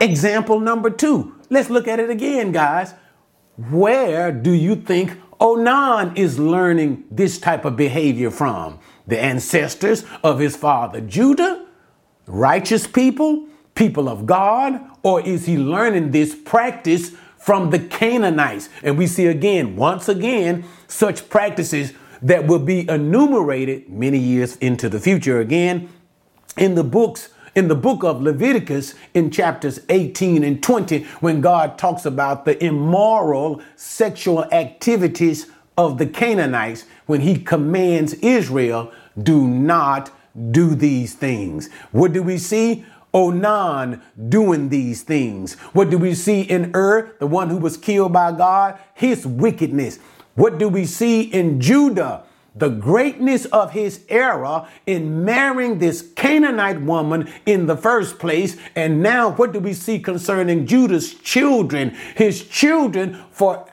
Example 0.00 0.58
number 0.58 0.88
two. 0.88 1.34
Let's 1.50 1.68
look 1.68 1.86
at 1.86 2.00
it 2.00 2.08
again, 2.08 2.50
guys. 2.50 2.94
Where 3.70 4.32
do 4.32 4.50
you 4.50 4.74
think 4.74 5.18
Onan 5.38 6.16
is 6.16 6.38
learning 6.38 7.04
this 7.10 7.38
type 7.38 7.66
of 7.66 7.76
behavior 7.76 8.30
from? 8.30 8.78
the 9.06 9.20
ancestors 9.20 10.04
of 10.22 10.38
his 10.38 10.56
father 10.56 11.00
Judah, 11.00 11.66
righteous 12.26 12.86
people, 12.86 13.46
people 13.74 14.08
of 14.08 14.26
God, 14.26 14.80
or 15.02 15.20
is 15.20 15.46
he 15.46 15.56
learning 15.56 16.10
this 16.10 16.34
practice 16.34 17.12
from 17.42 17.70
the 17.70 17.78
Canaanites? 17.78 18.68
And 18.84 18.96
we 18.96 19.08
see 19.08 19.26
again, 19.26 19.74
once 19.74 20.08
again, 20.08 20.64
such 20.86 21.28
practices 21.28 21.92
that 22.22 22.46
will 22.46 22.60
be 22.60 22.88
enumerated 22.88 23.88
many 23.88 24.18
years 24.18 24.56
into 24.56 24.88
the 24.88 25.00
future 25.00 25.40
again 25.40 25.88
in 26.56 26.76
the 26.76 26.84
books 26.84 27.30
in 27.54 27.68
the 27.68 27.74
book 27.74 28.02
of 28.02 28.22
Leviticus 28.22 28.94
in 29.12 29.30
chapters 29.30 29.80
18 29.90 30.42
and 30.42 30.62
20 30.62 31.02
when 31.20 31.42
God 31.42 31.76
talks 31.76 32.06
about 32.06 32.46
the 32.46 32.62
immoral 32.64 33.60
sexual 33.76 34.44
activities 34.44 35.50
of 35.76 35.98
the 35.98 36.06
Canaanites 36.06 36.86
when 37.04 37.20
he 37.20 37.38
commands 37.38 38.14
Israel 38.14 38.90
do 39.22 39.46
not 39.46 40.10
do 40.50 40.74
these 40.74 41.14
things. 41.14 41.68
What 41.90 42.12
do 42.12 42.22
we 42.22 42.38
see? 42.38 42.86
Onan 43.14 44.02
doing 44.28 44.68
these 44.68 45.02
things. 45.02 45.54
What 45.74 45.90
do 45.90 45.98
we 45.98 46.14
see 46.14 46.42
in 46.42 46.74
Ur, 46.74 47.14
the 47.18 47.26
one 47.26 47.50
who 47.50 47.58
was 47.58 47.76
killed 47.76 48.12
by 48.12 48.32
God? 48.32 48.78
His 48.94 49.26
wickedness. 49.26 49.98
What 50.34 50.58
do 50.58 50.68
we 50.68 50.86
see 50.86 51.22
in 51.22 51.60
Judah? 51.60 52.24
The 52.54 52.68
greatness 52.68 53.46
of 53.46 53.72
his 53.72 54.04
era 54.08 54.68
in 54.86 55.24
marrying 55.24 55.78
this 55.78 56.02
Canaanite 56.16 56.82
woman 56.82 57.32
in 57.46 57.66
the 57.66 57.76
first 57.76 58.18
place. 58.18 58.56
And 58.76 59.02
now, 59.02 59.30
what 59.30 59.52
do 59.52 59.58
we 59.58 59.72
see 59.72 59.98
concerning 59.98 60.66
Judah's 60.66 61.14
children? 61.14 61.96
His 62.14 62.46
children, 62.46 63.24
for 63.30 63.66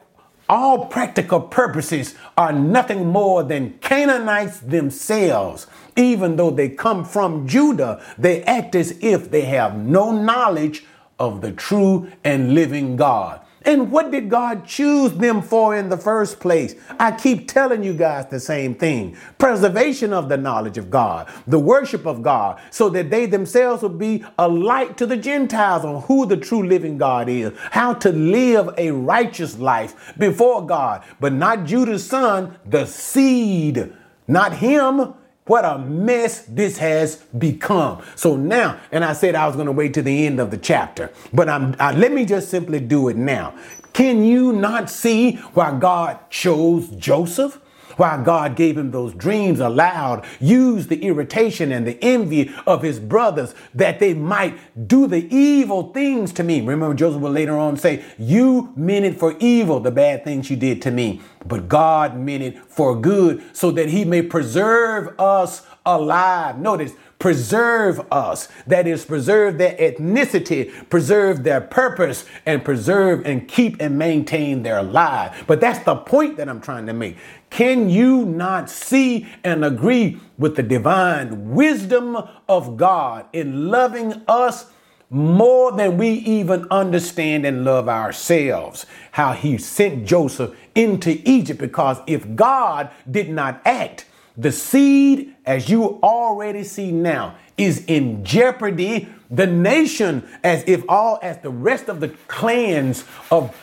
all 0.48 0.86
practical 0.86 1.42
purposes, 1.42 2.16
are 2.38 2.54
nothing 2.54 3.08
more 3.08 3.44
than 3.44 3.78
Canaanites 3.80 4.60
themselves. 4.60 5.68
Even 6.00 6.38
though 6.38 6.50
they 6.50 6.70
come 6.70 7.04
from 7.04 7.46
Judah, 7.46 8.02
they 8.18 8.42
act 8.44 8.74
as 8.74 8.98
if 9.02 9.30
they 9.30 9.42
have 9.42 9.76
no 9.78 10.14
knowledge 10.14 10.86
of 11.20 11.42
the 11.42 11.52
true 11.52 12.10
and 12.24 12.56
living 12.56 12.96
God. 12.96 13.42
And 13.64 13.92
what 13.92 14.10
did 14.10 14.30
God 14.30 14.66
choose 14.66 15.12
them 15.12 15.42
for 15.42 15.76
in 15.76 15.90
the 15.90 15.98
first 15.98 16.40
place? 16.40 16.76
I 16.98 17.12
keep 17.12 17.50
telling 17.50 17.84
you 17.84 17.94
guys 17.94 18.28
the 18.28 18.40
same 18.40 18.76
thing 18.76 19.18
preservation 19.38 20.14
of 20.14 20.30
the 20.30 20.38
knowledge 20.38 20.78
of 20.78 20.90
God, 20.90 21.30
the 21.46 21.60
worship 21.60 22.06
of 22.06 22.24
God, 22.24 22.62
so 22.72 22.88
that 22.92 23.10
they 23.10 23.26
themselves 23.26 23.84
will 23.84 23.90
be 23.90 24.24
a 24.38 24.48
light 24.48 24.98
to 24.98 25.06
the 25.06 25.18
Gentiles 25.18 25.84
on 25.84 26.04
who 26.04 26.26
the 26.26 26.38
true 26.38 26.66
living 26.66 26.98
God 26.98 27.28
is, 27.28 27.52
how 27.72 27.94
to 27.96 28.14
live 28.14 28.70
a 28.78 28.92
righteous 28.92 29.60
life 29.60 30.14
before 30.18 30.66
God, 30.66 31.04
but 31.20 31.34
not 31.34 31.66
Judah's 31.66 32.06
son, 32.06 32.58
the 32.66 32.86
seed, 32.86 33.94
not 34.30 34.54
him. 34.54 35.16
What 35.50 35.66
a 35.66 35.80
mess 35.80 36.42
this 36.42 36.78
has 36.78 37.16
become. 37.36 38.04
So 38.16 38.36
now, 38.36 38.80
and 38.92 39.04
I 39.04 39.14
said 39.14 39.34
I 39.34 39.48
was 39.48 39.56
going 39.56 39.66
to 39.66 39.72
wait 39.72 39.96
to 39.96 40.04
the 40.04 40.28
end 40.28 40.40
of 40.40 40.52
the 40.52 40.60
chapter, 40.60 41.12
but 41.34 41.50
I'm 41.50 41.76
I, 41.80 41.92
let 41.92 42.12
me 42.12 42.24
just 42.24 42.50
simply 42.50 42.80
do 42.80 43.08
it 43.08 43.18
now. 43.18 43.56
Can 43.92 44.24
you 44.24 44.54
not 44.54 44.92
see 44.92 45.38
why 45.56 45.76
God 45.80 46.20
chose 46.30 46.90
Joseph? 46.90 47.60
Why 48.00 48.24
God 48.24 48.56
gave 48.56 48.78
him 48.78 48.92
those 48.92 49.14
dreams 49.14 49.60
allowed, 49.60 50.26
used 50.40 50.88
the 50.88 51.04
irritation 51.04 51.74
and 51.74 51.86
the 51.86 52.02
envy 52.02 52.50
of 52.66 52.82
his 52.82 52.98
brothers 52.98 53.54
that 53.76 54.00
they 54.00 54.14
might 54.14 54.88
do 54.88 55.06
the 55.06 55.28
evil 55.36 55.92
things 55.92 56.32
to 56.34 56.44
me. 56.46 56.62
Remember, 56.62 56.94
Joseph 56.94 57.20
will 57.22 57.32
later 57.32 57.58
on 57.58 57.76
say, 57.76 58.06
You 58.18 58.72
meant 58.78 59.04
it 59.04 59.20
for 59.20 59.36
evil, 59.40 59.82
the 59.82 59.92
bad 59.92 60.24
things 60.24 60.50
you 60.50 60.56
did 60.56 60.82
to 60.84 60.92
me, 60.92 61.20
but 61.46 61.68
God 61.68 62.18
meant 62.18 62.42
it 62.42 62.58
for 62.70 62.98
good 62.98 63.44
so 63.52 63.70
that 63.72 63.90
he 63.90 64.06
may 64.06 64.22
preserve 64.22 65.20
us 65.20 65.68
alive. 65.86 66.58
Notice, 66.58 66.94
preserve 67.20 68.02
us. 68.12 68.48
That 68.66 68.88
is, 68.88 69.06
preserve 69.06 69.58
their 69.58 69.76
ethnicity, 69.76 70.90
preserve 70.90 71.44
their 71.44 71.62
purpose, 71.62 72.26
and 72.46 72.64
preserve 72.64 73.26
and 73.26 73.48
keep 73.48 73.80
and 73.82 73.98
maintain 73.98 74.64
their 74.64 74.82
lives. 74.82 75.38
But 75.46 75.62
that's 75.62 75.84
the 75.84 75.98
point 75.98 76.38
that 76.38 76.50
I'm 76.50 76.62
trying 76.62 76.86
to 76.88 76.94
make. 76.94 77.18
Can 77.50 77.90
you 77.90 78.26
not 78.26 78.70
see 78.70 79.28
and 79.44 79.66
agree 79.66 80.20
with 80.38 80.56
the 80.56 80.64
divine 80.64 81.54
wisdom 81.54 82.18
of 82.48 82.78
God 82.78 83.26
in 83.34 83.70
loving 83.70 84.24
us? 84.28 84.72
more 85.12 85.72
than 85.72 85.98
we 85.98 86.10
even 86.10 86.68
understand 86.70 87.44
and 87.44 87.66
love 87.66 87.90
ourselves. 87.90 88.86
How 89.14 89.34
he 89.34 89.58
sent 89.58 90.06
Joseph 90.06 90.56
into 90.76 91.20
Egypt 91.26 91.60
because 91.60 91.98
if 92.06 92.36
God 92.36 92.92
did 93.10 93.28
not 93.30 93.60
act, 93.66 94.06
the 94.38 94.52
seed, 94.52 95.36
as 95.50 95.68
you 95.68 96.00
already 96.04 96.64
see 96.64 96.92
now, 96.92 97.36
is 97.58 97.84
in 97.88 98.24
jeopardy. 98.24 99.10
The 99.32 99.48
nation, 99.48 100.24
as 100.44 100.64
if 100.68 100.84
all, 100.88 101.18
as 101.24 101.40
the 101.40 101.50
rest 101.50 101.90
of 101.90 102.00
the 102.00 102.10
clans 102.28 103.04
of, 103.32 103.56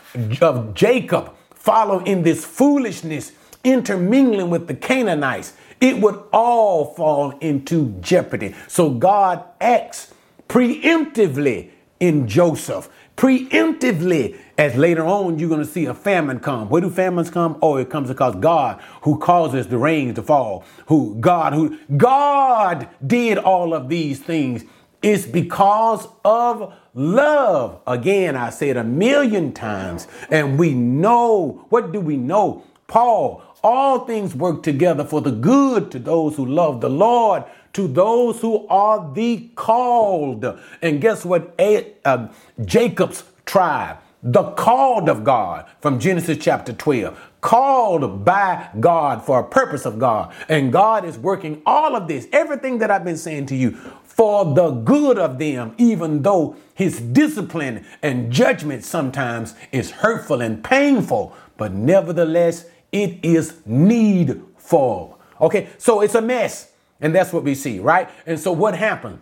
of 0.42 0.74
Jacob 0.74 1.32
follow 1.54 2.00
in 2.00 2.24
this 2.24 2.44
foolishness, 2.44 3.30
intermingling 3.62 4.50
with 4.50 4.66
the 4.66 4.74
Canaanites, 4.74 5.52
it 5.80 6.00
would 6.00 6.20
all 6.32 6.92
fall 6.94 7.38
into 7.38 7.90
jeopardy. 8.00 8.56
So 8.66 8.90
God 8.90 9.44
acts 9.60 10.12
preemptively 10.48 11.70
in 12.00 12.26
Joseph 12.26 12.88
preemptively 13.16 14.38
as 14.58 14.76
later 14.76 15.04
on 15.04 15.38
you're 15.38 15.48
going 15.48 15.60
to 15.60 15.66
see 15.66 15.86
a 15.86 15.94
famine 15.94 16.40
come. 16.40 16.68
Where 16.68 16.80
do 16.80 16.90
famines 16.90 17.30
come? 17.30 17.58
Oh, 17.62 17.76
it 17.76 17.90
comes 17.90 18.08
because 18.08 18.36
God 18.36 18.80
who 19.02 19.18
causes 19.18 19.68
the 19.68 19.78
rains 19.78 20.14
to 20.16 20.22
fall, 20.22 20.64
who 20.86 21.16
God 21.20 21.52
who 21.52 21.78
God 21.96 22.88
did 23.06 23.38
all 23.38 23.74
of 23.74 23.88
these 23.88 24.20
things. 24.20 24.64
It's 25.02 25.26
because 25.26 26.08
of 26.24 26.74
love. 26.94 27.80
Again, 27.86 28.34
I 28.34 28.50
said 28.50 28.76
a 28.76 28.84
million 28.84 29.52
times, 29.52 30.08
and 30.30 30.58
we 30.58 30.74
know 30.74 31.66
what 31.68 31.92
do 31.92 32.00
we 32.00 32.16
know? 32.16 32.64
Paul, 32.86 33.42
all 33.62 34.06
things 34.06 34.34
work 34.34 34.62
together 34.62 35.04
for 35.04 35.20
the 35.20 35.32
good 35.32 35.90
to 35.90 35.98
those 35.98 36.36
who 36.36 36.46
love 36.46 36.80
the 36.80 36.90
Lord, 36.90 37.44
to 37.76 37.86
those 37.86 38.40
who 38.40 38.66
are 38.68 39.12
the 39.12 39.50
called. 39.54 40.58
And 40.80 40.98
guess 40.98 41.26
what? 41.26 41.54
A, 41.58 41.92
uh, 42.06 42.28
Jacob's 42.64 43.22
tribe, 43.44 43.98
the 44.22 44.52
called 44.52 45.10
of 45.10 45.24
God 45.24 45.66
from 45.80 46.00
Genesis 46.00 46.38
chapter 46.40 46.72
12, 46.72 47.18
called 47.42 48.24
by 48.24 48.70
God 48.80 49.22
for 49.22 49.40
a 49.40 49.44
purpose 49.44 49.84
of 49.84 49.98
God. 49.98 50.32
And 50.48 50.72
God 50.72 51.04
is 51.04 51.18
working 51.18 51.60
all 51.66 51.94
of 51.94 52.08
this, 52.08 52.26
everything 52.32 52.78
that 52.78 52.90
I've 52.90 53.04
been 53.04 53.18
saying 53.18 53.44
to 53.46 53.54
you, 53.54 53.72
for 53.72 54.54
the 54.54 54.70
good 54.70 55.18
of 55.18 55.38
them, 55.38 55.74
even 55.76 56.22
though 56.22 56.56
his 56.74 56.98
discipline 56.98 57.84
and 58.02 58.32
judgment 58.32 58.84
sometimes 58.84 59.54
is 59.70 59.90
hurtful 59.90 60.40
and 60.40 60.64
painful, 60.64 61.36
but 61.58 61.74
nevertheless, 61.74 62.64
it 62.90 63.22
is 63.22 63.60
needful. 63.66 65.20
Okay, 65.42 65.68
so 65.76 66.00
it's 66.00 66.14
a 66.14 66.22
mess. 66.22 66.72
And 67.00 67.14
that's 67.14 67.32
what 67.32 67.44
we 67.44 67.54
see, 67.54 67.78
right? 67.78 68.08
And 68.26 68.38
so 68.38 68.52
what 68.52 68.76
happened? 68.76 69.18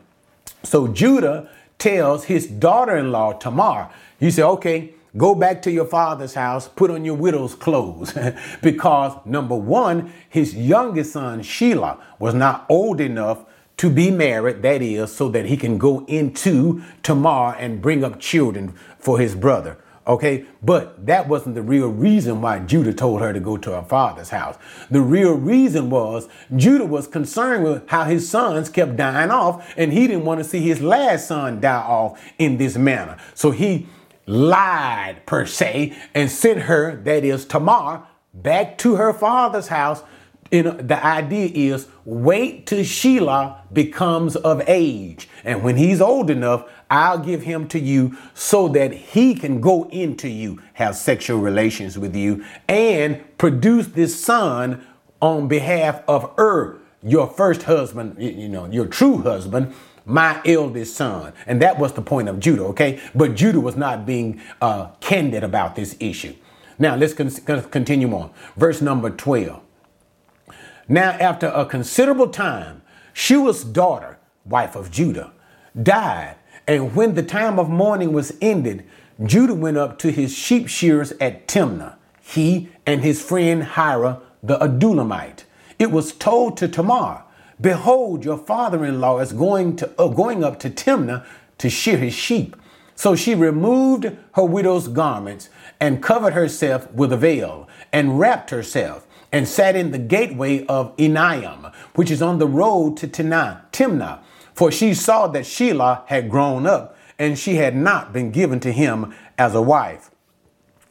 So 0.62 0.88
Judah 0.88 1.50
tells 1.78 2.24
his 2.24 2.46
daughter 2.46 2.96
in 2.96 3.12
law, 3.12 3.32
Tamar, 3.32 3.90
he 4.18 4.30
said, 4.30 4.46
okay, 4.46 4.94
go 5.16 5.34
back 5.34 5.60
to 5.62 5.70
your 5.70 5.84
father's 5.84 6.34
house, 6.34 6.68
put 6.68 6.90
on 6.90 7.04
your 7.04 7.16
widow's 7.16 7.54
clothes. 7.54 8.16
because 8.62 9.12
number 9.24 9.56
one, 9.56 10.12
his 10.28 10.54
youngest 10.54 11.12
son, 11.12 11.40
Shelah, 11.40 12.00
was 12.18 12.34
not 12.34 12.64
old 12.68 13.00
enough 13.00 13.44
to 13.76 13.90
be 13.90 14.10
married, 14.10 14.62
that 14.62 14.82
is, 14.82 15.12
so 15.12 15.28
that 15.30 15.46
he 15.46 15.56
can 15.56 15.78
go 15.78 16.04
into 16.06 16.82
Tamar 17.02 17.56
and 17.56 17.82
bring 17.82 18.04
up 18.04 18.20
children 18.20 18.74
for 18.98 19.18
his 19.18 19.34
brother. 19.34 19.76
Okay, 20.06 20.44
but 20.62 21.06
that 21.06 21.28
wasn't 21.28 21.54
the 21.54 21.62
real 21.62 21.88
reason 21.88 22.42
why 22.42 22.58
Judah 22.58 22.92
told 22.92 23.22
her 23.22 23.32
to 23.32 23.40
go 23.40 23.56
to 23.56 23.70
her 23.70 23.82
father's 23.82 24.28
house. 24.28 24.56
The 24.90 25.00
real 25.00 25.32
reason 25.32 25.88
was 25.88 26.28
Judah 26.54 26.84
was 26.84 27.06
concerned 27.06 27.64
with 27.64 27.88
how 27.88 28.04
his 28.04 28.28
sons 28.28 28.68
kept 28.68 28.96
dying 28.96 29.30
off, 29.30 29.72
and 29.78 29.94
he 29.94 30.06
didn't 30.06 30.26
want 30.26 30.40
to 30.40 30.44
see 30.44 30.60
his 30.60 30.82
last 30.82 31.28
son 31.28 31.60
die 31.60 31.80
off 31.80 32.22
in 32.38 32.58
this 32.58 32.76
manner. 32.76 33.16
So 33.34 33.50
he 33.50 33.86
lied, 34.26 35.24
per 35.24 35.46
se, 35.46 35.96
and 36.14 36.30
sent 36.30 36.60
her, 36.62 36.96
that 37.04 37.24
is 37.24 37.46
Tamar, 37.46 38.06
back 38.34 38.76
to 38.78 38.96
her 38.96 39.14
father's 39.14 39.68
house 39.68 40.02
in, 40.50 40.86
the 40.86 41.04
idea 41.04 41.50
is 41.52 41.88
wait 42.04 42.66
till 42.66 42.80
Shelah 42.80 43.58
becomes 43.72 44.36
of 44.36 44.62
age. 44.68 45.28
And 45.44 45.62
when 45.62 45.76
he's 45.76 46.00
old 46.00 46.30
enough, 46.30 46.68
I'll 46.90 47.18
give 47.18 47.42
him 47.42 47.66
to 47.68 47.78
you 47.78 48.16
so 48.34 48.68
that 48.68 48.92
he 48.92 49.34
can 49.34 49.60
go 49.60 49.88
into 49.88 50.28
you, 50.28 50.60
have 50.74 50.96
sexual 50.96 51.40
relations 51.40 51.98
with 51.98 52.14
you, 52.14 52.44
and 52.68 53.22
produce 53.38 53.88
this 53.88 54.22
son 54.22 54.86
on 55.20 55.48
behalf 55.48 56.02
of 56.06 56.32
Ur, 56.38 56.78
your 57.02 57.26
first 57.26 57.64
husband, 57.64 58.16
you 58.18 58.48
know, 58.48 58.66
your 58.66 58.86
true 58.86 59.18
husband, 59.18 59.74
my 60.04 60.40
eldest 60.44 60.96
son. 60.96 61.32
And 61.46 61.62
that 61.62 61.78
was 61.78 61.92
the 61.92 62.02
point 62.02 62.28
of 62.28 62.38
Judah, 62.38 62.64
okay? 62.66 63.00
But 63.14 63.34
Judah 63.34 63.60
was 63.60 63.76
not 63.76 64.04
being 64.04 64.40
uh, 64.60 64.88
candid 65.00 65.42
about 65.42 65.76
this 65.76 65.96
issue. 65.98 66.34
Now 66.78 66.96
let's 66.96 67.14
con- 67.14 67.30
continue 67.70 68.12
on. 68.14 68.30
Verse 68.56 68.82
number 68.82 69.10
12. 69.10 69.63
Now, 70.88 71.10
after 71.12 71.46
a 71.46 71.64
considerable 71.64 72.28
time, 72.28 72.82
Shua's 73.12 73.64
daughter, 73.64 74.18
wife 74.44 74.76
of 74.76 74.90
Judah, 74.90 75.32
died. 75.80 76.36
And 76.66 76.94
when 76.94 77.14
the 77.14 77.22
time 77.22 77.58
of 77.58 77.68
mourning 77.68 78.12
was 78.12 78.36
ended, 78.40 78.84
Judah 79.22 79.54
went 79.54 79.76
up 79.76 79.98
to 80.00 80.10
his 80.10 80.34
sheep 80.34 80.68
shearers 80.68 81.12
at 81.20 81.46
Timnah, 81.46 81.96
he 82.20 82.70
and 82.86 83.02
his 83.02 83.22
friend 83.22 83.62
Hira 83.62 84.20
the 84.42 84.58
Adullamite. 84.58 85.44
It 85.78 85.90
was 85.90 86.12
told 86.12 86.56
to 86.58 86.68
Tamar, 86.68 87.24
Behold, 87.60 88.24
your 88.24 88.38
father 88.38 88.84
in 88.84 89.00
law 89.00 89.20
is 89.20 89.32
going, 89.32 89.76
to, 89.76 89.90
uh, 89.98 90.08
going 90.08 90.44
up 90.44 90.58
to 90.60 90.70
Timnah 90.70 91.24
to 91.58 91.70
shear 91.70 91.96
his 91.96 92.12
sheep. 92.12 92.56
So 92.96 93.16
she 93.16 93.34
removed 93.34 94.16
her 94.32 94.44
widow's 94.44 94.88
garments 94.88 95.48
and 95.80 96.02
covered 96.02 96.34
herself 96.34 96.90
with 96.92 97.12
a 97.12 97.16
veil 97.16 97.68
and 97.92 98.18
wrapped 98.18 98.50
herself 98.50 99.03
and 99.34 99.48
sat 99.48 99.74
in 99.74 99.90
the 99.90 99.98
gateway 99.98 100.64
of 100.66 100.96
Enaim, 100.96 101.74
which 101.96 102.08
is 102.08 102.22
on 102.22 102.38
the 102.38 102.46
road 102.46 102.96
to 102.96 103.08
Timnah, 103.08 104.20
for 104.54 104.70
she 104.70 104.94
saw 104.94 105.26
that 105.26 105.42
Shelah 105.42 106.06
had 106.06 106.30
grown 106.30 106.68
up 106.68 106.96
and 107.18 107.36
she 107.36 107.56
had 107.56 107.74
not 107.74 108.12
been 108.12 108.30
given 108.30 108.60
to 108.60 108.70
him 108.70 109.12
as 109.36 109.56
a 109.56 109.60
wife. 109.60 110.12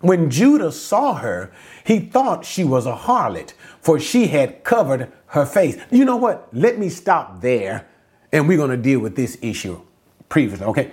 When 0.01 0.29
Judah 0.29 0.73
saw 0.73 1.13
her, 1.15 1.53
he 1.85 2.01
thought 2.01 2.43
she 2.43 2.65
was 2.65 2.85
a 2.85 2.93
harlot, 2.93 3.53
for 3.79 3.97
she 3.97 4.27
had 4.27 4.65
covered 4.65 5.09
her 5.27 5.45
face. 5.45 5.77
You 5.89 6.03
know 6.03 6.17
what? 6.17 6.49
Let 6.51 6.77
me 6.77 6.89
stop 6.89 7.39
there 7.39 7.87
and 8.33 8.45
we're 8.45 8.57
going 8.57 8.71
to 8.71 8.77
deal 8.77 8.99
with 8.99 9.15
this 9.15 9.37
issue 9.41 9.79
previously, 10.27 10.65
okay? 10.65 10.91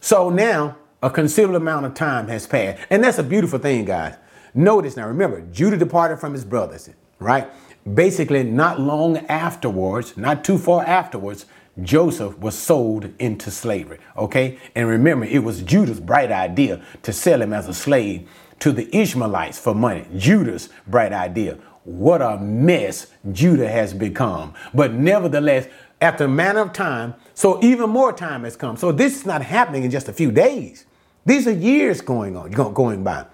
So 0.00 0.28
now 0.28 0.76
a 1.02 1.08
considerable 1.08 1.56
amount 1.56 1.86
of 1.86 1.94
time 1.94 2.28
has 2.28 2.46
passed, 2.46 2.82
and 2.90 3.02
that's 3.02 3.16
a 3.16 3.22
beautiful 3.22 3.58
thing, 3.58 3.86
guys. 3.86 4.16
Notice 4.54 4.96
now, 4.96 5.06
remember, 5.06 5.40
Judah 5.52 5.76
departed 5.76 6.18
from 6.18 6.32
his 6.32 6.44
brothers, 6.44 6.90
right? 7.18 7.48
Basically, 7.94 8.42
not 8.42 8.80
long 8.80 9.18
afterwards, 9.26 10.16
not 10.16 10.44
too 10.44 10.58
far 10.58 10.84
afterwards, 10.84 11.46
Joseph 11.82 12.38
was 12.38 12.58
sold 12.58 13.10
into 13.18 13.50
slavery. 13.50 13.98
Okay. 14.16 14.58
And 14.74 14.88
remember, 14.88 15.24
it 15.24 15.42
was 15.42 15.62
Judah's 15.62 16.00
bright 16.00 16.30
idea 16.30 16.82
to 17.02 17.12
sell 17.12 17.40
him 17.40 17.52
as 17.52 17.68
a 17.68 17.74
slave 17.74 18.28
to 18.58 18.72
the 18.72 18.94
Ishmaelites 18.94 19.58
for 19.58 19.74
money. 19.74 20.06
Judah's 20.16 20.68
bright 20.86 21.12
idea. 21.12 21.58
What 21.84 22.20
a 22.20 22.36
mess 22.38 23.06
Judah 23.32 23.68
has 23.68 23.94
become. 23.94 24.54
But 24.74 24.92
nevertheless, 24.92 25.68
after 26.00 26.24
a 26.24 26.28
manner 26.28 26.60
of 26.60 26.72
time, 26.72 27.14
so 27.34 27.62
even 27.62 27.90
more 27.90 28.12
time 28.12 28.44
has 28.44 28.56
come. 28.56 28.76
So 28.76 28.92
this 28.92 29.16
is 29.16 29.26
not 29.26 29.42
happening 29.42 29.84
in 29.84 29.90
just 29.90 30.08
a 30.08 30.12
few 30.12 30.30
days. 30.30 30.84
These 31.24 31.46
are 31.46 31.52
years 31.52 32.00
going 32.00 32.36
on, 32.36 32.50
going 32.50 33.04
by. 33.04 33.26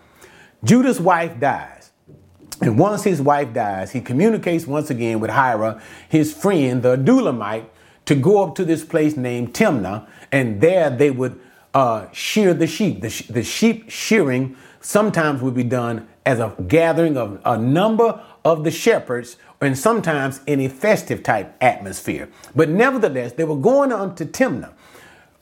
Judah's 0.67 1.01
wife 1.01 1.39
dies. 1.39 1.93
And 2.61 2.79
once 2.79 3.05
his 3.05 3.23
wife 3.23 3.53
dies, 3.53 3.93
he 3.93 4.01
communicates 4.01 4.67
once 4.67 4.91
again 4.91 5.21
with 5.21 5.31
Hira, 5.31 5.81
his 6.09 6.35
friend, 6.35 6.83
the 6.83 6.97
Adullamite, 6.97 7.67
to 8.07 8.15
go 8.15 8.43
up 8.43 8.55
to 8.57 8.65
this 8.65 8.85
place 8.85 9.17
named 9.17 9.53
Timnah, 9.53 10.07
and 10.33 10.61
there 10.61 10.91
they 10.91 11.11
would 11.11 11.39
uh, 11.75 12.07
shear 12.13 12.55
the 12.55 12.67
sheep. 12.67 13.03
The, 13.03 13.11
sh- 13.11 13.27
the 13.27 13.43
sheep 13.43 13.91
shearing 13.91 14.57
sometimes 14.81 15.43
would 15.43 15.55
be 15.55 15.65
done 15.65 16.09
as 16.25 16.41
a 16.41 16.55
gathering 16.67 17.17
of 17.17 17.41
a 17.45 17.59
number 17.59 18.21
of 18.45 18.65
the 18.65 18.71
shepherds, 18.71 19.37
and 19.61 19.77
sometimes 19.77 20.41
in 20.47 20.61
a 20.61 20.69
festive 20.69 21.23
type 21.23 21.55
atmosphere. 21.61 22.29
But 22.55 22.71
nevertheless, 22.71 23.33
they 23.33 23.45
were 23.45 23.57
going 23.57 23.93
on 23.93 24.15
to 24.17 24.25
Timnah. 24.25 24.73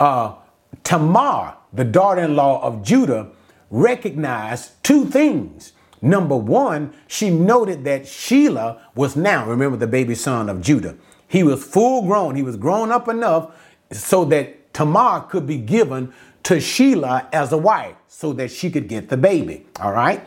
Uh, 0.01 0.35
Tamar, 0.83 1.57
the 1.73 1.85
daughter 1.85 2.23
in 2.23 2.35
law 2.35 2.63
of 2.63 2.83
Judah, 2.83 3.31
recognized 3.75 4.83
two 4.85 5.05
things. 5.05 5.73
Number 6.01 6.37
one, 6.37 6.95
she 7.09 7.31
noted 7.31 7.85
that 7.85 8.03
Shelah 8.03 8.79
was 8.95 9.17
now, 9.17 9.47
remember 9.47 9.77
the 9.77 9.87
baby 9.87 10.15
son 10.15 10.49
of 10.49 10.61
Judah. 10.61 10.97
He 11.27 11.43
was 11.43 11.65
full 11.65 12.03
grown, 12.03 12.37
he 12.37 12.43
was 12.43 12.57
grown 12.57 12.91
up 12.93 13.09
enough 13.09 13.51
so 13.91 14.25
that 14.27 14.73
Tamar 14.73 15.23
could 15.23 15.47
be 15.47 15.59
given 15.59 16.13
to 16.45 16.57
Shelah 16.57 17.27
as 17.33 17.53
a 17.53 17.59
wife 17.59 17.97
so 18.07 18.33
that 18.35 18.51
she 18.51 18.71
could 18.71 18.89
get 18.89 19.09
the 19.09 19.17
baby. 19.17 19.67
All 19.81 19.93
right. 19.93 20.25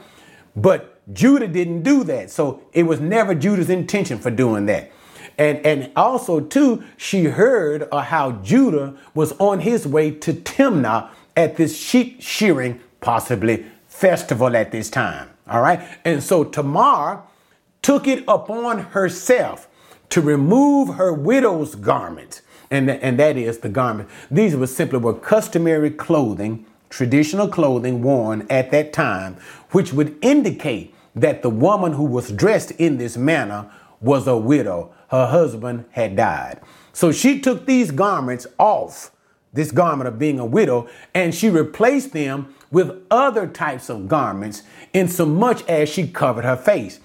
But 0.55 0.99
Judah 1.13 1.47
didn't 1.47 1.83
do 1.83 2.03
that. 2.03 2.31
So 2.31 2.63
it 2.73 2.83
was 2.83 2.99
never 2.99 3.33
Judah's 3.33 3.69
intention 3.69 4.17
for 4.17 4.31
doing 4.31 4.65
that. 4.65 4.91
And, 5.37 5.63
and 5.65 5.91
also, 5.95 6.39
too, 6.39 6.83
she 6.97 7.25
heard 7.25 7.83
of 7.83 8.05
how 8.05 8.31
Judah 8.31 8.95
was 9.13 9.33
on 9.33 9.59
his 9.59 9.87
way 9.87 10.11
to 10.11 10.33
Timnah 10.33 11.09
at 11.35 11.55
this 11.55 11.77
sheep 11.77 12.21
shearing, 12.21 12.81
possibly 13.01 13.65
festival 13.87 14.55
at 14.55 14.71
this 14.71 14.89
time. 14.89 15.29
All 15.49 15.61
right. 15.61 15.81
And 16.03 16.21
so 16.21 16.43
Tamar 16.43 17.23
took 17.81 18.07
it 18.07 18.23
upon 18.27 18.79
herself 18.79 19.67
to 20.09 20.21
remove 20.21 20.95
her 20.95 21.13
widow's 21.13 21.75
garment. 21.75 22.41
And, 22.69 22.89
and 22.89 23.17
that 23.19 23.37
is 23.37 23.59
the 23.59 23.69
garment. 23.69 24.09
These 24.29 24.55
were 24.55 24.67
simply 24.67 24.99
were 24.99 25.13
customary 25.13 25.89
clothing, 25.89 26.65
traditional 26.89 27.47
clothing 27.47 28.01
worn 28.01 28.45
at 28.49 28.71
that 28.71 28.91
time, 28.91 29.37
which 29.71 29.93
would 29.93 30.17
indicate 30.21 30.93
that 31.15 31.41
the 31.41 31.49
woman 31.49 31.93
who 31.93 32.03
was 32.03 32.31
dressed 32.31 32.71
in 32.71 32.97
this 32.97 33.17
manner 33.17 33.71
was 34.01 34.27
a 34.27 34.37
widow. 34.37 34.93
Her 35.09 35.27
husband 35.27 35.85
had 35.91 36.15
died. 36.15 36.59
So 36.93 37.11
she 37.11 37.39
took 37.39 37.65
these 37.65 37.91
garments 37.91 38.47
off, 38.57 39.11
this 39.53 39.71
garment 39.71 40.07
of 40.07 40.19
being 40.19 40.39
a 40.39 40.45
widow, 40.45 40.89
and 41.13 41.33
she 41.33 41.49
replaced 41.49 42.11
them 42.11 42.53
with 42.71 43.05
other 43.09 43.47
types 43.47 43.89
of 43.89 44.07
garments 44.07 44.63
in 44.93 45.07
so 45.07 45.25
much 45.25 45.63
as 45.67 45.89
she 45.89 46.07
covered 46.07 46.45
her 46.45 46.57
face. 46.57 46.99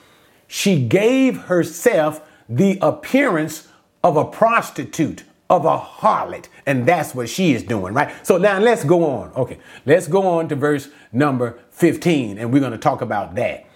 She 0.46 0.84
gave 0.86 1.42
herself 1.42 2.20
the 2.48 2.78
appearance 2.82 3.68
of 4.04 4.16
a 4.16 4.24
prostitute, 4.24 5.24
of 5.48 5.64
a 5.64 5.78
harlot. 5.78 6.48
And 6.66 6.86
that's 6.86 7.14
what 7.14 7.28
she 7.28 7.52
is 7.52 7.62
doing, 7.62 7.94
right? 7.94 8.12
So 8.26 8.38
now 8.38 8.58
let's 8.58 8.84
go 8.84 9.04
on. 9.04 9.32
Okay, 9.32 9.58
let's 9.86 10.08
go 10.08 10.26
on 10.26 10.48
to 10.48 10.56
verse 10.56 10.88
number 11.12 11.58
15, 11.70 12.38
and 12.38 12.52
we're 12.52 12.60
going 12.60 12.72
to 12.72 12.78
talk 12.78 13.00
about 13.00 13.34
that. 13.36 13.66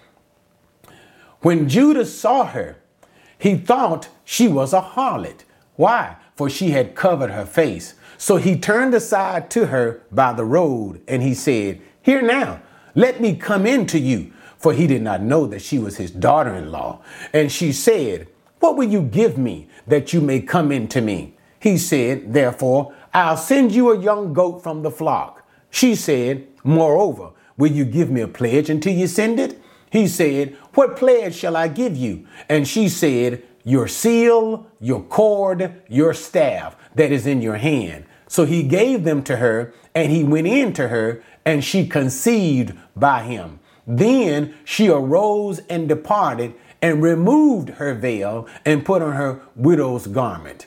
When 1.40 1.68
Judah 1.68 2.07
saw 2.07 2.46
her, 2.46 2.77
he 3.38 3.57
thought 3.57 4.09
she 4.25 4.49
was 4.49 4.72
a 4.72 4.81
harlot. 4.81 5.44
Why? 5.77 6.16
For 6.35 6.49
she 6.51 6.70
had 6.70 6.94
covered 6.94 7.31
her 7.31 7.46
face. 7.46 7.94
So 8.18 8.37
he 8.37 8.59
turned 8.59 8.94
aside 8.94 9.50
to 9.50 9.66
her 9.66 10.02
by 10.11 10.33
the 10.33 10.44
road, 10.44 11.02
and 11.07 11.22
he 11.22 11.35
said, 11.35 11.81
Here 12.02 12.22
now, 12.22 12.62
let 12.94 13.20
me 13.20 13.37
come 13.37 13.66
in 13.66 13.87
to 13.87 13.98
you. 13.98 14.33
For 14.59 14.72
he 14.72 14.87
did 14.87 15.02
not 15.02 15.22
know 15.22 15.46
that 15.46 15.62
she 15.62 15.79
was 15.79 15.98
his 15.98 16.11
daughter 16.11 16.55
in 16.55 16.72
law. 16.72 17.02
And 17.33 17.52
she 17.52 17.72
said, 17.72 18.26
what 18.61 18.76
will 18.76 18.88
you 18.88 19.02
give 19.02 19.37
me 19.38 19.68
that 19.87 20.12
you 20.12 20.20
may 20.20 20.40
come 20.40 20.72
in 20.72 20.88
to 20.88 21.00
me? 21.00 21.37
He 21.61 21.79
said, 21.79 22.33
Therefore, 22.33 22.94
I'll 23.12 23.37
send 23.37 23.72
you 23.72 23.92
a 23.92 23.98
young 23.98 24.33
goat 24.33 24.62
from 24.62 24.83
the 24.83 24.90
flock. 24.90 25.46
She 25.70 25.94
said, 25.94 26.46
Moreover, 26.64 27.31
will 27.57 27.70
you 27.70 27.85
give 27.85 28.11
me 28.11 28.22
a 28.22 28.29
pledge 28.29 28.70
until 28.70 28.92
you 28.92 29.07
send 29.07 29.38
it? 29.38 29.61
He 29.90 30.09
said, 30.09 30.55
What 30.74 30.96
pledge 30.96 31.35
shall 31.35 31.57
I 31.57 31.68
give 31.68 31.96
you? 31.96 32.26
And 32.48 32.66
she 32.66 32.88
said, 32.88 33.42
Your 33.62 33.88
seal, 33.88 34.66
your 34.81 35.02
cord, 35.02 35.83
your 35.88 36.14
staff 36.14 36.76
that 36.96 37.12
is 37.12 37.26
in 37.26 37.40
your 37.40 37.56
hand. 37.56 38.04
So 38.28 38.44
he 38.44 38.62
gave 38.62 39.04
them 39.04 39.22
to 39.24 39.37
her, 39.37 39.72
and 39.94 40.11
he 40.11 40.24
went 40.24 40.46
in 40.46 40.72
to 40.74 40.88
her, 40.88 41.22
and 41.44 41.64
she 41.64 41.87
conceived 41.87 42.76
by 42.96 43.22
him. 43.22 43.61
Then 43.87 44.54
she 44.64 44.88
arose 44.88 45.61
and 45.70 45.88
departed 45.88 46.54
and 46.82 47.02
removed 47.02 47.70
her 47.70 47.94
veil 47.94 48.48
and 48.64 48.85
put 48.85 49.00
on 49.00 49.12
her 49.12 49.40
widow's 49.54 50.06
garment. 50.09 50.66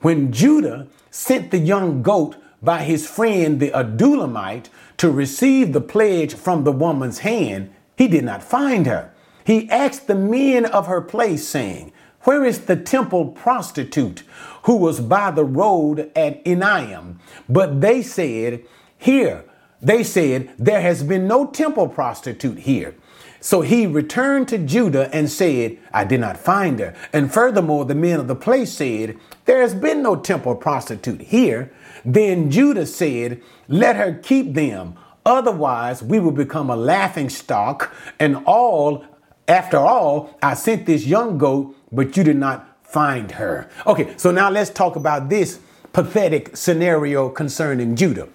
When 0.00 0.32
Judah 0.32 0.86
sent 1.10 1.50
the 1.50 1.58
young 1.58 2.02
goat 2.02 2.36
by 2.62 2.82
his 2.82 3.08
friend 3.08 3.58
the 3.58 3.70
Adullamite 3.70 4.68
to 4.98 5.10
receive 5.10 5.72
the 5.72 5.80
pledge 5.80 6.34
from 6.34 6.64
the 6.64 6.72
woman's 6.72 7.20
hand, 7.20 7.70
he 7.96 8.06
did 8.06 8.24
not 8.24 8.42
find 8.42 8.86
her. 8.86 9.12
He 9.44 9.68
asked 9.70 10.06
the 10.06 10.14
men 10.14 10.66
of 10.66 10.86
her 10.86 11.00
place, 11.00 11.48
saying, 11.48 11.92
Where 12.22 12.44
is 12.44 12.66
the 12.66 12.76
temple 12.76 13.28
prostitute 13.28 14.22
who 14.68 14.76
was 14.76 15.00
by 15.00 15.30
the 15.30 15.46
road 15.46 16.12
at 16.14 16.44
Enaim? 16.44 17.18
But 17.48 17.80
they 17.80 18.02
said, 18.02 18.64
Here. 18.98 19.46
They 19.80 20.04
said, 20.04 20.50
There 20.58 20.82
has 20.82 21.02
been 21.02 21.26
no 21.26 21.46
temple 21.46 21.88
prostitute 21.88 22.58
here. 22.58 22.94
So 23.40 23.62
he 23.62 23.86
returned 23.86 24.46
to 24.48 24.58
Judah 24.58 25.08
and 25.10 25.30
said, 25.30 25.78
I 25.90 26.04
did 26.04 26.20
not 26.20 26.36
find 26.36 26.78
her. 26.80 26.94
And 27.14 27.32
furthermore, 27.32 27.86
the 27.86 27.94
men 27.94 28.20
of 28.20 28.28
the 28.28 28.36
place 28.36 28.70
said, 28.70 29.16
There 29.46 29.62
has 29.62 29.74
been 29.74 30.02
no 30.02 30.16
temple 30.16 30.54
prostitute 30.54 31.22
here. 31.22 31.72
Then 32.04 32.50
Judah 32.50 32.84
said, 32.84 33.40
Let 33.68 33.96
her 33.96 34.12
keep 34.22 34.52
them. 34.52 34.98
Otherwise, 35.24 36.02
we 36.02 36.20
will 36.20 36.32
become 36.32 36.68
a 36.68 36.76
laughing 36.76 37.30
stock. 37.30 37.90
And 38.20 38.42
all, 38.44 39.02
after 39.48 39.78
all, 39.78 40.36
I 40.42 40.52
sent 40.52 40.84
this 40.84 41.06
young 41.06 41.38
goat, 41.38 41.74
but 41.90 42.18
you 42.18 42.22
did 42.22 42.36
not 42.36 42.67
find 42.88 43.32
her. 43.32 43.68
Okay, 43.86 44.14
so 44.16 44.30
now 44.30 44.50
let's 44.50 44.70
talk 44.70 44.96
about 44.96 45.28
this 45.28 45.60
pathetic 45.92 46.56
scenario 46.56 47.28
concerning 47.28 47.96
Judah. 47.96 48.28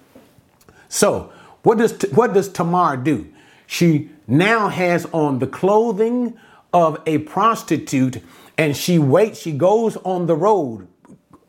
So, 0.90 1.32
what 1.64 1.78
does, 1.78 2.00
what 2.12 2.34
does 2.34 2.50
Tamar 2.50 2.98
do? 2.98 3.28
She 3.68 4.10
now 4.28 4.70
has 4.70 5.06
on 5.12 5.40
the 5.40 5.48
clothing 5.48 6.38
of 6.74 7.02
a 7.06 7.20
prostitute 7.20 8.22
and 8.58 8.76
she 8.78 9.00
waits, 9.00 9.40
she 9.40 9.52
goes 9.52 9.98
on 9.98 10.28
the 10.28 10.36
road 10.36 10.88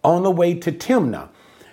on 0.03 0.23
the 0.23 0.31
way 0.31 0.55
to 0.55 0.73
Timnah 0.73 1.29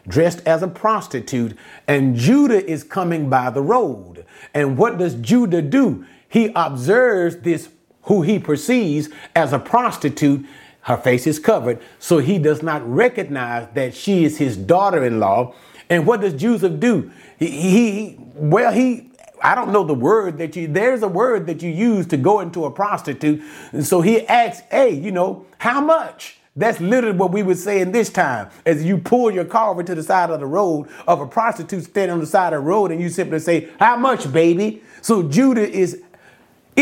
dressed 0.07 0.41
as 0.45 0.63
a 0.63 0.67
prostitute, 0.67 1.57
and 1.87 2.15
Judah 2.15 2.65
is 2.65 2.83
coming 2.83 3.29
by 3.29 3.49
the 3.49 3.61
road. 3.61 4.25
And 4.53 4.77
what 4.77 4.97
does 4.97 5.15
Judah 5.15 5.61
do? 5.61 6.05
He 6.27 6.51
observes 6.55 7.37
this, 7.37 7.69
who 8.03 8.21
he 8.21 8.39
perceives 8.39 9.09
as 9.35 9.53
a 9.53 9.59
prostitute. 9.59 10.45
Her 10.81 10.97
face 10.97 11.27
is 11.27 11.39
covered, 11.39 11.79
so 11.99 12.17
he 12.17 12.39
does 12.39 12.63
not 12.63 12.87
recognize 12.87 13.67
that 13.73 13.93
she 13.93 14.23
is 14.23 14.37
his 14.37 14.57
daughter 14.57 15.05
in 15.05 15.19
law. 15.19 15.53
And 15.89 16.07
what 16.07 16.21
does 16.21 16.33
Joseph 16.33 16.79
do? 16.79 17.11
He, 17.37 17.47
he, 17.47 18.17
well, 18.35 18.71
he, 18.71 19.11
I 19.43 19.55
don't 19.55 19.71
know 19.71 19.83
the 19.83 19.93
word 19.93 20.37
that 20.39 20.55
you, 20.55 20.67
there's 20.67 21.03
a 21.03 21.07
word 21.07 21.47
that 21.47 21.61
you 21.61 21.69
use 21.69 22.07
to 22.07 22.17
go 22.17 22.39
into 22.39 22.65
a 22.65 22.71
prostitute. 22.71 23.43
And 23.71 23.85
so 23.85 24.01
he 24.01 24.25
asks, 24.27 24.63
hey, 24.71 24.91
you 24.91 25.11
know, 25.11 25.45
how 25.59 25.81
much? 25.81 26.37
That's 26.55 26.81
literally 26.81 27.17
what 27.17 27.31
we 27.31 27.43
would 27.43 27.57
say 27.57 27.79
in 27.79 27.91
this 27.91 28.09
time 28.09 28.49
as 28.65 28.83
you 28.83 28.97
pull 28.97 29.31
your 29.31 29.45
car 29.45 29.71
over 29.71 29.83
to 29.83 29.95
the 29.95 30.03
side 30.03 30.29
of 30.29 30.41
the 30.41 30.45
road 30.45 30.89
of 31.07 31.21
a 31.21 31.25
prostitute 31.25 31.85
standing 31.85 32.13
on 32.13 32.19
the 32.19 32.25
side 32.25 32.51
of 32.53 32.61
the 32.61 32.67
road 32.67 32.91
and 32.91 32.99
you 32.99 33.07
simply 33.07 33.39
say, 33.39 33.69
How 33.79 33.95
much, 33.95 34.31
baby? 34.31 34.81
So 35.01 35.23
Judah 35.23 35.67
is, 35.67 36.01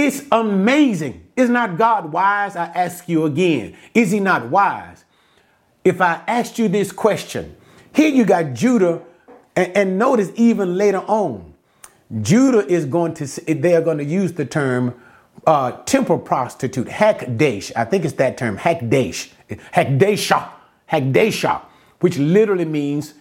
it's 0.06 0.24
amazing. 0.32 1.28
Is 1.36 1.50
not 1.50 1.78
God 1.78 2.12
wise? 2.12 2.56
I 2.56 2.66
ask 2.66 3.08
you 3.08 3.26
again. 3.26 3.76
Is 3.94 4.12
he 4.12 4.20
not 4.20 4.50
wise? 4.50 5.06
If 5.84 6.02
I 6.02 6.22
asked 6.28 6.60
you 6.60 6.68
this 6.68 6.92
question, 6.92 7.56
here 7.94 8.10
you 8.10 8.26
got 8.26 8.54
Judah, 8.54 9.02
and, 9.56 9.76
and 9.76 9.98
notice 9.98 10.32
even 10.36 10.76
later 10.76 11.00
on, 11.00 11.54
Judah 12.22 12.66
is 12.68 12.86
going 12.86 13.14
to, 13.16 13.26
they 13.54 13.76
are 13.76 13.82
going 13.82 13.98
to 13.98 14.04
use 14.04 14.34
the 14.34 14.46
term 14.46 14.96
uh, 15.46 15.72
temple 15.84 16.20
prostitute, 16.20 16.88
Hakdash. 16.88 17.72
I 17.76 17.86
think 17.86 18.06
it's 18.06 18.16
that 18.16 18.38
term, 18.38 18.58
Hakdash. 18.58 19.32
Hakdesha. 19.50 20.50
Hakdesha, 20.92 21.62
which 22.00 22.18
literally 22.18 22.66
means 22.66 23.14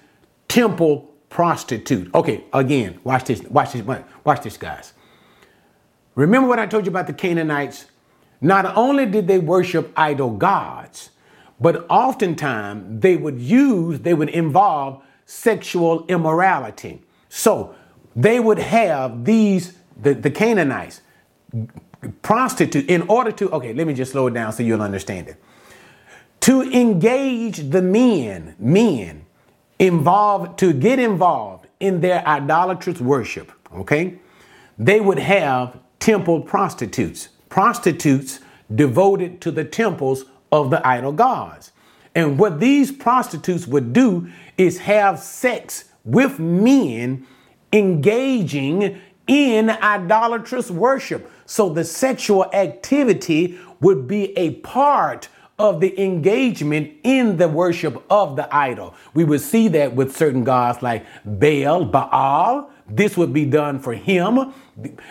temple 0.49 1.14
prostitute. 1.29 2.12
Okay, 2.14 2.45
again, 2.53 2.99
watch 3.05 3.24
this, 3.24 3.43
watch 3.43 3.72
this, 3.72 3.83
watch 4.24 4.43
this, 4.43 4.57
guys. 4.57 4.95
Remember 6.19 6.49
what 6.49 6.59
I 6.59 6.66
told 6.66 6.85
you 6.85 6.91
about 6.91 7.07
the 7.07 7.12
Canaanites? 7.12 7.87
Not 8.41 8.77
only 8.77 9.07
did 9.07 9.29
they 9.29 9.39
worship 9.39 9.93
idol 9.97 10.31
gods, 10.31 11.11
but 11.61 11.87
oftentimes 11.89 13.01
they 13.03 13.16
would 13.16 13.39
use, 13.39 14.01
they 14.01 14.14
would 14.14 14.31
involve 14.31 15.01
sexual 15.27 16.05
immorality. 16.07 17.01
So 17.29 17.73
they 18.16 18.41
would 18.41 18.59
have 18.59 19.25
these, 19.25 19.75
the, 19.97 20.12
the 20.12 20.29
Canaanites, 20.29 21.03
prostitute, 22.23 22.91
in 22.91 23.03
order 23.03 23.31
to, 23.31 23.51
okay, 23.51 23.73
let 23.73 23.87
me 23.87 23.95
just 23.95 24.11
slow 24.11 24.27
it 24.27 24.35
down 24.35 24.53
so 24.53 24.64
you'll 24.64 24.83
understand 24.83 25.29
it. 25.29 25.37
To 26.41 26.62
engage 26.62 27.71
the 27.71 27.81
men, 27.81 28.57
men 28.59 29.25
involved, 29.79 30.59
to 30.59 30.73
get 30.73 30.99
involved 30.99 31.69
in 31.79 32.01
their 32.01 32.27
idolatrous 32.27 33.01
worship, 33.01 33.53
okay, 33.73 34.19
they 34.77 34.99
would 34.99 35.21
have 35.21 35.79
temple 36.01 36.41
prostitutes, 36.41 37.29
prostitutes 37.49 38.41
devoted 38.75 39.41
to 39.41 39.51
the 39.51 39.65
temples 39.65 40.25
of 40.53 40.71
the 40.71 40.87
idol 40.87 41.13
gods. 41.13 41.73
And 42.15 42.39
what 42.39 42.61
these 42.61 42.91
prostitutes 42.91 43.67
would 43.67 43.93
do 43.93 44.29
is 44.57 44.79
have 44.79 45.19
sex 45.19 45.85
with 46.05 46.39
men 46.39 47.27
engaging 47.73 49.01
in 49.27 49.71
idolatrous 49.71 50.71
worship. 50.71 51.31
So 51.47 51.69
the 51.69 51.85
sexual 51.85 52.47
activity 52.53 53.59
would 53.81 54.09
be 54.09 54.37
a 54.37 54.53
part 54.57 55.29
of 55.59 55.81
the 55.81 56.01
engagement 56.01 56.93
in 57.03 57.37
the 57.37 57.49
worship 57.49 58.03
of 58.11 58.37
the 58.37 58.55
idol. 58.55 58.95
We 59.15 59.25
would 59.25 59.41
see 59.41 59.69
that 59.69 59.95
with 59.95 60.17
certain 60.17 60.45
gods 60.45 60.83
like 60.83 61.05
Baal, 61.25 61.85
Baal. 61.85 62.71
This 62.89 63.17
would 63.17 63.33
be 63.33 63.45
done 63.45 63.81
for 63.81 63.93
him. 63.93 64.55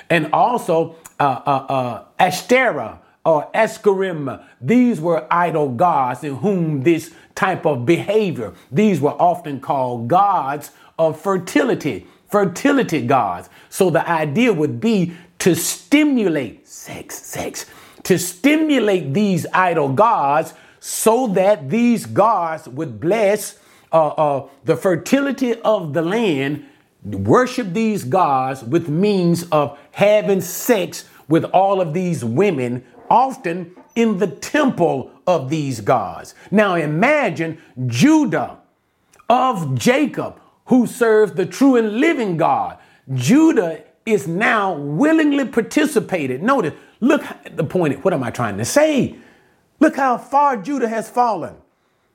And 0.09 0.31
also 0.33 0.95
uh, 1.19 1.41
uh, 1.45 1.65
uh, 1.69 2.03
Ashtoreth 2.19 2.99
or 3.25 3.49
Escarim. 3.53 4.43
These 4.61 5.01
were 5.01 5.27
idol 5.31 5.69
gods 5.69 6.23
in 6.23 6.37
whom 6.37 6.83
this 6.83 7.13
type 7.35 7.65
of 7.65 7.85
behavior, 7.85 8.53
these 8.71 8.99
were 8.99 9.11
often 9.21 9.59
called 9.59 10.07
gods 10.07 10.71
of 10.97 11.19
fertility 11.19 12.07
fertility 12.27 13.05
gods. 13.05 13.49
So 13.69 13.89
the 13.89 14.07
idea 14.07 14.53
would 14.53 14.79
be 14.79 15.13
to 15.39 15.55
stimulate 15.55 16.67
sex, 16.67 17.17
sex, 17.17 17.65
to 18.03 18.17
stimulate 18.17 19.13
these 19.13 19.45
idol 19.53 19.89
gods 19.89 20.53
so 20.79 21.27
that 21.27 21.69
these 21.69 22.05
gods 22.05 22.67
would 22.67 22.99
bless 22.99 23.59
uh, 23.91 24.07
uh, 24.07 24.47
the 24.65 24.75
fertility 24.75 25.55
of 25.61 25.93
the 25.93 26.01
land, 26.01 26.65
worship 27.03 27.73
these 27.73 28.03
gods 28.03 28.63
with 28.63 28.89
means 28.89 29.43
of 29.51 29.77
having 29.91 30.41
sex 30.41 31.05
with 31.27 31.43
all 31.45 31.81
of 31.81 31.93
these 31.93 32.23
women, 32.23 32.85
often 33.09 33.75
in 33.95 34.17
the 34.19 34.27
temple 34.27 35.11
of 35.25 35.49
these 35.49 35.81
gods. 35.81 36.35
Now 36.51 36.75
imagine 36.75 37.59
Judah 37.87 38.57
of 39.29 39.75
Jacob 39.75 40.39
who 40.67 40.85
serves 40.85 41.33
the 41.33 41.45
true 41.45 41.75
and 41.75 41.99
living 41.99 42.37
God. 42.37 42.77
Judah 43.13 43.83
is 44.05 44.27
now 44.27 44.73
willingly 44.73 45.45
participated. 45.45 46.43
Notice, 46.43 46.73
look 46.99 47.23
at 47.23 47.57
the 47.57 47.63
point. 47.63 48.03
What 48.03 48.13
am 48.13 48.23
I 48.23 48.31
trying 48.31 48.57
to 48.57 48.65
say? 48.65 49.15
Look 49.79 49.95
how 49.95 50.17
far 50.17 50.57
Judah 50.57 50.87
has 50.87 51.09
fallen. 51.09 51.55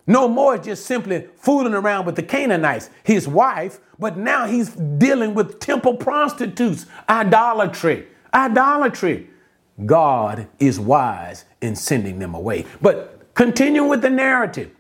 No 0.06 0.28
more 0.28 0.58
just 0.58 0.86
simply 0.86 1.28
fooling 1.36 1.74
around 1.74 2.06
with 2.06 2.16
the 2.16 2.22
Canaanites, 2.22 2.90
his 3.04 3.28
wife, 3.28 3.80
but 3.98 4.16
now 4.16 4.46
he's 4.46 4.70
dealing 4.70 5.34
with 5.34 5.60
temple 5.60 5.96
prostitutes, 5.96 6.86
idolatry, 7.08 8.08
idolatry. 8.34 9.28
God 9.86 10.48
is 10.58 10.80
wise 10.80 11.44
in 11.60 11.76
sending 11.76 12.18
them 12.18 12.34
away. 12.34 12.66
But 12.80 13.34
continue 13.34 13.84
with 13.84 14.02
the 14.02 14.10
narrative. 14.10 14.70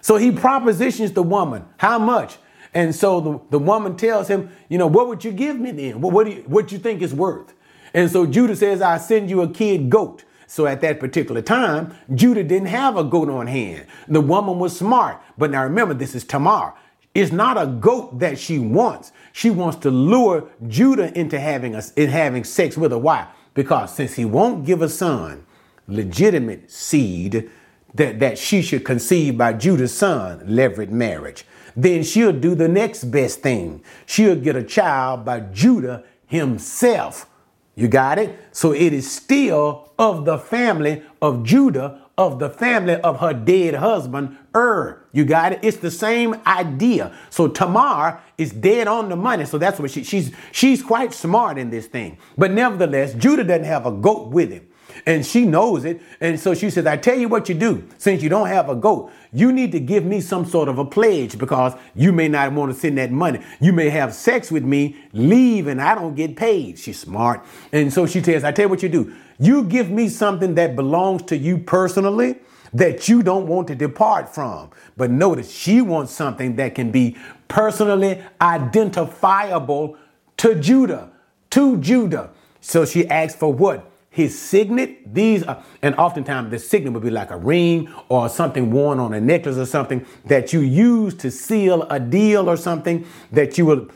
So 0.00 0.16
he 0.16 0.30
propositions 0.30 1.12
the 1.12 1.22
woman. 1.22 1.64
How 1.78 1.98
much? 1.98 2.38
And 2.74 2.94
so 2.94 3.20
the, 3.20 3.40
the 3.50 3.58
woman 3.58 3.96
tells 3.96 4.28
him, 4.28 4.50
you 4.68 4.76
know, 4.76 4.86
what 4.86 5.08
would 5.08 5.24
you 5.24 5.32
give 5.32 5.58
me 5.58 5.70
then? 5.70 6.00
What, 6.00 6.12
what 6.12 6.26
do 6.26 6.32
you, 6.32 6.42
what 6.42 6.70
you 6.70 6.78
think 6.78 7.00
is 7.00 7.14
worth? 7.14 7.54
And 7.94 8.10
so 8.10 8.26
Judah 8.26 8.54
says, 8.54 8.82
I 8.82 8.98
send 8.98 9.30
you 9.30 9.40
a 9.40 9.48
kid 9.48 9.88
goat. 9.88 10.24
So 10.46 10.66
at 10.66 10.80
that 10.82 11.00
particular 11.00 11.42
time, 11.42 11.94
Judah 12.14 12.44
didn't 12.44 12.68
have 12.68 12.96
a 12.96 13.04
goat 13.04 13.28
on 13.28 13.46
hand. 13.46 13.86
The 14.08 14.20
woman 14.20 14.58
was 14.58 14.76
smart. 14.76 15.20
But 15.36 15.50
now 15.50 15.64
remember, 15.64 15.94
this 15.94 16.14
is 16.14 16.24
Tamar. 16.24 16.74
It's 17.14 17.32
not 17.32 17.60
a 17.60 17.66
goat 17.66 18.18
that 18.18 18.38
she 18.38 18.58
wants. 18.58 19.12
She 19.32 19.50
wants 19.50 19.78
to 19.78 19.90
lure 19.90 20.48
Judah 20.68 21.16
into 21.18 21.40
having 21.40 21.74
a, 21.74 21.82
in 21.96 22.10
having 22.10 22.44
sex 22.44 22.76
with 22.76 22.92
her. 22.92 22.98
Why? 22.98 23.26
Because 23.54 23.94
since 23.94 24.14
he 24.14 24.24
won't 24.24 24.64
give 24.64 24.82
a 24.82 24.88
son 24.88 25.44
legitimate 25.88 26.70
seed 26.70 27.48
that, 27.94 28.18
that 28.18 28.36
she 28.36 28.60
should 28.60 28.84
conceive 28.84 29.38
by 29.38 29.52
Judah's 29.52 29.96
son, 29.96 30.40
levirate 30.40 30.90
marriage 30.90 31.44
then 31.76 32.02
she'll 32.02 32.32
do 32.32 32.54
the 32.54 32.68
next 32.68 33.04
best 33.04 33.40
thing. 33.40 33.84
She'll 34.06 34.36
get 34.36 34.56
a 34.56 34.62
child 34.62 35.24
by 35.24 35.40
Judah 35.40 36.04
himself. 36.26 37.28
You 37.76 37.88
got 37.88 38.18
it? 38.18 38.36
So 38.52 38.72
it 38.72 38.94
is 38.94 39.10
still 39.10 39.92
of 39.98 40.24
the 40.24 40.38
family 40.38 41.02
of 41.20 41.44
Judah, 41.44 42.00
of 42.16 42.38
the 42.38 42.48
family 42.48 42.94
of 42.94 43.20
her 43.20 43.34
dead 43.34 43.74
husband, 43.74 44.38
Ur. 44.54 45.04
You 45.12 45.26
got 45.26 45.52
it? 45.52 45.60
It's 45.62 45.76
the 45.76 45.90
same 45.90 46.36
idea. 46.46 47.14
So 47.28 47.48
Tamar 47.48 48.22
is 48.38 48.50
dead 48.50 48.88
on 48.88 49.10
the 49.10 49.16
money. 49.16 49.44
So 49.44 49.58
that's 49.58 49.78
what 49.78 49.90
she, 49.90 50.04
she's 50.04 50.32
she's 50.52 50.82
quite 50.82 51.12
smart 51.12 51.58
in 51.58 51.68
this 51.68 51.86
thing. 51.86 52.16
But 52.38 52.50
nevertheless, 52.50 53.12
Judah 53.12 53.44
doesn't 53.44 53.64
have 53.64 53.84
a 53.84 53.92
goat 53.92 54.28
with 54.28 54.50
him 54.50 54.66
and 55.04 55.26
she 55.26 55.44
knows 55.44 55.84
it. 55.84 56.00
And 56.20 56.38
so 56.38 56.54
she 56.54 56.70
says, 56.70 56.86
I 56.86 56.96
tell 56.96 57.18
you 57.18 57.28
what 57.28 57.48
you 57.48 57.54
do, 57.54 57.86
since 57.98 58.22
you 58.22 58.28
don't 58.28 58.48
have 58.48 58.68
a 58.68 58.74
goat, 58.74 59.10
you 59.32 59.52
need 59.52 59.72
to 59.72 59.80
give 59.80 60.04
me 60.04 60.20
some 60.20 60.46
sort 60.46 60.68
of 60.68 60.78
a 60.78 60.84
pledge 60.84 61.36
because 61.36 61.74
you 61.94 62.12
may 62.12 62.28
not 62.28 62.52
want 62.52 62.72
to 62.72 62.78
send 62.78 62.96
that 62.98 63.10
money. 63.10 63.40
You 63.60 63.72
may 63.72 63.90
have 63.90 64.14
sex 64.14 64.50
with 64.50 64.64
me, 64.64 64.96
leave, 65.12 65.66
and 65.66 65.80
I 65.80 65.94
don't 65.94 66.14
get 66.14 66.36
paid. 66.36 66.78
She's 66.78 66.98
smart. 66.98 67.44
And 67.72 67.92
so 67.92 68.06
she 68.06 68.22
says, 68.22 68.44
I 68.44 68.52
tell 68.52 68.66
you 68.66 68.68
what 68.70 68.82
you 68.82 68.88
do. 68.88 69.14
You 69.38 69.64
give 69.64 69.90
me 69.90 70.08
something 70.08 70.54
that 70.54 70.76
belongs 70.76 71.22
to 71.24 71.36
you 71.36 71.58
personally 71.58 72.36
that 72.72 73.08
you 73.08 73.22
don't 73.22 73.46
want 73.46 73.68
to 73.68 73.74
depart 73.74 74.34
from. 74.34 74.70
But 74.96 75.10
notice 75.10 75.50
she 75.50 75.80
wants 75.80 76.12
something 76.12 76.56
that 76.56 76.74
can 76.74 76.90
be 76.90 77.16
personally 77.48 78.22
identifiable 78.40 79.96
to 80.38 80.54
Judah, 80.54 81.10
to 81.50 81.76
Judah. 81.78 82.30
So 82.60 82.84
she 82.84 83.06
asks 83.08 83.38
for 83.38 83.52
what? 83.52 83.90
His 84.16 84.36
signet, 84.36 85.12
these 85.12 85.42
are, 85.42 85.62
and 85.82 85.94
oftentimes 85.96 86.50
the 86.50 86.58
signet 86.58 86.90
would 86.94 87.02
be 87.02 87.10
like 87.10 87.30
a 87.30 87.36
ring 87.36 87.92
or 88.08 88.30
something 88.30 88.70
worn 88.70 88.98
on 88.98 89.12
a 89.12 89.20
necklace 89.20 89.58
or 89.58 89.66
something 89.66 90.06
that 90.24 90.54
you 90.54 90.60
use 90.60 91.12
to 91.16 91.30
seal 91.30 91.82
a 91.90 92.00
deal 92.00 92.48
or 92.48 92.56
something 92.56 93.04
that 93.30 93.58
you 93.58 93.66
will 93.66 93.88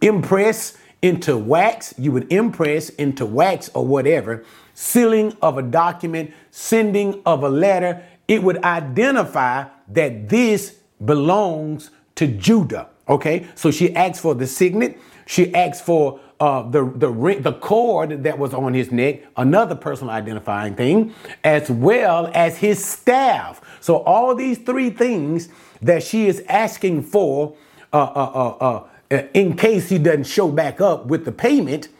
impress 0.00 0.78
into 1.02 1.36
wax, 1.36 1.92
you 1.98 2.12
would 2.12 2.32
impress 2.32 2.88
into 2.88 3.26
wax 3.26 3.68
or 3.74 3.86
whatever, 3.86 4.42
sealing 4.72 5.36
of 5.42 5.58
a 5.58 5.62
document, 5.62 6.32
sending 6.50 7.20
of 7.26 7.42
a 7.42 7.48
letter, 7.50 8.02
it 8.28 8.42
would 8.42 8.64
identify 8.64 9.66
that 9.86 10.30
this 10.30 10.78
belongs 11.04 11.90
to 12.14 12.26
Judah. 12.26 12.88
Okay, 13.06 13.46
so 13.54 13.70
she 13.70 13.94
asks 13.94 14.18
for 14.18 14.34
the 14.34 14.46
signet. 14.46 14.98
She 15.26 15.54
asks 15.54 15.82
for 15.84 16.20
uh, 16.42 16.68
the 16.68 16.84
the 16.96 17.08
ring, 17.08 17.40
the 17.42 17.52
cord 17.52 18.24
that 18.24 18.36
was 18.36 18.52
on 18.52 18.74
his 18.74 18.90
neck, 18.90 19.22
another 19.36 19.76
personal 19.76 20.12
identifying 20.12 20.74
thing, 20.74 21.14
as 21.44 21.70
well 21.70 22.28
as 22.34 22.58
his 22.58 22.84
staff. 22.84 23.60
So 23.80 23.98
all 23.98 24.34
these 24.34 24.58
three 24.58 24.90
things 24.90 25.50
that 25.82 26.02
she 26.02 26.26
is 26.26 26.42
asking 26.48 27.04
for, 27.04 27.54
uh, 27.92 27.96
uh, 27.96 28.54
uh, 28.60 29.14
uh 29.14 29.22
in 29.34 29.56
case 29.56 29.88
he 29.88 29.98
doesn't 29.98 30.24
show 30.24 30.50
back 30.50 30.80
up 30.80 31.06
with 31.06 31.24
the 31.24 31.30
payment, 31.30 31.90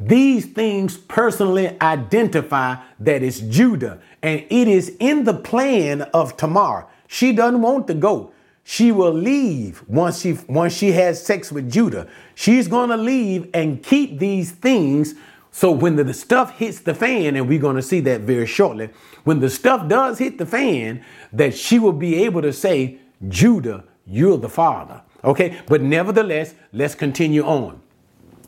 these 0.00 0.46
things 0.46 0.96
personally 0.96 1.78
identify 1.82 2.76
that 3.00 3.22
it's 3.22 3.40
Judah, 3.40 4.00
and 4.22 4.46
it 4.48 4.66
is 4.66 4.96
in 4.98 5.24
the 5.24 5.34
plan 5.34 6.00
of 6.14 6.38
Tamar. 6.38 6.86
She 7.06 7.34
doesn't 7.34 7.60
want 7.60 7.86
to 7.88 7.94
go. 7.94 8.31
She 8.64 8.92
will 8.92 9.12
leave 9.12 9.82
once 9.88 10.20
she 10.20 10.38
once 10.48 10.72
she 10.72 10.92
has 10.92 11.24
sex 11.24 11.50
with 11.50 11.70
Judah. 11.70 12.08
She's 12.34 12.68
going 12.68 12.90
to 12.90 12.96
leave 12.96 13.50
and 13.52 13.82
keep 13.82 14.18
these 14.18 14.52
things 14.52 15.14
so 15.54 15.70
when 15.70 15.96
the, 15.96 16.04
the 16.04 16.14
stuff 16.14 16.56
hits 16.56 16.80
the 16.80 16.94
fan 16.94 17.36
and 17.36 17.46
we're 17.46 17.60
going 17.60 17.76
to 17.76 17.82
see 17.82 18.00
that 18.00 18.22
very 18.22 18.46
shortly, 18.46 18.88
when 19.24 19.38
the 19.40 19.50
stuff 19.50 19.86
does 19.86 20.18
hit 20.18 20.38
the 20.38 20.46
fan 20.46 21.04
that 21.32 21.54
she 21.54 21.78
will 21.78 21.92
be 21.92 22.24
able 22.24 22.40
to 22.42 22.52
say, 22.52 22.98
"Judah, 23.28 23.84
you're 24.06 24.38
the 24.38 24.48
father." 24.48 25.02
Okay? 25.22 25.60
But 25.66 25.82
nevertheless, 25.82 26.54
let's 26.72 26.94
continue 26.94 27.44
on. 27.44 27.80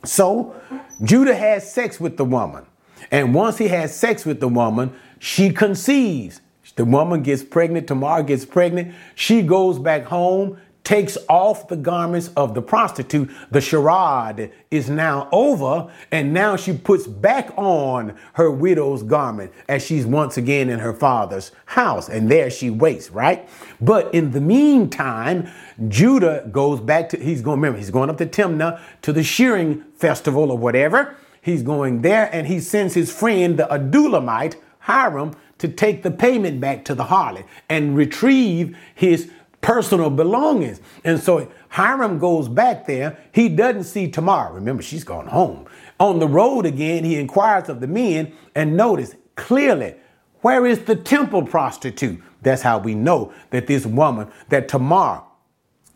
So, 0.03 0.55
Judah 1.03 1.35
has 1.35 1.71
sex 1.71 1.99
with 1.99 2.17
the 2.17 2.25
woman. 2.25 2.65
And 3.11 3.33
once 3.33 3.57
he 3.57 3.67
has 3.67 3.95
sex 3.95 4.25
with 4.25 4.39
the 4.39 4.47
woman, 4.47 4.93
she 5.19 5.51
conceives. 5.51 6.41
The 6.75 6.85
woman 6.85 7.23
gets 7.23 7.43
pregnant, 7.43 7.87
Tamar 7.87 8.23
gets 8.23 8.45
pregnant. 8.45 8.93
She 9.15 9.41
goes 9.41 9.79
back 9.79 10.03
home, 10.03 10.59
takes 10.83 11.17
off 11.27 11.67
the 11.67 11.75
garments 11.75 12.29
of 12.37 12.53
the 12.53 12.61
prostitute. 12.61 13.29
The 13.49 13.59
charade 13.59 14.51
is 14.69 14.89
now 14.89 15.27
over, 15.31 15.91
and 16.11 16.33
now 16.33 16.55
she 16.55 16.73
puts 16.77 17.07
back 17.07 17.51
on 17.57 18.15
her 18.33 18.51
widow's 18.51 19.03
garment 19.03 19.51
as 19.67 19.83
she's 19.83 20.05
once 20.05 20.37
again 20.37 20.69
in 20.69 20.79
her 20.79 20.93
father's 20.93 21.51
house. 21.65 22.07
And 22.07 22.29
there 22.29 22.49
she 22.51 22.69
waits, 22.69 23.09
right? 23.09 23.49
But 23.81 24.13
in 24.13 24.31
the 24.31 24.41
meantime, 24.41 25.49
Judah 25.87 26.47
goes 26.51 26.79
back 26.79 27.09
to, 27.09 27.17
he's 27.17 27.41
going, 27.41 27.59
remember, 27.59 27.79
he's 27.79 27.89
going 27.89 28.09
up 28.09 28.17
to 28.19 28.25
Timnah 28.25 28.79
to 29.01 29.11
the 29.11 29.23
shearing 29.23 29.83
festival 29.95 30.51
or 30.51 30.57
whatever. 30.57 31.15
He's 31.41 31.63
going 31.63 32.01
there 32.01 32.29
and 32.31 32.47
he 32.47 32.59
sends 32.59 32.93
his 32.93 33.11
friend, 33.11 33.57
the 33.57 33.67
Adullamite, 33.71 34.55
Hiram, 34.79 35.35
to 35.65 35.73
take 35.73 36.03
the 36.03 36.11
payment 36.11 36.59
back 36.59 36.85
to 36.85 36.95
the 36.95 37.05
harlot 37.05 37.45
and 37.69 37.95
retrieve 37.95 38.77
his 38.93 39.31
personal 39.61 40.09
belongings. 40.09 40.79
And 41.03 41.19
so 41.19 41.51
Hiram 41.69 42.19
goes 42.19 42.47
back 42.47 42.85
there. 42.85 43.17
He 43.31 43.49
doesn't 43.49 43.85
see 43.85 44.09
Tamar. 44.09 44.53
Remember, 44.53 44.83
she's 44.83 45.03
gone 45.03 45.27
home. 45.27 45.65
On 45.99 46.19
the 46.19 46.27
road 46.27 46.65
again, 46.65 47.03
he 47.03 47.15
inquires 47.15 47.69
of 47.69 47.79
the 47.79 47.87
men 47.87 48.33
and 48.53 48.77
notice 48.77 49.15
clearly 49.35 49.95
where 50.41 50.67
is 50.67 50.83
the 50.83 50.95
temple 50.95 51.43
prostitute? 51.43 52.21
That's 52.43 52.61
how 52.61 52.77
we 52.77 52.93
know 52.93 53.33
that 53.49 53.65
this 53.65 53.87
woman, 53.87 54.27
that 54.49 54.67
Tamar, 54.67 55.23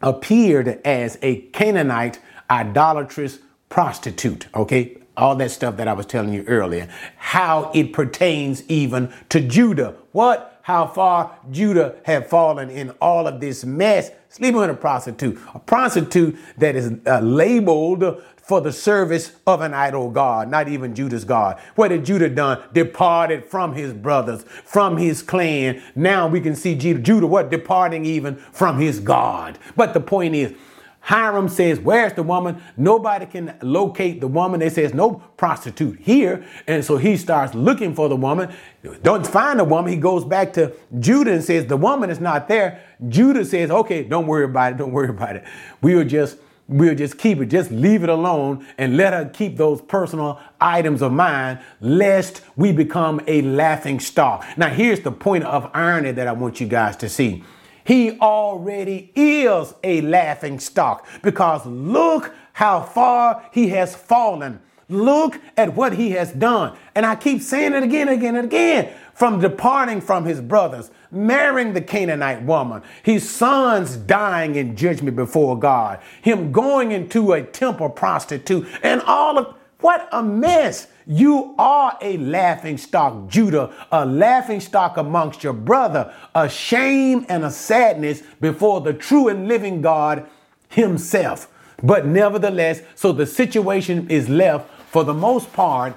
appeared 0.01 0.81
as 0.83 1.19
a 1.21 1.41
Canaanite 1.53 2.19
idolatrous 2.49 3.39
prostitute. 3.69 4.47
Okay, 4.55 4.97
all 5.19 5.35
that 5.35 5.51
stuff 5.51 5.77
that 5.77 5.87
I 5.87 5.93
was 5.93 6.05
telling 6.05 6.33
you 6.33 6.43
earlier, 6.47 6.89
how 7.17 7.71
it 7.73 7.93
pertains 7.93 8.63
even 8.69 9.13
to 9.29 9.41
Judah. 9.41 9.95
What? 10.11 10.59
How 10.61 10.85
far 10.85 11.37
Judah 11.49 11.95
had 12.03 12.29
fallen 12.29 12.69
in 12.69 12.91
all 13.01 13.27
of 13.27 13.39
this 13.39 13.65
mess, 13.65 14.11
sleeping 14.29 14.59
with 14.59 14.69
a 14.69 14.75
prostitute, 14.75 15.39
a 15.55 15.59
prostitute 15.59 16.37
that 16.57 16.75
is 16.75 16.93
uh, 17.07 17.19
labeled 17.21 18.21
for 18.49 18.61
the 18.61 18.71
service 18.71 19.33
of 19.45 19.61
an 19.61 19.75
idol 19.75 20.09
God, 20.09 20.49
not 20.49 20.67
even 20.67 20.95
Judah's 20.95 21.23
God. 21.23 21.59
What 21.75 21.91
had 21.91 22.03
Judah 22.03 22.29
done? 22.29 22.59
Departed 22.73 23.45
from 23.45 23.73
his 23.73 23.93
brothers, 23.93 24.43
from 24.63 24.97
his 24.97 25.21
clan. 25.21 25.81
Now 25.95 26.27
we 26.27 26.41
can 26.41 26.55
see 26.55 26.73
Judah, 26.73 27.27
what? 27.27 27.51
Departing 27.51 28.05
even 28.05 28.37
from 28.37 28.79
his 28.79 28.99
God. 28.99 29.59
But 29.75 29.93
the 29.93 29.99
point 29.99 30.33
is, 30.33 30.55
Hiram 31.01 31.49
says, 31.49 31.79
Where's 31.79 32.13
the 32.13 32.23
woman? 32.23 32.61
Nobody 32.77 33.25
can 33.25 33.57
locate 33.61 34.21
the 34.21 34.27
woman. 34.27 34.59
They 34.59 34.69
says, 34.69 34.93
No 34.93 35.23
prostitute 35.37 35.99
here. 35.99 36.45
And 36.67 36.83
so 36.83 36.97
he 36.97 37.17
starts 37.17 37.53
looking 37.53 37.95
for 37.95 38.09
the 38.09 38.15
woman. 38.15 38.53
Don't 39.01 39.25
find 39.25 39.59
the 39.59 39.63
woman. 39.63 39.91
He 39.91 39.97
goes 39.97 40.25
back 40.25 40.53
to 40.53 40.73
Judah 40.99 41.33
and 41.33 41.43
says, 41.43 41.65
The 41.65 41.77
woman 41.77 42.09
is 42.09 42.19
not 42.19 42.47
there. 42.47 42.83
Judah 43.07 43.45
says, 43.45 43.71
Okay, 43.71 44.03
don't 44.03 44.27
worry 44.27 44.45
about 44.45 44.73
it. 44.73 44.77
Don't 44.77 44.91
worry 44.91 45.09
about 45.09 45.35
it. 45.35 45.45
We'll 45.81 46.03
just 46.03 46.37
we'll 46.67 46.95
just 46.95 47.17
keep 47.17 47.39
it. 47.39 47.47
Just 47.47 47.71
leave 47.71 48.03
it 48.03 48.09
alone 48.09 48.65
and 48.77 48.95
let 48.95 49.13
her 49.13 49.25
keep 49.25 49.57
those 49.57 49.81
personal 49.81 50.39
items 50.61 51.01
of 51.01 51.11
mine, 51.11 51.59
lest 51.81 52.41
we 52.55 52.71
become 52.71 53.19
a 53.25 53.41
laughing 53.41 53.99
stock. 53.99 54.45
Now, 54.55 54.69
here's 54.69 54.99
the 54.99 55.11
point 55.11 55.43
of 55.45 55.71
irony 55.73 56.11
that 56.11 56.27
I 56.27 56.31
want 56.33 56.61
you 56.61 56.67
guys 56.67 56.95
to 56.97 57.09
see 57.09 57.43
he 57.89 58.19
already 58.19 59.11
is 59.15 59.73
a 59.83 60.01
laughing 60.01 60.59
stock 60.59 61.07
because 61.23 61.65
look 61.65 62.35
how 62.53 62.81
far 62.81 63.43
he 63.51 63.69
has 63.69 63.95
fallen. 63.95 64.61
Look 64.89 65.41
at 65.57 65.73
what 65.73 65.93
he 65.93 66.11
has 66.11 66.31
done. 66.31 66.77
And 66.93 67.03
I 67.03 67.15
keep 67.15 67.41
saying 67.41 67.73
it 67.73 67.81
again, 67.81 68.07
again, 68.07 68.35
and 68.35 68.45
again. 68.45 68.93
From 69.15 69.41
departing 69.41 70.01
from 70.01 70.23
his 70.23 70.39
brothers, 70.39 70.91
marrying 71.09 71.73
the 71.73 71.81
Canaanite 71.81 72.43
woman, 72.43 72.83
his 73.01 73.27
sons 73.27 73.95
dying 73.95 74.53
in 74.53 74.75
judgment 74.75 75.15
before 75.15 75.57
God, 75.57 75.99
him 76.21 76.51
going 76.51 76.91
into 76.91 77.33
a 77.33 77.41
temple 77.41 77.89
prostitute, 77.89 78.67
and 78.83 79.01
all 79.01 79.39
of 79.39 79.55
what 79.79 80.07
a 80.11 80.21
mess. 80.21 80.85
You 81.11 81.55
are 81.57 81.97
a 82.03 82.17
laughing 82.17 82.77
stock, 82.77 83.29
Judah, 83.29 83.73
a 83.91 84.05
laughing 84.05 84.59
stock 84.59 84.95
amongst 84.95 85.43
your 85.43 85.53
brother, 85.53 86.13
a 86.35 86.47
shame 86.47 87.25
and 87.27 87.43
a 87.43 87.49
sadness 87.49 88.21
before 88.39 88.81
the 88.81 88.93
true 88.93 89.27
and 89.27 89.47
living 89.47 89.81
God 89.81 90.29
himself. 90.69 91.47
But 91.81 92.05
nevertheless, 92.05 92.83
so 92.93 93.11
the 93.11 93.25
situation 93.25 94.07
is 94.07 94.29
left 94.29 94.69
for 94.91 95.03
the 95.03 95.15
most 95.15 95.51
part 95.51 95.95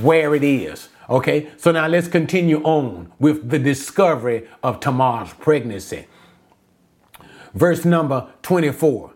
where 0.00 0.34
it 0.34 0.42
is. 0.42 0.88
Okay, 1.08 1.50
so 1.56 1.70
now 1.70 1.86
let's 1.86 2.08
continue 2.08 2.60
on 2.64 3.12
with 3.20 3.50
the 3.50 3.60
discovery 3.60 4.48
of 4.64 4.80
Tamar's 4.80 5.32
pregnancy. 5.34 6.08
Verse 7.54 7.84
number 7.84 8.26
24. 8.42 9.14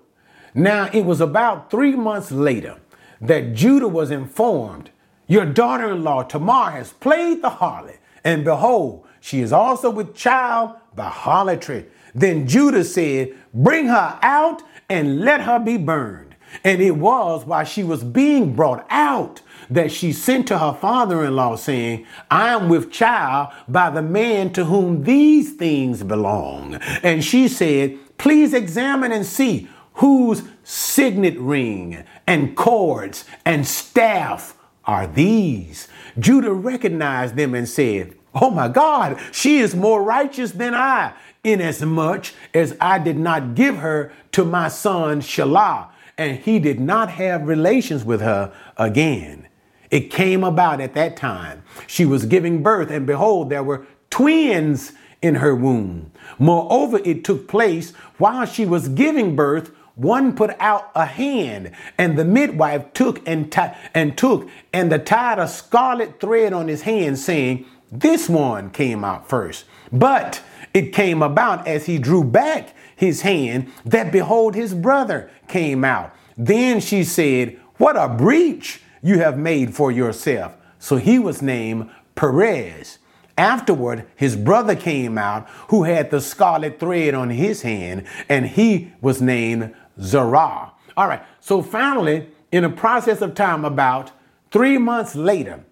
Now 0.55 0.88
it 0.93 1.05
was 1.05 1.20
about 1.20 1.68
three 1.68 1.97
months 1.97 2.30
later 2.30 2.76
that 3.20 3.55
Judah 3.55 3.88
was 3.88 4.12
informed 4.12 4.90
your 5.26 5.46
daughter 5.46 5.90
in 5.90 6.04
law 6.04 6.22
Tamar 6.22 6.70
has 6.72 6.92
played 6.92 7.42
the 7.42 7.50
harlot, 7.50 7.98
and 8.24 8.44
behold, 8.44 9.06
she 9.20 9.40
is 9.40 9.52
also 9.52 9.90
with 9.90 10.14
child 10.14 10.76
by 10.94 11.08
harlotry. 11.08 11.86
Then 12.14 12.46
Judah 12.46 12.84
said, 12.84 13.34
Bring 13.54 13.86
her 13.86 14.18
out 14.22 14.62
and 14.88 15.20
let 15.20 15.42
her 15.42 15.58
be 15.58 15.76
burned. 15.76 16.36
And 16.64 16.82
it 16.82 16.96
was 16.96 17.46
while 17.46 17.64
she 17.64 17.82
was 17.82 18.04
being 18.04 18.54
brought 18.54 18.86
out 18.90 19.40
that 19.70 19.90
she 19.90 20.12
sent 20.12 20.48
to 20.48 20.58
her 20.58 20.74
father 20.74 21.24
in 21.24 21.34
law, 21.34 21.56
saying, 21.56 22.06
I 22.30 22.52
am 22.52 22.68
with 22.68 22.92
child 22.92 23.52
by 23.68 23.90
the 23.90 24.02
man 24.02 24.52
to 24.52 24.64
whom 24.66 25.04
these 25.04 25.54
things 25.54 26.02
belong. 26.02 26.74
And 27.02 27.24
she 27.24 27.48
said, 27.48 27.98
Please 28.18 28.52
examine 28.52 29.12
and 29.12 29.24
see 29.24 29.68
whose 29.94 30.42
signet 30.62 31.38
ring 31.38 32.04
and 32.26 32.56
cords 32.56 33.24
and 33.44 33.66
staff 33.66 34.56
are 34.85 35.07
these. 35.07 35.89
Judah 36.18 36.53
recognized 36.53 37.37
them 37.37 37.55
and 37.55 37.68
said, 37.68 38.14
Oh 38.35 38.51
my 38.51 38.68
God, 38.68 39.20
she 39.30 39.59
is 39.59 39.74
more 39.74 40.03
righteous 40.03 40.53
than 40.53 40.74
I, 40.74 41.12
inasmuch 41.45 42.26
as 42.55 42.76
I 42.80 42.99
did 42.99 43.18
not 43.18 43.55
give 43.55 43.76
her 43.76 44.12
to 44.33 44.45
my 44.45 44.68
son 44.68 45.20
Shelah, 45.20 45.89
and 46.16 46.39
he 46.39 46.59
did 46.59 46.80
not 46.80 47.11
have 47.11 47.47
relations 47.47 48.05
with 48.05 48.20
her 48.20 48.53
again. 48.76 49.49
It 49.91 50.11
came 50.11 50.43
about 50.43 50.80
at 50.80 50.95
that 50.95 51.16
time. 51.16 51.62
She 51.87 52.07
was 52.07 52.24
giving 52.24 52.62
birth, 52.62 52.91
and 52.91 53.07
behold, 53.07 53.51
there 53.51 53.62
were 53.62 53.87
twins 54.09 54.93
in 55.20 55.37
her 55.37 55.55
womb. 55.55 56.11
Moreover, 56.39 57.01
it 57.05 57.24
took 57.24 57.47
place 57.47 57.93
while 58.16 58.47
she 58.47 58.64
was 58.64 58.89
giving 58.89 59.37
birth 59.37 59.70
one 59.95 60.34
put 60.34 60.51
out 60.59 60.90
a 60.95 61.05
hand, 61.05 61.72
and 61.99 62.18
the 62.18 62.24
midwife 62.24 62.93
took 62.95 63.26
and, 63.28 63.53
t- 63.53 63.61
and 63.95 64.16
took 64.16 64.49
and 64.72 64.90
the 64.90 64.99
tied 64.99 65.38
a 65.38 65.47
scarlet 65.47 66.18
thread 66.20 66.53
on 66.53 66.68
his 66.68 66.82
hand, 66.82 67.18
saying, 67.18 67.66
This 67.90 68.28
one 68.28 68.70
came 68.70 69.05
out 69.05 69.28
first. 69.28 69.64
But 69.93 70.43
it 70.72 70.93
came 70.93 71.22
about 71.22 71.66
as 71.66 71.86
he 71.86 71.99
drew 71.99 72.24
back 72.24 72.74
his 72.97 73.22
hand 73.22 73.70
that 73.84 74.12
behold, 74.12 74.55
his 74.55 74.74
brother 74.74 75.30
came 75.49 75.84
out. 75.84 76.14
Then 76.36 76.80
she 76.80 77.05
said, 77.05 77.59
What 77.76 77.97
a 77.97 78.09
breach 78.09 78.80
you 79.03 79.18
have 79.18 79.36
made 79.36 79.74
for 79.74 79.93
yourself. 79.93 80.57
So 80.78 80.97
he 80.97 81.18
was 81.18 81.43
named 81.43 81.90
Perez. 82.14 82.99
Afterward, 83.36 84.07
his 84.14 84.36
brother 84.36 84.76
came 84.76 85.16
out 85.16 85.49
who 85.68 85.84
had 85.84 86.11
the 86.11 86.20
scarlet 86.20 86.78
thread 86.78 87.14
on 87.14 87.30
his 87.30 87.62
hand, 87.62 88.05
and 88.28 88.47
he 88.47 88.93
was 89.01 89.22
named 89.22 89.74
Zerah. 90.03 90.72
All 90.96 91.09
right, 91.09 91.22
so 91.40 91.62
finally, 91.62 92.28
in 92.50 92.64
a 92.64 92.70
process 92.70 93.22
of 93.22 93.34
time, 93.34 93.64
about 93.64 94.12
three 94.50 94.76
months 94.76 95.14
later, 95.14 95.64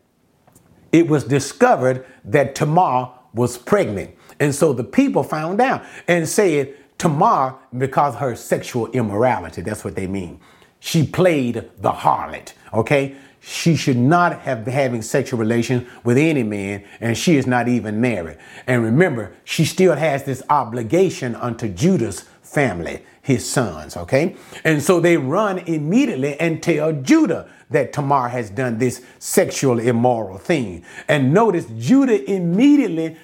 it 0.93 1.09
was 1.09 1.25
discovered 1.25 2.07
that 2.25 2.55
Tamar 2.55 3.13
was 3.35 3.59
pregnant. 3.59 4.17
And 4.39 4.55
so 4.55 4.73
the 4.73 4.85
people 4.85 5.23
found 5.23 5.61
out 5.61 5.85
and 6.09 6.29
said, 6.29 6.75
Tamar, 6.99 7.57
because 7.77 8.17
her 8.17 8.35
sexual 8.35 8.91
immorality, 8.93 9.63
that's 9.63 9.85
what 9.85 9.95
they 9.95 10.07
mean. 10.07 10.41
She 10.81 11.07
played 11.07 11.71
the 11.79 11.93
harlot, 11.93 12.55
okay? 12.73 13.15
She 13.41 13.77
should 13.77 13.97
not 13.97 14.41
have 14.41 14.65
been 14.65 14.75
having 14.75 15.03
sexual 15.03 15.39
relations 15.39 15.89
with 16.05 16.19
any 16.19 16.43
man, 16.43 16.85
and 17.01 17.17
she 17.17 17.37
is 17.37 17.47
not 17.47 17.69
even 17.69 18.01
married. 18.01 18.39
And 18.67 18.83
remember, 18.83 19.35
she 19.45 19.65
still 19.65 19.95
has 19.95 20.25
this 20.25 20.43
obligation 20.51 21.35
unto 21.35 21.69
Judah's 21.69 22.25
family, 22.43 23.05
his 23.23 23.49
sons, 23.49 23.97
okay? 23.97 24.37
And 24.65 24.83
so 24.83 25.01
they 25.01 25.17
run 25.17 25.59
immediately 25.59 26.39
and 26.41 26.63
tell 26.63 26.93
Judah 26.93 27.49
that 27.71 27.93
Tamar 27.93 28.29
has 28.29 28.51
done 28.51 28.79
this 28.79 29.03
sexual 29.19 29.79
immoral 29.79 30.39
thing. 30.39 30.85
And 31.07 31.33
notice 31.33 31.67
Judah 31.79 32.29
immediately 32.31 33.17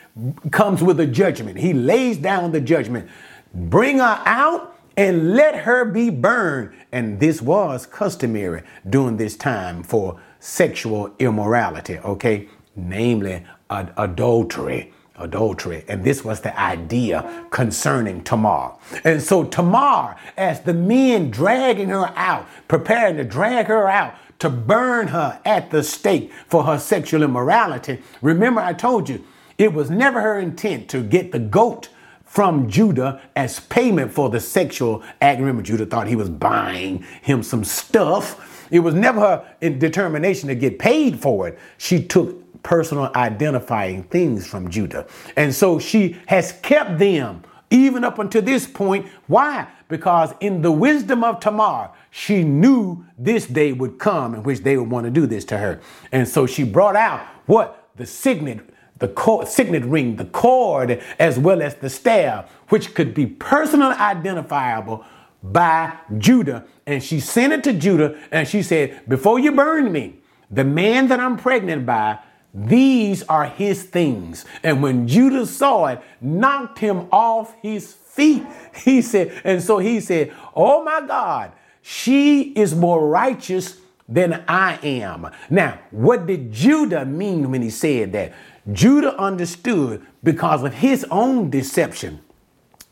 comes 0.50 0.82
with 0.82 1.00
a 1.00 1.06
judgment. 1.06 1.58
He 1.58 1.72
lays 1.72 2.18
down 2.18 2.52
the 2.52 2.60
judgment. 2.60 3.08
Bring 3.52 3.98
her 3.98 4.22
out 4.24 4.76
and 4.96 5.34
let 5.34 5.56
her 5.56 5.84
be 5.84 6.10
burned. 6.10 6.74
And 6.92 7.18
this 7.18 7.42
was 7.42 7.86
customary 7.86 8.62
during 8.88 9.16
this 9.16 9.36
time 9.36 9.82
for 9.82 10.20
sexual 10.38 11.12
immorality, 11.18 11.98
okay? 11.98 12.48
Namely, 12.76 13.44
ad- 13.68 13.92
adultery. 13.96 14.92
Adultery. 15.18 15.84
And 15.88 16.04
this 16.04 16.24
was 16.24 16.40
the 16.40 16.58
idea 16.58 17.46
concerning 17.50 18.22
Tamar. 18.24 18.74
And 19.04 19.22
so, 19.22 19.44
Tamar, 19.44 20.16
as 20.36 20.60
the 20.62 20.74
men 20.74 21.30
dragging 21.30 21.88
her 21.88 22.12
out, 22.16 22.46
preparing 22.68 23.16
to 23.16 23.24
drag 23.24 23.66
her 23.66 23.88
out, 23.88 24.14
to 24.38 24.50
burn 24.50 25.08
her 25.08 25.40
at 25.44 25.70
the 25.70 25.82
stake 25.82 26.30
for 26.46 26.64
her 26.64 26.78
sexual 26.78 27.22
immorality. 27.22 28.02
Remember, 28.20 28.60
I 28.60 28.74
told 28.74 29.08
you 29.08 29.24
it 29.58 29.72
was 29.72 29.90
never 29.90 30.20
her 30.20 30.38
intent 30.38 30.88
to 30.90 31.02
get 31.02 31.32
the 31.32 31.38
goat 31.38 31.88
from 32.24 32.68
Judah 32.68 33.22
as 33.34 33.60
payment 33.60 34.12
for 34.12 34.28
the 34.28 34.40
sexual 34.40 35.02
act. 35.22 35.40
Remember, 35.40 35.62
Judah 35.62 35.86
thought 35.86 36.06
he 36.06 36.16
was 36.16 36.28
buying 36.28 37.02
him 37.22 37.42
some 37.42 37.64
stuff. 37.64 38.68
It 38.70 38.80
was 38.80 38.94
never 38.94 39.20
her 39.20 39.70
determination 39.70 40.48
to 40.48 40.54
get 40.54 40.78
paid 40.78 41.18
for 41.18 41.48
it. 41.48 41.58
She 41.78 42.02
took 42.02 42.45
personal 42.66 43.12
identifying 43.14 44.02
things 44.02 44.44
from 44.44 44.68
Judah. 44.68 45.06
And 45.36 45.54
so 45.54 45.78
she 45.78 46.16
has 46.26 46.50
kept 46.62 46.98
them 46.98 47.44
even 47.70 48.02
up 48.02 48.18
until 48.18 48.42
this 48.42 48.66
point. 48.66 49.06
Why? 49.28 49.68
Because 49.86 50.32
in 50.40 50.62
the 50.62 50.72
wisdom 50.72 51.22
of 51.22 51.38
Tamar, 51.38 51.92
she 52.10 52.42
knew 52.42 53.06
this 53.16 53.46
day 53.46 53.72
would 53.72 54.00
come 54.00 54.34
in 54.34 54.42
which 54.42 54.64
they 54.64 54.76
would 54.76 54.90
want 54.90 55.04
to 55.04 55.12
do 55.12 55.28
this 55.28 55.44
to 55.44 55.58
her. 55.58 55.80
And 56.10 56.26
so 56.26 56.44
she 56.44 56.64
brought 56.64 56.96
out 56.96 57.20
what? 57.46 57.88
The 57.94 58.04
signet 58.04 58.68
the 58.98 59.44
signet 59.46 59.84
ring, 59.84 60.16
the 60.16 60.24
cord, 60.24 61.02
as 61.18 61.38
well 61.38 61.60
as 61.60 61.74
the 61.74 61.90
staff, 61.90 62.50
which 62.70 62.94
could 62.94 63.12
be 63.12 63.26
personally 63.26 63.94
identifiable 63.94 65.04
by 65.42 65.92
Judah. 66.18 66.64
And 66.86 67.02
she 67.02 67.20
sent 67.20 67.52
it 67.52 67.62
to 67.64 67.74
Judah 67.74 68.18
and 68.32 68.48
she 68.48 68.62
said, 68.62 69.02
Before 69.06 69.38
you 69.38 69.52
burn 69.52 69.92
me, 69.92 70.16
the 70.50 70.64
man 70.64 71.08
that 71.08 71.20
I'm 71.20 71.36
pregnant 71.36 71.84
by, 71.84 72.18
these 72.56 73.22
are 73.24 73.44
his 73.44 73.82
things. 73.82 74.46
And 74.62 74.82
when 74.82 75.06
Judah 75.06 75.44
saw 75.44 75.86
it, 75.88 76.00
knocked 76.22 76.78
him 76.78 77.06
off 77.12 77.54
his 77.60 77.92
feet. 77.92 78.44
He 78.76 79.02
said, 79.02 79.40
and 79.44 79.62
so 79.62 79.78
he 79.78 80.00
said, 80.00 80.34
Oh 80.54 80.82
my 80.84 81.00
God, 81.06 81.52
she 81.82 82.52
is 82.52 82.74
more 82.74 83.08
righteous 83.08 83.78
than 84.08 84.44
I 84.46 84.78
am. 84.82 85.30
Now, 85.50 85.80
what 85.90 86.26
did 86.26 86.52
Judah 86.52 87.04
mean 87.04 87.50
when 87.50 87.62
he 87.62 87.70
said 87.70 88.12
that? 88.12 88.34
Judah 88.72 89.18
understood 89.18 90.04
because 90.22 90.62
of 90.62 90.74
his 90.74 91.04
own 91.10 91.50
deception. 91.50 92.20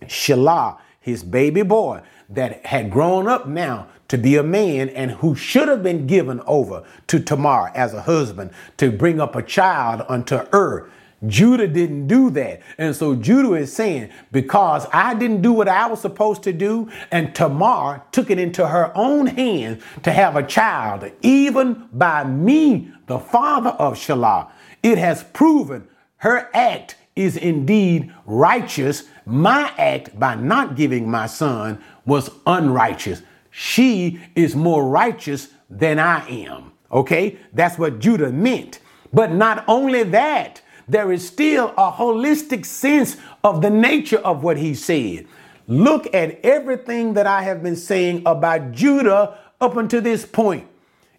Shelah, 0.03 0.79
his 1.01 1.23
baby 1.23 1.62
boy, 1.62 2.01
that 2.31 2.65
had 2.65 2.91
grown 2.91 3.29
up 3.29 3.47
now 3.47 3.89
to 4.15 4.19
be 4.19 4.37
a 4.37 4.43
man 4.45 4.89
and 4.91 5.11
who 5.11 5.35
should 5.35 5.67
have 5.67 5.83
been 5.83 6.07
given 6.07 6.41
over 6.47 6.85
to 7.09 7.19
Tamar 7.19 7.73
as 7.75 7.95
a 7.95 8.03
husband 8.03 8.53
to 8.77 8.93
bring 8.93 9.21
up 9.21 9.35
a 9.35 9.43
child 9.43 10.07
unto 10.09 10.37
her. 10.53 10.89
Judah 11.27 11.67
didn't 11.67 12.07
do 12.07 12.31
that. 12.31 12.62
And 12.79 12.95
so 12.95 13.17
Judah 13.17 13.55
is 13.55 13.73
saying, 13.73 14.11
because 14.31 14.87
I 14.93 15.15
didn't 15.15 15.43
do 15.43 15.53
what 15.53 15.67
I 15.67 15.89
was 15.89 16.01
supposed 16.01 16.45
to 16.45 16.53
do, 16.53 16.89
and 17.11 17.35
Tamar 17.35 18.05
took 18.12 18.31
it 18.31 18.39
into 18.39 18.69
her 18.69 18.93
own 18.95 19.27
hands 19.27 19.83
to 20.05 20.12
have 20.12 20.37
a 20.37 20.47
child, 20.47 21.11
even 21.23 21.89
by 21.93 22.23
me, 22.23 22.93
the 23.09 23.19
father 23.19 23.71
of 23.71 23.95
Shelah, 23.95 24.49
it 24.85 24.97
has 24.97 25.25
proven 25.25 25.89
her 26.19 26.51
act 26.55 26.95
is 27.17 27.37
indeed 27.37 28.15
righteous. 28.27 29.09
My 29.27 29.73
act 29.77 30.17
by 30.21 30.37
not 30.37 30.77
giving 30.77 31.11
my 31.11 31.27
son 31.27 31.83
was 32.07 32.31
unrighteous. 32.47 33.23
She 33.57 34.21
is 34.35 34.57
more 34.57 34.85
righteous 34.85 35.51
than 35.71 36.01
I 36.01 36.27
am. 36.29 36.73
Okay? 36.91 37.39
That's 37.53 37.79
what 37.79 38.01
Judah 38.01 38.33
meant. 38.33 38.81
But 39.13 39.31
not 39.31 39.65
only 39.69 40.03
that, 40.03 40.61
there 40.89 41.13
is 41.13 41.25
still 41.25 41.73
a 41.79 41.93
holistic 41.93 42.67
sense 42.67 43.17
of 43.45 43.63
the 43.63 43.71
nature 43.71 44.19
of 44.19 44.43
what 44.43 44.57
he 44.57 44.75
said. 44.75 45.29
Look 45.69 46.13
at 46.13 46.45
everything 46.45 47.15
that 47.15 47.29
I 47.29 47.43
have 47.43 47.63
been 47.63 47.77
saying 47.77 48.25
about 48.27 48.73
Judah 48.73 49.39
up 49.61 49.77
until 49.77 50.01
this 50.01 50.27
point. 50.27 50.67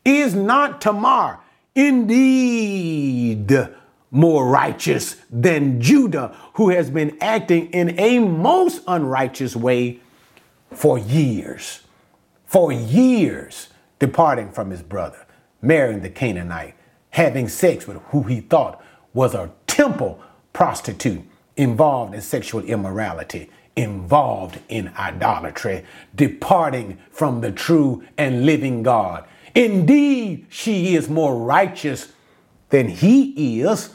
Is 0.04 0.36
not 0.36 0.82
Tamar 0.82 1.40
indeed 1.74 3.50
more 4.12 4.46
righteous 4.46 5.16
than 5.32 5.80
Judah, 5.80 6.36
who 6.56 6.68
has 6.68 6.90
been 6.90 7.18
acting 7.22 7.68
in 7.68 7.98
a 7.98 8.20
most 8.20 8.82
unrighteous 8.88 9.56
way 9.56 10.02
for 10.74 11.00
years? 11.00 11.80
For 12.56 12.72
years, 12.72 13.68
departing 14.00 14.50
from 14.50 14.70
his 14.70 14.82
brother, 14.82 15.26
marrying 15.62 16.00
the 16.00 16.10
Canaanite, 16.10 16.76
having 17.10 17.50
sex 17.50 17.86
with 17.86 17.98
who 18.12 18.24
he 18.24 18.40
thought 18.40 18.82
was 19.14 19.36
a 19.36 19.52
temple 19.68 20.22
prostitute 20.54 21.22
involved 21.58 22.16
in 22.16 22.22
sexual 22.22 22.64
immorality, 22.64 23.52
involved 23.76 24.60
in 24.70 24.90
idolatry, 24.98 25.84
departing 26.16 26.98
from 27.12 27.42
the 27.42 27.52
true 27.52 28.06
and 28.18 28.46
living 28.46 28.84
God. 28.84 29.28
Indeed, 29.54 30.46
she 30.48 30.96
is 30.96 31.10
more 31.10 31.38
righteous 31.38 32.14
than 32.70 32.88
he 32.88 33.60
is. 33.64 33.90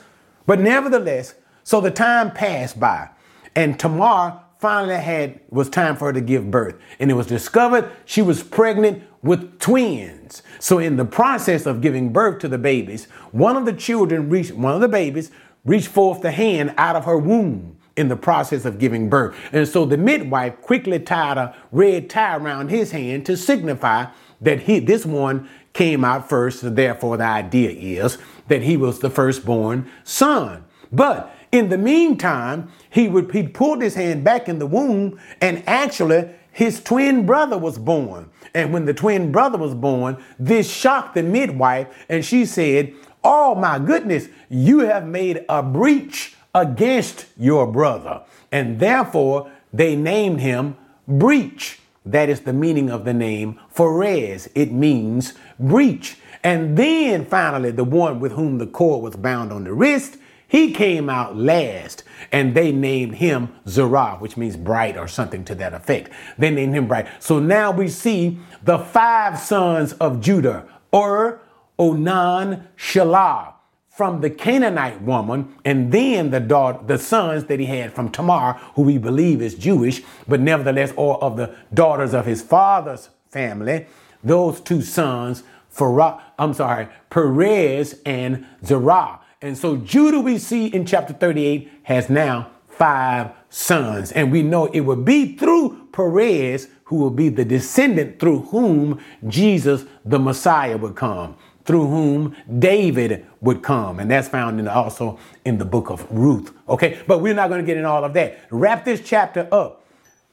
But 0.45 0.61
nevertheless, 0.61 1.35
so 1.65 1.81
the 1.81 1.91
time 1.91 2.31
passed 2.31 2.79
by, 2.79 3.09
and 3.57 3.81
Tamar 3.81 4.43
finally 4.61 4.97
had 4.97 5.41
was 5.49 5.71
time 5.71 5.97
for 5.97 6.07
her 6.07 6.13
to 6.13 6.21
give 6.21 6.51
birth. 6.51 6.77
And 6.99 7.11
it 7.11 7.15
was 7.15 7.27
discovered 7.27 7.91
she 8.05 8.21
was 8.21 8.43
pregnant 8.43 9.03
with 9.23 9.59
twins. 9.59 10.43
So 10.59 10.79
in 10.79 10.97
the 10.97 11.05
process 11.05 11.65
of 11.67 11.81
giving 11.81 12.13
birth 12.13 12.41
to 12.41 12.49
the 12.49 12.59
babies 12.59 13.07
one 13.33 13.57
of 13.57 13.65
the 13.65 13.73
children 13.73 14.29
reached 14.29 14.53
one 14.53 14.75
of 14.75 14.81
the 14.81 14.89
babies 14.89 15.31
reached 15.65 15.89
forth 15.89 16.21
the 16.21 16.31
hand 16.31 16.75
out 16.77 16.97
of 16.97 17.05
her 17.07 17.19
womb 17.19 17.77
in 17.97 18.09
the 18.09 18.17
process 18.17 18.65
of 18.65 18.79
giving 18.79 19.09
birth. 19.09 19.37
And 19.53 19.67
so 19.67 19.85
the 19.85 19.97
midwife 19.97 20.61
quickly 20.61 20.99
tied 20.99 21.39
a 21.39 21.55
red 21.73 22.11
tie 22.11 22.37
around 22.37 22.69
his 22.69 22.91
hand 22.93 23.27
to 23.27 23.37
signify 23.37 24.07
that 24.41 24.61
he 24.61 24.79
this 24.79 25.07
one 25.07 25.49
came 25.73 26.05
out 26.05 26.29
first. 26.29 26.61
So 26.61 26.71
therefore 26.71 27.17
the 27.17 27.25
idea 27.25 27.71
is 27.71 28.19
that 28.49 28.63
he 28.63 28.77
was 28.77 28.99
the 28.99 29.11
firstborn 29.11 29.91
son. 30.05 30.65
But 30.93 31.35
in 31.53 31.69
the 31.69 31.79
meantime, 31.79 32.71
he 32.89 33.09
would 33.09 33.33
he 33.33 33.47
pulled 33.47 33.83
his 33.83 33.95
hand 33.95 34.25
back 34.25 34.49
in 34.49 34.59
the 34.59 34.67
womb, 34.67 35.19
and 35.41 35.63
actually 35.67 36.31
his 36.53 36.83
twin 36.83 37.27
brother 37.27 37.59
was 37.59 37.79
born. 37.79 38.31
And 38.55 38.73
when 38.73 38.85
the 38.85 38.95
twin 38.95 39.31
brother 39.31 39.59
was 39.59 39.75
born, 39.75 40.23
this 40.39 40.71
shocked 40.71 41.15
the 41.15 41.23
midwife, 41.23 41.87
and 42.09 42.25
she 42.25 42.45
said, 42.45 42.95
Oh 43.23 43.55
my 43.55 43.79
goodness, 43.79 44.29
you 44.49 44.81
have 44.81 45.07
made 45.07 45.45
a 45.49 45.63
breach 45.63 46.35
against 46.55 47.27
your 47.39 47.67
brother. 47.67 48.23
And 48.51 48.81
therefore, 48.81 49.51
they 49.73 49.95
named 49.95 50.41
him 50.41 50.77
Breach. 51.07 51.81
That 52.07 52.29
is 52.29 52.41
the 52.41 52.53
meaning 52.53 52.91
of 52.91 53.05
the 53.05 53.13
name 53.13 53.61
Pharez. 53.75 54.49
It 54.55 54.73
means 54.73 55.35
breach. 55.59 56.17
And 56.43 56.77
then 56.77 57.27
finally, 57.27 57.71
the 57.71 57.85
one 57.85 58.21
with 58.21 58.33
whom 58.33 58.59
the 58.59 58.67
cord 58.67 59.03
was 59.03 59.17
bound 59.17 59.53
on 59.53 59.65
the 59.65 59.73
wrist, 59.73 60.17
He 60.51 60.73
came 60.73 61.09
out 61.09 61.37
last 61.37 62.03
and 62.33 62.57
they 62.57 62.73
named 62.73 63.15
him 63.15 63.55
Zerah, 63.69 64.17
which 64.19 64.37
means 64.37 64.57
bright 64.57 64.97
or 64.97 65.07
something 65.07 65.45
to 65.45 65.55
that 65.55 65.75
effect. 65.75 66.11
They 66.39 66.51
named 66.51 66.75
him 66.75 66.89
bright. 66.89 67.07
So 67.21 67.39
now 67.39 67.71
we 67.71 67.87
see 67.87 68.41
the 68.65 68.77
five 68.77 69.39
sons 69.39 69.93
of 69.95 70.21
Judah, 70.21 70.67
Ur, 70.93 71.41
Onan, 71.79 72.67
Shelah 72.77 73.55
from 73.91 74.23
the 74.23 74.31
Canaanite 74.31 75.03
woman, 75.03 75.55
and 75.65 75.93
then 75.93 76.31
the 76.31 76.41
daughter, 76.41 76.81
the 76.85 76.99
sons 76.99 77.45
that 77.45 77.61
he 77.61 77.67
had 77.67 77.93
from 77.93 78.11
Tamar, 78.11 78.55
who 78.75 78.83
we 78.83 78.99
believe 78.99 79.41
is 79.41 79.55
Jewish, 79.55 80.03
but 80.27 80.41
nevertheless, 80.41 80.93
or 80.97 81.23
of 81.23 81.37
the 81.37 81.55
daughters 81.73 82.13
of 82.13 82.27
his 82.27 82.43
father's 82.43 83.11
family. 83.29 83.87
Those 84.25 84.61
two 84.61 84.83
sons, 84.83 85.45
Farah, 85.73 86.21
I'm 86.39 86.55
sorry, 86.55 86.89
Perez 87.09 88.01
and 88.05 88.47
Zerah. 88.65 89.20
And 89.43 89.57
so 89.57 89.79
Judah, 89.79 90.21
we 90.21 90.37
see 90.37 90.67
in 90.67 90.85
chapter 90.85 91.15
38, 91.15 91.71
has 91.85 92.11
now 92.11 92.51
five 92.69 93.31
sons. 93.49 94.13
And 94.13 94.31
we 94.31 94.43
know 94.43 94.67
it 94.67 94.81
will 94.81 94.97
be 94.97 95.37
through 95.37 95.89
Perez 95.93 96.69
who 96.85 96.97
will 96.97 97.11
be 97.11 97.31
the 97.31 97.45
descendant 97.45 98.19
through 98.19 98.41
whom 98.41 99.01
Jesus, 99.29 99.85
the 100.05 100.19
Messiah, 100.19 100.77
would 100.77 100.95
come, 100.95 101.37
through 101.65 101.87
whom 101.87 102.37
David 102.59 103.27
would 103.41 103.63
come. 103.63 103.99
And 103.99 104.11
that's 104.11 104.29
found 104.29 104.61
in 104.61 104.69
also 104.69 105.19
in 105.47 105.57
the 105.57 105.65
book 105.65 105.89
of 105.89 106.07
Ruth. 106.11 106.53
Okay, 106.69 107.01
but 107.07 107.21
we're 107.21 107.35
not 107.35 107.49
going 107.49 107.63
to 107.63 107.67
get 107.67 107.79
in 107.79 107.87
all 107.87 108.05
of 108.05 108.13
that. 108.15 108.41
Wrap 108.51 108.85
this 108.85 109.01
chapter 109.03 109.49
up. 109.51 109.87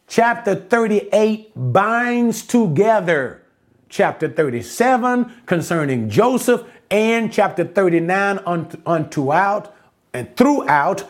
Chapter 0.07 0.55
38 0.55 1.51
binds 1.55 2.45
together 2.45 3.43
chapter 3.89 4.27
37 4.27 5.43
concerning 5.45 6.09
Joseph 6.09 6.63
and 6.89 7.31
chapter 7.31 7.63
39 7.65 8.39
on, 8.39 8.81
on 8.85 9.09
throughout 9.09 9.75
and 10.13 10.35
throughout 10.35 11.09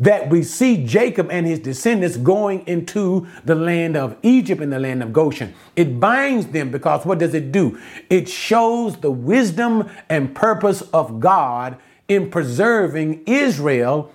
that 0.00 0.30
we 0.30 0.42
see 0.42 0.84
Jacob 0.86 1.28
and 1.30 1.46
his 1.46 1.58
descendants 1.58 2.16
going 2.16 2.66
into 2.66 3.26
the 3.44 3.54
land 3.54 3.96
of 3.96 4.16
Egypt 4.22 4.62
and 4.62 4.72
the 4.72 4.78
land 4.78 5.02
of 5.02 5.12
Goshen. 5.12 5.54
It 5.74 5.98
binds 5.98 6.46
them 6.46 6.70
because 6.70 7.04
what 7.04 7.18
does 7.18 7.34
it 7.34 7.50
do? 7.50 7.78
It 8.08 8.28
shows 8.28 8.96
the 8.96 9.10
wisdom 9.10 9.90
and 10.08 10.34
purpose 10.34 10.82
of 10.92 11.18
God 11.18 11.78
in 12.06 12.30
preserving 12.30 13.24
Israel 13.26 14.12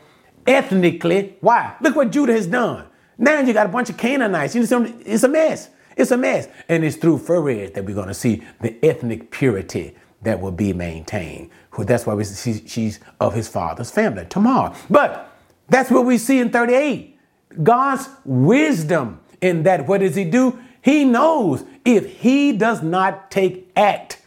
ethnically. 0.48 1.36
Why? 1.42 1.76
Look 1.82 1.96
what 1.96 2.12
Judah 2.12 2.34
has 2.34 2.48
done. 2.48 2.86
Now 3.18 3.42
you 3.42 3.54
got 3.54 3.66
a 3.66 3.70
bunch 3.70 3.90
of 3.90 3.98
Canaanites. 3.98 4.56
You 4.56 4.66
know, 4.66 4.94
it's 5.06 5.24
a 5.24 5.28
mess. 5.28 5.70
It's 5.96 6.12
a 6.12 6.18
mess. 6.18 6.48
And 6.70 6.84
it's 6.84 6.96
through 6.96 7.20
Pharez 7.20 7.74
that 7.74 7.86
we're 7.86 7.94
going 7.94 8.08
to 8.08 8.14
see 8.14 8.44
the 8.62 8.84
ethnic 8.84 9.32
purity 9.32 9.96
that 10.24 10.40
will 10.40 10.52
be 10.52 10.74
maintained. 10.74 11.50
That's 11.78 12.06
why 12.06 12.14
we 12.14 12.24
she's 12.24 13.00
of 13.20 13.34
his 13.34 13.48
father's 13.48 13.92
family, 13.92 14.26
Tamar. 14.30 14.76
But 14.90 15.32
that's 15.70 15.90
what 15.90 16.06
we 16.06 16.18
see 16.18 16.40
in 16.40 16.50
38. 16.50 17.18
God's 17.62 18.10
wisdom 18.26 19.20
in 19.42 19.64
that 19.64 19.88
what 19.88 20.00
does 20.00 20.16
he 20.16 20.26
do? 20.26 20.60
He 20.82 21.06
knows 21.06 21.64
if 21.86 22.20
he 22.20 22.52
does 22.52 22.82
not 22.84 23.32
take 23.32 23.72
act 23.76 24.22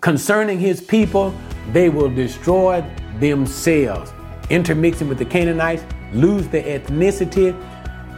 concerning 0.00 0.58
his 0.58 0.80
people, 0.80 1.34
they 1.72 1.88
will 1.88 2.10
destroy 2.10 2.84
themselves. 3.20 4.12
Intermixing 4.50 5.08
with 5.08 5.18
the 5.18 5.24
Canaanites, 5.24 5.84
lose 6.12 6.48
their 6.48 6.78
ethnicity, 6.78 7.54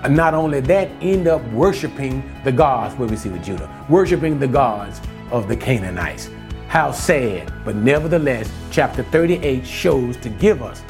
And 0.02 0.14
not 0.14 0.34
only 0.34 0.60
that, 0.60 0.90
end 1.00 1.28
up 1.28 1.42
worshiping 1.52 2.22
the 2.44 2.52
gods, 2.52 2.94
what 2.96 3.10
we 3.10 3.16
see 3.16 3.30
with 3.30 3.42
Judah, 3.42 3.70
worshiping 3.88 4.38
the 4.38 4.48
gods 4.48 5.00
of 5.30 5.48
the 5.48 5.56
Canaanites. 5.56 6.28
How 6.74 6.90
sad, 6.90 7.52
but 7.64 7.76
nevertheless, 7.76 8.50
chapter 8.72 9.04
38 9.04 9.64
shows 9.64 10.16
to 10.16 10.28
give 10.28 10.60
us 10.60 10.80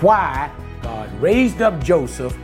why 0.00 0.50
God 0.82 1.08
raised 1.22 1.62
up 1.62 1.80
Joseph, 1.80 2.36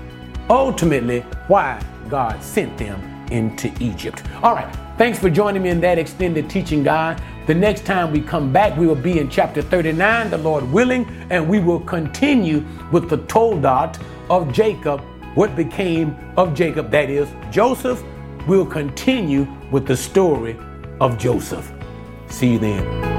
ultimately, 0.49 1.23
why 1.49 1.83
God 2.09 2.41
sent 2.41 2.79
them 2.79 3.03
into 3.33 3.75
Egypt. 3.83 4.23
All 4.45 4.55
right, 4.55 4.73
thanks 4.97 5.19
for 5.19 5.29
joining 5.29 5.65
me 5.65 5.71
in 5.71 5.81
that 5.81 5.99
extended 5.99 6.49
teaching, 6.49 6.85
God. 6.85 7.21
The 7.49 7.55
next 7.57 7.85
time 7.85 8.13
we 8.13 8.21
come 8.21 8.53
back, 8.53 8.79
we 8.79 8.87
will 8.87 8.95
be 8.95 9.19
in 9.19 9.29
chapter 9.29 9.61
39, 9.61 10.31
the 10.31 10.39
Lord 10.39 10.63
willing, 10.71 11.05
and 11.31 11.49
we 11.49 11.59
will 11.59 11.81
continue 11.81 12.65
with 12.93 13.11
the 13.11 13.19
Toldot 13.19 14.01
of 14.31 14.53
Jacob 14.53 15.01
what 15.35 15.57
became 15.57 16.17
of 16.37 16.55
Jacob, 16.55 16.93
that 16.93 17.11
is, 17.11 17.29
Joseph, 17.51 18.01
we 18.47 18.57
will 18.57 18.65
continue 18.65 19.49
with 19.73 19.85
the 19.85 19.97
story 19.97 20.57
of 21.01 21.19
Joseph. 21.19 21.73
See 22.31 22.53
you 22.53 22.59
then. 22.59 23.18